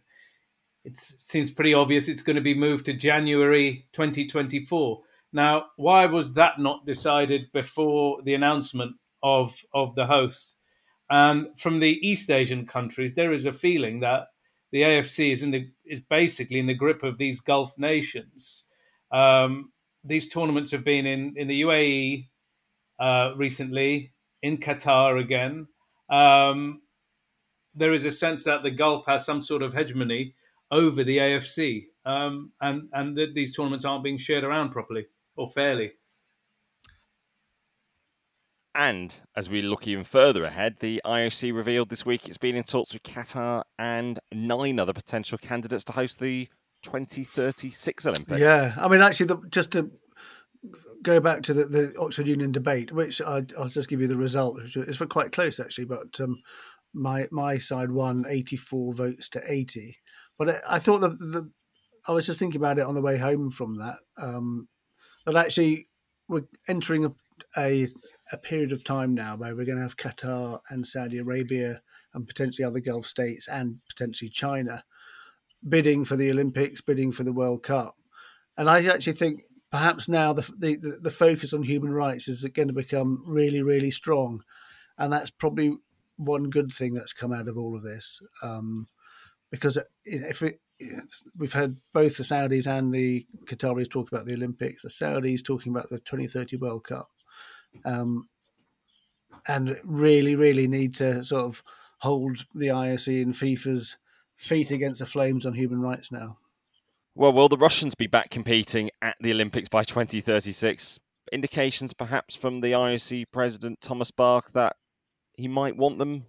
it 0.84 0.96
seems 0.96 1.50
pretty 1.50 1.74
obvious 1.74 2.08
it's 2.08 2.22
going 2.22 2.36
to 2.36 2.42
be 2.42 2.54
moved 2.54 2.84
to 2.86 2.92
January 2.92 3.86
2024. 3.92 5.00
Now, 5.32 5.66
why 5.76 6.06
was 6.06 6.34
that 6.34 6.58
not 6.58 6.86
decided 6.86 7.50
before 7.52 8.20
the 8.22 8.34
announcement 8.34 8.96
of 9.22 9.56
of 9.72 9.94
the 9.94 10.06
host? 10.06 10.54
And 11.10 11.48
from 11.58 11.80
the 11.80 11.98
East 12.06 12.30
Asian 12.30 12.66
countries, 12.66 13.14
there 13.14 13.32
is 13.32 13.44
a 13.44 13.52
feeling 13.52 14.00
that 14.00 14.28
the 14.70 14.82
AFC 14.82 15.32
is 15.32 15.42
in 15.42 15.50
the 15.50 15.68
is 15.84 16.00
basically 16.00 16.58
in 16.58 16.66
the 16.66 16.74
grip 16.74 17.02
of 17.02 17.18
these 17.18 17.40
Gulf 17.40 17.78
nations 17.78 18.64
um, 19.12 19.72
these 20.04 20.28
tournaments 20.28 20.70
have 20.72 20.84
been 20.84 21.06
in, 21.06 21.34
in 21.36 21.46
the 21.46 21.62
UAE 21.62 22.28
uh, 22.98 23.32
recently, 23.36 24.12
in 24.42 24.58
Qatar 24.58 25.20
again. 25.20 25.68
Um, 26.10 26.81
there 27.74 27.94
is 27.94 28.04
a 28.04 28.12
sense 28.12 28.44
that 28.44 28.62
the 28.62 28.70
Gulf 28.70 29.06
has 29.06 29.24
some 29.24 29.42
sort 29.42 29.62
of 29.62 29.74
hegemony 29.74 30.34
over 30.70 31.04
the 31.04 31.18
AFC, 31.18 31.86
um, 32.04 32.52
and 32.60 32.88
and 32.92 33.16
that 33.16 33.34
these 33.34 33.54
tournaments 33.54 33.84
aren't 33.84 34.04
being 34.04 34.18
shared 34.18 34.44
around 34.44 34.70
properly 34.70 35.06
or 35.36 35.50
fairly. 35.50 35.92
And 38.74 39.14
as 39.36 39.50
we 39.50 39.60
look 39.60 39.86
even 39.86 40.04
further 40.04 40.44
ahead, 40.44 40.76
the 40.80 41.02
IOC 41.04 41.54
revealed 41.54 41.90
this 41.90 42.06
week 42.06 42.26
it's 42.26 42.38
been 42.38 42.56
in 42.56 42.62
talks 42.62 42.94
with 42.94 43.02
Qatar 43.02 43.64
and 43.78 44.18
nine 44.32 44.78
other 44.78 44.94
potential 44.94 45.36
candidates 45.36 45.84
to 45.84 45.92
host 45.92 46.20
the 46.20 46.48
2036 46.82 48.06
Olympics. 48.06 48.40
Yeah, 48.40 48.74
I 48.78 48.88
mean, 48.88 49.02
actually, 49.02 49.26
the, 49.26 49.36
just 49.50 49.72
to 49.72 49.90
go 51.02 51.20
back 51.20 51.42
to 51.42 51.54
the, 51.54 51.64
the 51.66 51.98
Oxford 51.98 52.26
Union 52.26 52.50
debate, 52.50 52.92
which 52.92 53.20
I, 53.20 53.42
will 53.58 53.68
just 53.68 53.88
give 53.88 54.00
you 54.00 54.06
the 54.06 54.16
result. 54.16 54.58
It's 54.74 54.98
quite 54.98 55.32
close 55.32 55.60
actually, 55.60 55.84
but 55.84 56.18
um, 56.20 56.42
my 56.94 57.28
my 57.30 57.58
side 57.58 57.90
won 57.90 58.24
84 58.28 58.94
votes 58.94 59.28
to 59.30 59.42
80. 59.46 59.98
But 60.38 60.62
I 60.68 60.78
thought 60.78 61.00
that 61.00 61.18
the 61.18 61.50
I 62.06 62.12
was 62.12 62.26
just 62.26 62.38
thinking 62.38 62.60
about 62.60 62.78
it 62.78 62.86
on 62.86 62.94
the 62.94 63.02
way 63.02 63.18
home 63.18 63.50
from 63.50 63.78
that. 63.78 63.98
Um, 64.16 64.68
that 65.24 65.36
actually 65.36 65.88
we're 66.28 66.44
entering 66.68 67.04
a, 67.04 67.12
a, 67.56 67.88
a 68.32 68.36
period 68.36 68.72
of 68.72 68.82
time 68.82 69.14
now 69.14 69.36
where 69.36 69.54
we're 69.54 69.64
going 69.64 69.76
to 69.78 69.82
have 69.82 69.96
Qatar 69.96 70.60
and 70.68 70.86
Saudi 70.86 71.18
Arabia 71.18 71.80
and 72.14 72.26
potentially 72.26 72.64
other 72.64 72.80
Gulf 72.80 73.06
states 73.06 73.48
and 73.48 73.78
potentially 73.88 74.30
China 74.30 74.84
bidding 75.66 76.04
for 76.04 76.16
the 76.16 76.30
Olympics, 76.30 76.80
bidding 76.80 77.12
for 77.12 77.22
the 77.22 77.32
World 77.32 77.62
Cup. 77.62 77.96
And 78.56 78.68
I 78.68 78.84
actually 78.84 79.14
think 79.14 79.42
perhaps 79.70 80.08
now 80.08 80.32
the, 80.32 80.42
the, 80.58 80.98
the 81.00 81.10
focus 81.10 81.52
on 81.52 81.62
human 81.62 81.92
rights 81.92 82.28
is 82.28 82.44
going 82.44 82.68
to 82.68 82.74
become 82.74 83.22
really, 83.26 83.62
really 83.62 83.90
strong. 83.90 84.42
And 84.98 85.12
that's 85.12 85.30
probably 85.30 85.76
one 86.16 86.50
good 86.50 86.72
thing 86.72 86.94
that's 86.94 87.12
come 87.12 87.32
out 87.32 87.48
of 87.48 87.58
all 87.58 87.76
of 87.76 87.82
this. 87.82 88.20
Um, 88.42 88.88
because 89.50 89.78
if 90.04 90.40
we, 90.40 90.54
we've 91.36 91.52
had 91.52 91.76
both 91.92 92.16
the 92.16 92.24
Saudis 92.24 92.66
and 92.66 92.92
the 92.92 93.26
Qataris 93.44 93.90
talk 93.90 94.10
about 94.10 94.26
the 94.26 94.34
Olympics, 94.34 94.82
the 94.82 94.88
Saudis 94.88 95.44
talking 95.44 95.72
about 95.72 95.90
the 95.90 95.98
2030 95.98 96.56
World 96.56 96.84
Cup. 96.84 97.10
Um, 97.84 98.28
and 99.46 99.78
really, 99.84 100.34
really 100.34 100.68
need 100.68 100.94
to 100.96 101.24
sort 101.24 101.44
of 101.44 101.62
hold 101.98 102.46
the 102.54 102.68
IOC 102.68 103.22
and 103.22 103.34
FIFA's 103.34 103.96
feet 104.36 104.70
against 104.70 105.00
the 105.00 105.06
flames 105.06 105.46
on 105.46 105.54
human 105.54 105.80
rights 105.80 106.10
now. 106.10 106.38
Well, 107.14 107.32
will 107.32 107.48
the 107.48 107.58
Russians 107.58 107.94
be 107.94 108.06
back 108.06 108.30
competing 108.30 108.90
at 109.02 109.16
the 109.20 109.32
Olympics 109.32 109.68
by 109.68 109.84
2036? 109.84 110.98
Indications 111.30 111.92
perhaps 111.92 112.34
from 112.34 112.60
the 112.60 112.72
IOC 112.72 113.26
president 113.32 113.80
Thomas 113.80 114.10
Bach 114.10 114.50
that 114.52 114.76
he 115.42 115.48
might 115.48 115.76
want 115.76 115.98
them 115.98 116.24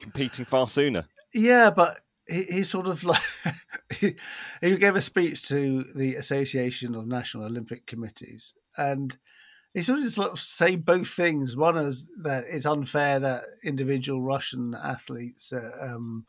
competing 0.00 0.44
far 0.44 0.68
sooner. 0.68 1.06
Yeah, 1.32 1.70
but 1.70 2.00
he, 2.28 2.42
he 2.44 2.64
sort 2.64 2.88
of 2.88 3.04
like 3.04 3.22
he, 3.94 4.16
he 4.60 4.76
gave 4.76 4.96
a 4.96 5.00
speech 5.00 5.46
to 5.48 5.84
the 5.94 6.16
Association 6.16 6.94
of 6.94 7.06
National 7.06 7.44
Olympic 7.44 7.86
Committees, 7.86 8.54
and 8.76 9.16
he 9.72 9.82
sort 9.82 10.00
of 10.00 10.10
sort 10.10 10.32
of 10.32 10.40
say 10.40 10.74
both 10.74 11.08
things. 11.08 11.56
One 11.56 11.76
is 11.76 12.08
that 12.22 12.44
it's 12.48 12.66
unfair 12.66 13.20
that 13.20 13.44
individual 13.62 14.20
Russian 14.20 14.74
athletes 14.74 15.52
uh, 15.52 15.70
um, 15.80 16.26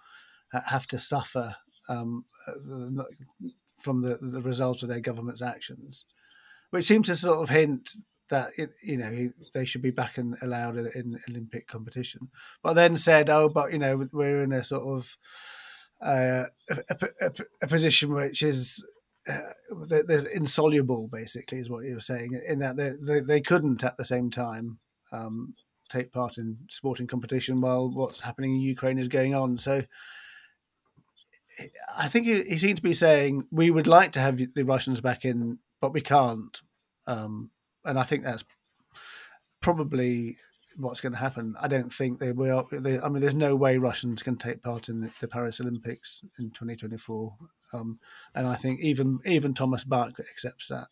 have 0.52 0.86
to 0.88 1.00
suffer 1.00 1.56
um, 1.89 2.26
uh, 2.47 3.04
from 3.82 4.02
the, 4.02 4.19
the 4.21 4.41
result 4.41 4.84
of 4.84 4.89
their 4.89 5.00
government's 5.00 5.41
actions, 5.41 6.06
which 6.69 6.86
seems 6.86 7.08
to 7.08 7.15
sort 7.15 7.39
of 7.41 7.50
hint 7.50 7.89
that 8.30 8.52
it, 8.58 8.72
you 8.84 8.98
know 8.98 9.30
they 9.54 9.66
should 9.66 9.82
be 9.82 9.92
back 9.92 10.18
and 10.18 10.36
allowed 10.42 10.78
in, 10.78 10.88
in, 10.96 11.20
Olympic 11.30 11.68
competition. 11.68 12.30
But 12.63 12.74
then 12.74 12.98
said, 12.98 13.30
"Oh, 13.30 13.50
but 13.50 13.72
you 13.72 13.80
know 13.80 14.08
we're 14.12 14.44
in 14.44 14.54
a 14.54 14.63
sort 14.63 14.84
of 14.98 15.18
uh, 16.02 16.46
a, 16.70 17.10
a, 17.22 17.32
a, 17.62 17.68
position 17.68 18.13
which 18.13 18.44
is." 18.44 18.84
Uh, 19.30 19.52
there's 19.86 20.24
insoluble, 20.24 21.10
basically, 21.12 21.60
is 21.60 21.70
what 21.70 21.84
you 21.84 21.96
were 21.96 22.00
saying. 22.00 22.40
In 22.48 22.60
that 22.60 22.78
they, 22.78 22.94
they, 23.02 23.20
they 23.20 23.42
couldn't 23.42 23.84
at 23.84 23.98
the 23.98 24.06
same 24.06 24.32
time 24.32 24.80
um, 25.12 25.54
take 25.90 26.13
part 26.13 26.38
in 26.38 26.60
sporting 26.70 27.08
competition 27.08 27.60
while 27.60 27.90
what's 27.90 28.22
happening 28.22 28.56
in 28.56 28.62
Ukraine 28.62 28.98
is 28.98 29.10
going 29.10 29.36
on. 29.36 29.58
So 29.58 29.84
I 31.98 32.08
think 32.08 32.28
he, 32.28 32.44
he, 32.44 32.58
seemed 32.58 32.78
to 32.78 32.84
be 32.84 32.94
saying 32.94 33.48
we 33.52 33.72
would 33.72 33.88
like 33.88 34.12
to 34.13 34.20
have 34.20 34.40
the 34.56 34.63
Russians 34.63 35.02
back 35.02 35.26
in, 35.26 35.60
but 35.82 35.94
we 35.94 36.02
can't. 36.02 36.62
Um, 37.06 37.52
and 37.88 38.00
I 38.00 38.04
think 38.04 38.23
that's 38.23 38.43
probably 39.62 40.38
what's 40.76 41.02
going 41.02 41.13
to 41.13 41.17
happen. 41.17 41.56
I 41.60 41.67
don't 41.67 41.91
think 41.91 42.19
they 42.19 42.32
will. 42.32 42.67
They, 42.71 43.00
I 43.00 43.10
mean, 43.10 43.21
there's 43.21 43.34
no 43.34 43.56
way 43.56 43.78
Russians 43.78 44.21
can 44.21 44.36
take 44.36 44.62
part 44.62 44.90
in 44.90 45.02
the, 45.02 45.12
the 45.19 45.27
Paris 45.27 45.60
Olympics 45.60 46.21
in 46.38 46.52
2024. 46.52 47.35
Um, 47.73 48.00
and 48.35 48.48
I 48.48 48.56
think 48.56 48.79
even 48.81 49.19
even 49.25 49.54
Thomas 49.54 49.83
Bach 49.83 50.19
accepts 50.19 50.67
that. 50.67 50.88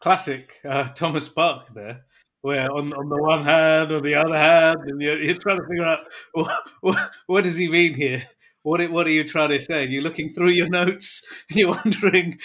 Classic 0.00 0.60
uh, 0.68 0.88
Thomas 0.90 1.28
Bach 1.28 1.72
there 1.74 2.04
where 2.44 2.70
on, 2.70 2.92
on 2.92 3.08
the 3.08 3.16
one 3.16 3.42
hand 3.42 3.90
or 3.90 4.02
the 4.02 4.14
other 4.14 4.36
hand, 4.36 4.76
and 4.86 5.00
you're, 5.00 5.18
you're 5.18 5.38
trying 5.38 5.58
to 5.58 5.66
figure 5.66 5.86
out 5.86 6.00
what, 6.32 6.62
what, 6.82 7.10
what, 7.26 7.44
does 7.44 7.56
he 7.56 7.70
mean 7.70 7.94
here? 7.94 8.22
What 8.64 8.90
what 8.90 9.06
are 9.06 9.10
you 9.10 9.24
trying 9.24 9.50
to 9.50 9.60
say? 9.60 9.84
You're 9.84 10.02
looking 10.02 10.32
through 10.32 10.50
your 10.50 10.68
notes 10.68 11.22
and 11.50 11.58
you're 11.58 11.70
wondering, 11.84 12.38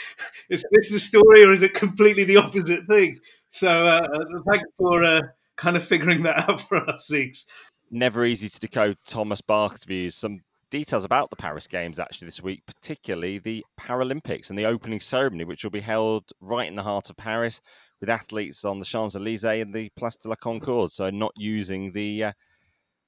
is 0.49 0.63
this 0.71 0.91
the 0.91 0.99
story 0.99 1.43
or 1.43 1.53
is 1.53 1.63
it 1.63 1.73
completely 1.73 2.25
the 2.25 2.37
opposite 2.37 2.85
thing? 2.87 3.19
So 3.51 3.87
uh, 3.87 4.01
uh 4.01 4.41
thanks 4.47 4.69
for 4.77 5.03
uh, 5.03 5.21
kind 5.55 5.77
of 5.77 5.83
figuring 5.83 6.23
that 6.23 6.49
out 6.49 6.61
for 6.61 6.77
us, 6.77 7.07
Six. 7.07 7.45
Never 7.89 8.25
easy 8.25 8.49
to 8.49 8.59
decode 8.59 8.97
Thomas 9.07 9.41
Bach's 9.41 9.85
views. 9.85 10.13
Some 10.13 10.41
details 10.69 11.05
about 11.05 11.29
the 11.29 11.37
Paris 11.37 11.67
Games 11.67 11.99
actually 11.99 12.25
this 12.25 12.43
week, 12.43 12.63
particularly 12.67 13.39
the 13.39 13.65
Paralympics 13.79 14.49
and 14.49 14.59
the 14.59 14.65
opening 14.65 14.99
ceremony, 14.99 15.45
which 15.45 15.63
will 15.63 15.71
be 15.71 15.79
held 15.79 16.25
right 16.41 16.67
in 16.67 16.75
the 16.75 16.83
heart 16.83 17.09
of 17.09 17.15
Paris 17.15 17.61
with 18.01 18.09
athletes 18.09 18.65
on 18.65 18.77
the 18.77 18.85
Champs 18.85 19.15
Elysees 19.15 19.61
and 19.61 19.73
the 19.73 19.89
Place 19.95 20.17
de 20.17 20.27
la 20.27 20.35
Concorde. 20.35 20.91
So 20.91 21.09
not 21.09 21.31
using 21.37 21.93
the 21.93 22.25
uh, 22.25 22.31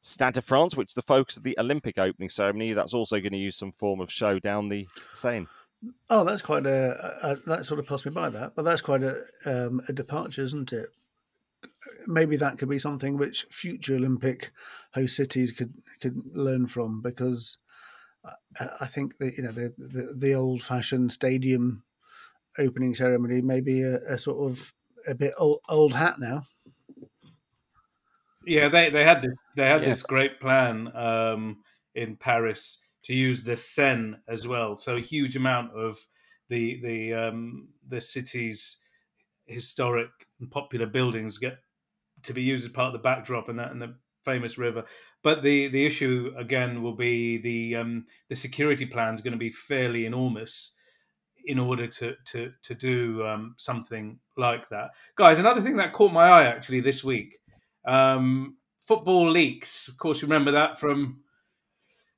Stade 0.01 0.33
de 0.33 0.41
France, 0.41 0.75
which 0.75 0.89
is 0.89 0.95
the 0.95 1.01
focus 1.01 1.37
of 1.37 1.43
the 1.43 1.57
Olympic 1.59 1.97
opening 1.97 2.29
ceremony. 2.29 2.73
That's 2.73 2.93
also 2.93 3.19
going 3.19 3.33
to 3.33 3.37
use 3.37 3.55
some 3.55 3.71
form 3.71 4.01
of 4.01 4.11
show 4.11 4.39
down 4.39 4.67
the 4.67 4.87
Seine. 5.11 5.47
Oh, 6.09 6.23
that's 6.23 6.41
quite 6.41 6.65
a, 6.65 7.17
a, 7.23 7.35
that 7.47 7.65
sort 7.65 7.79
of 7.79 7.87
passed 7.87 8.05
me 8.05 8.11
by 8.11 8.29
that, 8.29 8.53
but 8.55 8.63
that's 8.63 8.81
quite 8.81 9.03
a 9.03 9.23
um, 9.45 9.81
a 9.87 9.93
departure, 9.93 10.43
isn't 10.43 10.73
it? 10.73 10.89
Maybe 12.07 12.35
that 12.37 12.57
could 12.57 12.69
be 12.69 12.79
something 12.79 13.17
which 13.17 13.45
future 13.51 13.95
Olympic 13.95 14.51
host 14.93 15.15
cities 15.15 15.51
could 15.51 15.73
could 16.01 16.21
learn 16.33 16.67
from, 16.67 17.01
because 17.01 17.57
I, 18.59 18.69
I 18.81 18.87
think 18.87 19.17
that 19.17 19.37
you 19.37 19.43
know 19.43 19.51
the 19.51 19.73
the, 19.77 20.13
the 20.15 20.33
old 20.33 20.61
fashioned 20.61 21.11
stadium 21.11 21.83
opening 22.57 22.93
ceremony 22.93 23.41
may 23.41 23.61
be 23.61 23.81
a, 23.81 23.97
a, 24.07 24.17
sort 24.17 24.51
of 24.51 24.73
a 25.07 25.15
bit 25.15 25.33
old, 25.37 25.59
old 25.69 25.93
hat 25.93 26.19
now. 26.19 26.47
Yeah, 28.45 28.69
they, 28.69 28.89
they 28.89 29.03
had 29.03 29.21
this 29.21 29.33
they 29.55 29.67
had 29.67 29.81
yeah. 29.81 29.89
this 29.89 30.03
great 30.03 30.39
plan 30.39 30.95
um, 30.95 31.57
in 31.95 32.15
Paris 32.15 32.79
to 33.03 33.13
use 33.13 33.43
the 33.43 33.55
Seine 33.55 34.15
as 34.27 34.47
well. 34.47 34.75
So 34.75 34.95
a 34.95 35.01
huge 35.01 35.35
amount 35.35 35.73
of 35.73 35.99
the 36.49 36.79
the 36.81 37.13
um, 37.13 37.69
the 37.87 38.01
city's 38.01 38.77
historic 39.45 40.09
and 40.39 40.49
popular 40.49 40.85
buildings 40.85 41.37
get 41.37 41.57
to 42.23 42.33
be 42.33 42.41
used 42.41 42.65
as 42.65 42.71
part 42.71 42.87
of 42.87 42.93
the 42.93 42.99
backdrop 42.99 43.49
and 43.49 43.59
that 43.59 43.71
and 43.71 43.81
the 43.81 43.95
famous 44.23 44.57
river. 44.57 44.85
But 45.23 45.43
the 45.43 45.67
the 45.69 45.85
issue 45.85 46.33
again 46.37 46.81
will 46.81 46.95
be 46.95 47.37
the 47.37 47.75
um, 47.75 48.05
the 48.29 48.35
security 48.35 48.85
plan 48.85 49.13
is 49.13 49.21
going 49.21 49.33
to 49.33 49.37
be 49.37 49.51
fairly 49.51 50.05
enormous 50.05 50.75
in 51.45 51.59
order 51.59 51.87
to 51.87 52.15
to 52.25 52.51
to 52.63 52.75
do 52.75 53.25
um, 53.25 53.55
something 53.57 54.19
like 54.37 54.69
that, 54.69 54.91
guys. 55.15 55.39
Another 55.39 55.61
thing 55.61 55.77
that 55.77 55.93
caught 55.93 56.13
my 56.13 56.27
eye 56.27 56.45
actually 56.45 56.79
this 56.79 57.03
week, 57.03 57.39
um, 57.85 58.57
football 58.87 59.29
leaks. 59.29 59.87
Of 59.87 59.97
course, 59.97 60.21
you 60.21 60.27
remember 60.27 60.51
that 60.51 60.79
from 60.79 61.21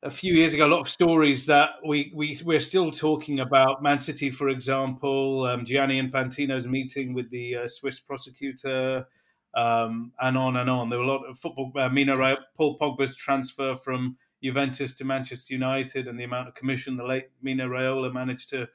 a 0.01 0.11
few 0.11 0.33
years 0.33 0.53
ago. 0.53 0.65
A 0.65 0.67
lot 0.67 0.81
of 0.81 0.89
stories 0.89 1.45
that 1.45 1.71
we 1.85 2.11
we 2.15 2.39
we're 2.43 2.59
still 2.59 2.91
talking 2.91 3.39
about. 3.39 3.81
Man 3.81 3.99
City, 3.99 4.29
for 4.29 4.49
example, 4.49 5.45
um, 5.45 5.65
Gianni 5.65 6.01
Infantino's 6.01 6.67
meeting 6.67 7.13
with 7.13 7.29
the 7.29 7.57
uh, 7.57 7.67
Swiss 7.67 7.99
prosecutor. 7.99 9.07
Um, 9.55 10.13
and 10.19 10.35
on 10.35 10.57
and 10.57 10.67
on. 10.67 10.89
There 10.89 10.97
were 10.97 11.05
a 11.05 11.07
lot 11.07 11.29
of 11.29 11.37
football. 11.37 11.71
Uh, 11.75 11.87
Mino 11.87 12.17
Paul 12.57 12.75
Pogba's 12.79 13.15
transfer 13.15 13.75
from 13.75 14.17
Juventus 14.43 14.95
to 14.95 15.05
Manchester 15.05 15.53
United, 15.53 16.07
and 16.07 16.19
the 16.19 16.23
amount 16.23 16.47
of 16.47 16.55
commission 16.55 16.97
the 16.97 17.03
late 17.03 17.29
Mino 17.43 17.67
Raiola 17.67 18.11
managed 18.11 18.49
to 18.49 18.67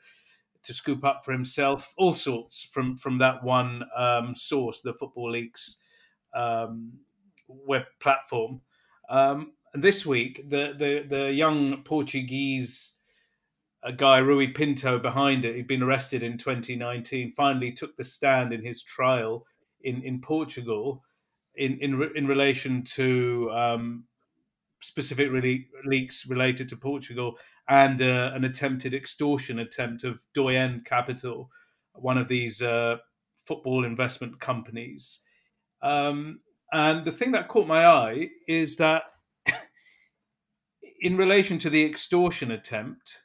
to 0.62 0.74
scoop 0.74 1.04
up 1.04 1.24
for 1.24 1.32
himself, 1.32 1.92
all 1.96 2.12
sorts 2.12 2.62
from 2.62 2.96
from 2.96 3.18
that 3.18 3.42
one 3.42 3.82
um, 3.96 4.36
source, 4.36 4.80
the 4.80 4.94
Football 4.94 5.32
Leaks 5.32 5.78
um, 6.34 6.92
web 7.46 7.84
platform. 8.00 8.60
Um, 9.08 9.52
and 9.74 9.82
this 9.82 10.06
week, 10.06 10.48
the 10.48 10.74
the 10.78 11.04
the 11.08 11.32
young 11.32 11.82
Portuguese 11.84 12.94
uh, 13.82 13.90
guy 13.90 14.18
Rui 14.18 14.48
Pinto 14.48 14.98
behind 14.98 15.44
it, 15.44 15.56
he'd 15.56 15.68
been 15.68 15.82
arrested 15.82 16.22
in 16.22 16.38
2019, 16.38 17.32
finally 17.36 17.72
took 17.72 17.96
the 17.96 18.04
stand 18.04 18.52
in 18.52 18.64
his 18.64 18.82
trial 18.82 19.46
in 19.82 20.02
in 20.02 20.20
Portugal 20.20 21.04
in 21.56 21.78
in 21.80 22.10
in 22.14 22.26
relation 22.26 22.82
to 22.82 23.50
um, 23.52 24.04
specific 24.80 25.30
really 25.30 25.66
leaks 25.84 26.26
related 26.28 26.68
to 26.68 26.76
Portugal 26.76 27.36
and 27.68 28.00
uh, 28.00 28.30
an 28.34 28.44
attempted 28.44 28.94
extortion 28.94 29.58
attempt 29.58 30.04
of 30.04 30.24
Doyen 30.34 30.82
Capital, 30.86 31.50
one 31.92 32.16
of 32.16 32.28
these 32.28 32.62
uh, 32.62 32.96
football 33.44 33.84
investment 33.84 34.40
companies. 34.40 35.20
Um, 35.82 36.40
and 36.72 37.04
the 37.04 37.12
thing 37.12 37.32
that 37.32 37.48
caught 37.48 37.66
my 37.66 37.86
eye 37.86 38.28
is 38.46 38.76
that, 38.76 39.02
in 41.00 41.16
relation 41.16 41.58
to 41.60 41.70
the 41.70 41.84
extortion 41.84 42.50
attempt, 42.50 43.22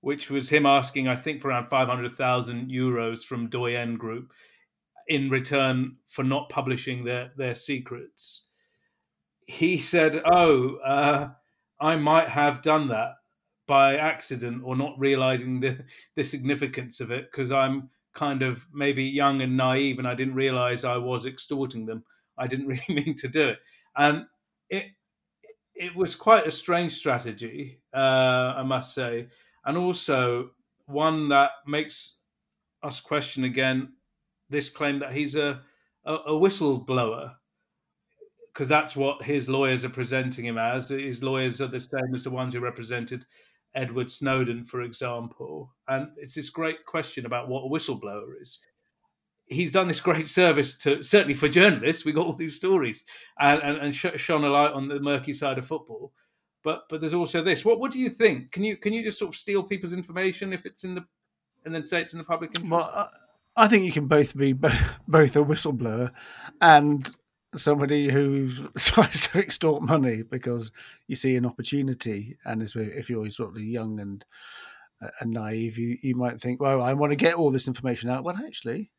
which 0.00 0.30
was 0.30 0.48
him 0.48 0.64
asking, 0.64 1.08
I 1.08 1.16
think, 1.16 1.42
for 1.42 1.48
around 1.48 1.68
500,000 1.68 2.70
euros 2.70 3.24
from 3.24 3.50
Doyen 3.50 3.96
Group 3.96 4.32
in 5.08 5.28
return 5.30 5.96
for 6.06 6.22
not 6.22 6.48
publishing 6.48 7.04
their, 7.04 7.32
their 7.36 7.54
secrets, 7.54 8.46
he 9.46 9.78
said, 9.78 10.22
Oh, 10.24 10.76
uh, 10.76 11.30
I 11.80 11.96
might 11.96 12.28
have 12.28 12.62
done 12.62 12.88
that 12.88 13.14
by 13.66 13.96
accident 13.96 14.62
or 14.64 14.76
not 14.76 14.98
realizing 14.98 15.60
the, 15.60 15.78
the 16.16 16.24
significance 16.24 17.00
of 17.00 17.10
it 17.10 17.30
because 17.30 17.52
I'm 17.52 17.90
kind 18.18 18.42
of 18.42 18.66
maybe 18.74 19.04
young 19.04 19.42
and 19.42 19.56
naive 19.56 20.00
and 20.00 20.08
I 20.08 20.14
didn't 20.14 20.34
realize 20.34 20.84
I 20.84 20.96
was 20.96 21.24
extorting 21.24 21.86
them. 21.86 22.02
I 22.36 22.48
didn't 22.48 22.66
really 22.72 22.82
mean 22.88 23.16
to 23.18 23.28
do 23.28 23.48
it. 23.50 23.58
And 23.96 24.26
it 24.68 24.86
it 25.74 25.94
was 25.94 26.16
quite 26.16 26.44
a 26.44 26.50
strange 26.50 26.96
strategy, 26.96 27.80
uh, 27.94 28.54
I 28.56 28.64
must 28.64 28.94
say, 28.94 29.28
and 29.64 29.78
also 29.78 30.50
one 30.86 31.28
that 31.28 31.50
makes 31.68 32.18
us 32.82 32.98
question 33.00 33.44
again 33.44 33.92
this 34.50 34.70
claim 34.70 34.98
that 34.98 35.12
he's 35.12 35.36
a, 35.36 35.60
a, 36.04 36.14
a 36.14 36.32
whistleblower 36.32 37.34
because 38.52 38.66
that's 38.66 38.96
what 38.96 39.22
his 39.22 39.48
lawyers 39.48 39.84
are 39.84 39.90
presenting 39.90 40.44
him 40.44 40.58
as. 40.58 40.88
His 40.88 41.22
lawyers 41.22 41.60
are 41.60 41.68
the 41.68 41.78
same 41.78 42.12
as 42.12 42.24
the 42.24 42.30
ones 42.30 42.54
who 42.54 42.60
represented 42.60 43.24
Edward 43.74 44.10
Snowden, 44.10 44.64
for 44.64 44.82
example. 44.82 45.74
And 45.86 46.08
it's 46.16 46.34
this 46.34 46.50
great 46.50 46.84
question 46.86 47.26
about 47.26 47.48
what 47.48 47.64
a 47.64 47.68
whistleblower 47.68 48.40
is. 48.40 48.58
He's 49.46 49.72
done 49.72 49.88
this 49.88 50.00
great 50.00 50.28
service 50.40 50.76
to 50.78 51.02
certainly 51.02 51.34
for 51.34 51.48
journalists. 51.48 52.04
We 52.04 52.12
got 52.12 52.26
all 52.26 52.34
these 52.34 52.56
stories 52.56 53.04
and, 53.38 53.62
and, 53.62 53.78
and 53.78 53.94
shone 53.94 54.44
a 54.44 54.48
light 54.48 54.72
on 54.72 54.88
the 54.88 55.00
murky 55.00 55.32
side 55.32 55.58
of 55.58 55.66
football. 55.66 56.12
But 56.64 56.82
but 56.90 57.00
there's 57.00 57.14
also 57.14 57.42
this. 57.42 57.64
What 57.64 57.78
what 57.78 57.92
do 57.92 58.00
you 58.00 58.10
think? 58.10 58.50
Can 58.50 58.64
you 58.64 58.76
can 58.76 58.92
you 58.92 59.02
just 59.02 59.18
sort 59.18 59.32
of 59.32 59.38
steal 59.38 59.62
people's 59.62 59.92
information 59.92 60.52
if 60.52 60.66
it's 60.66 60.82
in 60.82 60.96
the 60.96 61.04
and 61.64 61.74
then 61.74 61.86
say 61.86 62.02
it's 62.02 62.12
in 62.12 62.18
the 62.18 62.24
public 62.24 62.50
interest? 62.50 62.70
Well, 62.70 63.10
I 63.56 63.68
think 63.68 63.84
you 63.84 63.92
can 63.92 64.06
both 64.06 64.36
be 64.36 64.52
both 65.08 65.36
a 65.36 65.44
whistleblower 65.44 66.10
and 66.60 67.08
somebody 67.56 68.10
who 68.10 68.68
tries 68.78 69.20
to 69.28 69.38
extort 69.38 69.82
money 69.82 70.22
because 70.22 70.70
you 71.06 71.16
see 71.16 71.36
an 71.36 71.46
opportunity, 71.46 72.36
and 72.44 72.62
if 72.62 73.10
you're 73.10 73.30
sort 73.30 73.56
of 73.56 73.62
young 73.62 74.00
and 74.00 74.24
uh, 75.00 75.08
and 75.20 75.30
naive, 75.30 75.78
you, 75.78 75.96
you 76.02 76.16
might 76.16 76.40
think, 76.40 76.60
well, 76.60 76.82
I 76.82 76.92
want 76.92 77.12
to 77.12 77.16
get 77.16 77.34
all 77.34 77.52
this 77.52 77.68
information 77.68 78.10
out. 78.10 78.24
Well, 78.24 78.36
actually, 78.44 78.90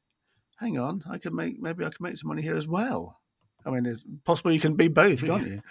hang 0.57 0.79
on, 0.79 1.03
I 1.09 1.17
could 1.17 1.33
make 1.33 1.59
maybe 1.59 1.85
I 1.85 1.89
could 1.89 2.01
make 2.01 2.17
some 2.17 2.29
money 2.29 2.41
here 2.41 2.55
as 2.55 2.67
well. 2.67 3.19
I 3.65 3.71
mean, 3.71 3.85
it's 3.85 4.03
possible 4.23 4.51
you 4.51 4.59
can 4.59 4.75
be 4.75 4.87
both, 4.87 5.23
can't 5.23 5.47
you? 5.47 5.61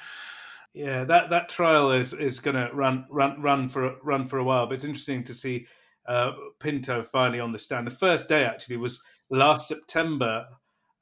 Yeah, 0.75 1.05
that, 1.05 1.31
that 1.31 1.49
trial 1.49 1.93
is, 1.93 2.13
is 2.13 2.41
going 2.41 2.57
to 2.57 2.71
run 2.75 3.07
run 3.11 3.41
run 3.41 3.69
for 3.69 3.97
run 4.03 4.29
for 4.29 4.39
a 4.39 4.45
while, 4.45 4.67
but 4.67 4.75
it's 4.75 4.85
interesting 4.85 5.25
to 5.25 5.35
see 5.35 5.67
uh, 6.07 6.33
Pinto 6.61 7.03
finally 7.03 7.41
on 7.41 7.53
the 7.53 7.59
stand. 7.59 7.87
The 7.87 7.93
first 7.93 8.29
day 8.29 8.45
actually 8.45 8.77
was 8.77 9.03
last 9.31 9.69
September 9.69 10.47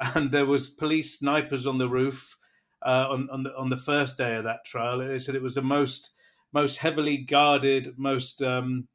and 0.00 0.30
there 0.30 0.46
was 0.46 0.68
police 0.68 1.18
snipers 1.18 1.66
on 1.66 1.78
the 1.78 1.88
roof 1.88 2.36
uh, 2.84 3.06
on 3.08 3.28
on 3.30 3.42
the, 3.42 3.56
on 3.56 3.70
the 3.70 3.78
first 3.78 4.18
day 4.18 4.36
of 4.36 4.44
that 4.44 4.64
trial. 4.64 4.98
They 4.98 5.18
said 5.18 5.34
it 5.34 5.42
was 5.42 5.54
the 5.54 5.62
most 5.62 6.10
most 6.52 6.78
heavily 6.78 7.18
guarded, 7.18 7.94
most 7.98 8.42
um, 8.42 8.88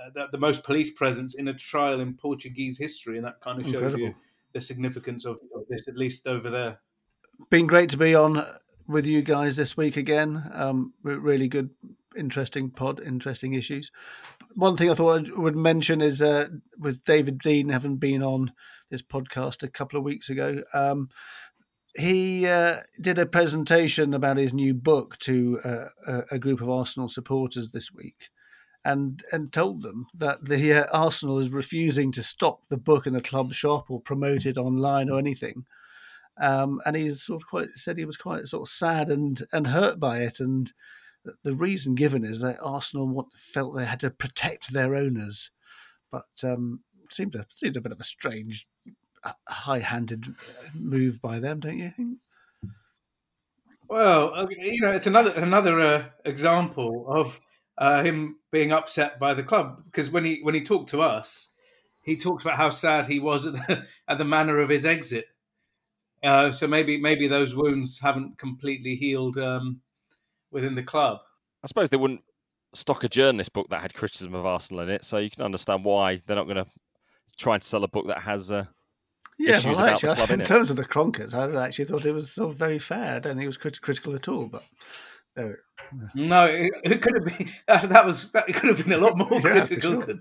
uh, 0.00 0.10
the, 0.14 0.26
the, 0.32 0.38
most 0.38 0.62
police 0.62 0.92
presence 0.92 1.34
in 1.34 1.48
a 1.48 1.54
trial 1.54 2.00
in 2.00 2.14
Portuguese 2.14 2.78
history, 2.78 3.16
and 3.16 3.26
that 3.26 3.40
kind 3.40 3.58
of 3.58 3.64
shows 3.64 3.74
Incredible. 3.74 4.00
you 4.00 4.14
the 4.54 4.60
significance 4.60 5.24
of, 5.26 5.38
of, 5.54 5.64
this, 5.68 5.88
at 5.88 5.96
least 5.96 6.26
over 6.26 6.48
there. 6.48 6.78
Been 7.50 7.66
great 7.66 7.90
to 7.90 7.96
be 7.96 8.14
on 8.14 8.46
with 8.86 9.04
you 9.04 9.20
guys 9.20 9.56
this 9.56 9.76
week 9.76 9.96
again. 9.96 10.50
Um, 10.54 10.94
really 11.02 11.48
good, 11.48 11.70
interesting 12.16 12.70
pod, 12.70 13.00
interesting 13.04 13.54
issues. 13.54 13.90
One 14.54 14.76
thing 14.76 14.90
I 14.90 14.94
thought 14.94 15.26
I 15.26 15.40
would 15.40 15.56
mention 15.56 16.00
is 16.00 16.22
uh, 16.22 16.48
with 16.78 17.04
David 17.04 17.40
Dein 17.44 17.70
having 17.70 17.96
been 17.96 18.22
on 18.22 18.52
this 18.90 19.02
podcast 19.02 19.62
a 19.62 19.68
couple 19.68 19.98
of 19.98 20.04
weeks 20.04 20.30
ago. 20.30 20.62
Um, 20.72 21.08
he 21.96 22.46
uh, 22.46 22.78
did 23.00 23.18
a 23.18 23.26
presentation 23.26 24.14
about 24.14 24.36
his 24.36 24.52
new 24.52 24.74
book 24.74 25.18
to 25.20 25.60
uh, 25.64 26.22
a, 26.30 26.38
group 26.38 26.60
of 26.60 26.68
Arsenal 26.68 27.08
supporters 27.08 27.70
this 27.70 27.92
week, 27.92 28.30
and 28.84 29.22
and 29.30 29.52
told 29.52 29.82
them 29.82 30.06
that 30.12 30.44
the 30.44 30.72
uh, 30.72 30.86
Arsenal 30.92 31.38
is 31.38 31.50
refusing 31.50 32.10
to 32.12 32.22
stop 32.22 32.66
the 32.68 32.76
book 32.76 33.06
in 33.06 33.12
the 33.12 33.20
club 33.20 33.52
shop 33.52 33.90
or 33.90 34.00
promote 34.00 34.44
it 34.44 34.58
online 34.58 35.08
or 35.08 35.18
anything. 35.18 35.66
Um, 36.40 36.80
and 36.84 36.96
he's 36.96 37.22
sort 37.22 37.42
of 37.42 37.48
quite 37.48 37.68
said 37.76 37.96
he 37.96 38.04
was 38.04 38.16
quite 38.16 38.48
sort 38.48 38.68
of 38.68 38.72
sad 38.72 39.08
and 39.08 39.46
and 39.52 39.68
hurt 39.68 40.00
by 40.00 40.18
it, 40.18 40.40
and 40.40 40.72
the 41.44 41.54
reason 41.54 41.94
given 41.94 42.24
is 42.24 42.40
that 42.40 42.58
Arsenal 42.60 43.28
felt 43.52 43.76
they 43.76 43.86
had 43.86 44.00
to 44.00 44.10
protect 44.10 44.72
their 44.72 44.94
owners, 44.96 45.50
but 46.10 46.26
um, 46.42 46.80
seemed 47.10 47.34
a 47.34 47.46
seemed 47.52 47.76
a 47.76 47.80
bit 47.80 47.92
of 47.92 48.00
a 48.00 48.04
strange 48.04 48.66
high-handed 49.48 50.34
move 50.74 51.20
by 51.20 51.38
them, 51.38 51.60
don't 51.60 51.78
you 51.78 51.92
think? 51.96 52.18
Well, 53.88 54.48
you 54.50 54.80
know, 54.80 54.92
it's 54.92 55.06
another 55.06 55.30
another 55.32 55.80
uh, 55.80 56.04
example 56.24 57.06
of 57.08 57.40
uh, 57.76 58.02
him 58.02 58.36
being 58.50 58.72
upset 58.72 59.18
by 59.18 59.34
the 59.34 59.42
club 59.42 59.82
because 59.84 60.10
when 60.10 60.24
he 60.24 60.40
when 60.42 60.54
he 60.54 60.64
talked 60.64 60.90
to 60.90 61.02
us, 61.02 61.50
he 62.02 62.16
talked 62.16 62.44
about 62.44 62.56
how 62.56 62.70
sad 62.70 63.06
he 63.06 63.18
was 63.18 63.46
at 63.46 63.52
the, 63.52 63.86
at 64.08 64.18
the 64.18 64.24
manner 64.24 64.58
of 64.58 64.70
his 64.70 64.86
exit. 64.86 65.26
Uh, 66.22 66.50
so 66.50 66.66
maybe 66.66 66.98
maybe 66.98 67.28
those 67.28 67.54
wounds 67.54 68.00
haven't 68.00 68.38
completely 68.38 68.96
healed 68.96 69.36
um, 69.36 69.80
within 70.50 70.74
the 70.74 70.82
club. 70.82 71.18
I 71.62 71.66
suppose 71.66 71.90
they 71.90 71.98
wouldn't 71.98 72.22
stock 72.74 73.04
a 73.04 73.08
journalist 73.08 73.52
book 73.52 73.68
that 73.68 73.82
had 73.82 73.94
criticism 73.94 74.34
of 74.34 74.46
Arsenal 74.46 74.82
in 74.82 74.88
it, 74.88 75.04
so 75.04 75.18
you 75.18 75.30
can 75.30 75.42
understand 75.42 75.84
why 75.84 76.18
they're 76.26 76.36
not 76.36 76.44
going 76.44 76.56
to 76.56 76.66
try 77.38 77.58
to 77.58 77.64
sell 77.66 77.84
a 77.84 77.88
book 77.88 78.06
that 78.08 78.18
has. 78.22 78.50
Uh, 78.50 78.64
yeah, 79.38 79.58
issues 79.58 79.64
well, 79.64 79.74
about 79.76 79.92
actually, 79.94 80.08
the 80.10 80.14
club, 80.14 80.30
in 80.30 80.40
innit? 80.40 80.46
terms 80.46 80.70
of 80.70 80.76
the 80.76 80.84
Kroenkes, 80.84 81.34
I 81.34 81.66
actually 81.66 81.86
thought 81.86 82.04
it 82.06 82.12
was 82.12 82.30
sort 82.32 82.50
of 82.50 82.56
very 82.56 82.78
fair. 82.78 83.16
I 83.16 83.18
don't 83.18 83.34
think 83.34 83.44
it 83.44 83.48
was 83.48 83.56
crit- 83.56 83.80
critical 83.80 84.14
at 84.14 84.28
all. 84.28 84.46
But 84.46 84.62
there, 85.34 85.58
No, 86.14 86.44
it, 86.46 86.72
it 86.84 87.02
could 87.02 87.14
have 87.14 87.38
been 87.38 87.50
that, 87.66 87.88
that 87.88 88.06
was 88.06 88.30
that, 88.30 88.48
it 88.48 88.54
could 88.54 88.68
have 88.76 88.84
been 88.84 88.92
a 88.92 88.98
lot 89.04 89.18
more 89.18 89.28
Yeah, 89.32 89.40
critical. 89.66 90.02
sure. 90.02 90.14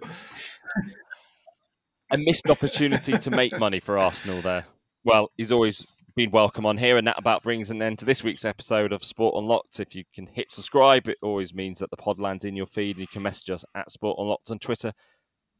a 2.11 2.17
missed 2.17 2.49
opportunity 2.49 3.17
to 3.17 3.29
make 3.31 3.57
money 3.59 3.79
for 3.79 3.97
Arsenal 3.99 4.41
there. 4.41 4.65
Well, 5.03 5.29
he's 5.37 5.51
always 5.51 5.85
been 6.15 6.31
welcome 6.31 6.65
on 6.65 6.77
here, 6.77 6.97
and 6.97 7.05
that 7.07 7.17
about 7.19 7.43
brings 7.43 7.69
an 7.71 7.81
end 7.83 7.99
to 7.99 8.05
this 8.05 8.23
week's 8.23 8.45
episode 8.45 8.93
of 8.93 9.03
Sport 9.03 9.35
Unlocked. 9.37 9.79
If 9.79 9.95
you 9.95 10.03
can 10.15 10.25
hit 10.27 10.51
subscribe, 10.51 11.07
it 11.07 11.17
always 11.21 11.53
means 11.53 11.79
that 11.79 11.89
the 11.91 11.97
pod 11.97 12.19
lands 12.19 12.45
in 12.45 12.55
your 12.55 12.65
feed, 12.67 12.95
and 12.95 13.01
you 13.01 13.07
can 13.07 13.21
message 13.21 13.49
us 13.51 13.65
at 13.75 13.91
Sport 13.91 14.17
Unlocked 14.19 14.49
on 14.51 14.59
Twitter, 14.59 14.91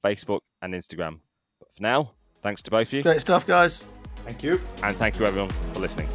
Facebook, 0.03 0.39
and 0.61 0.73
Instagram. 0.73 1.19
But 1.63 1.75
for 1.75 1.81
now, 1.81 2.11
thanks 2.41 2.61
to 2.63 2.71
both 2.71 2.87
of 2.87 2.93
you, 2.93 3.03
great 3.03 3.21
stuff, 3.21 3.47
guys. 3.47 3.83
Thank 4.25 4.43
you. 4.43 4.61
and 4.83 4.95
thank 4.97 5.17
you 5.19 5.25
everyone 5.25 5.49
for 5.49 5.79
listening. 5.79 6.09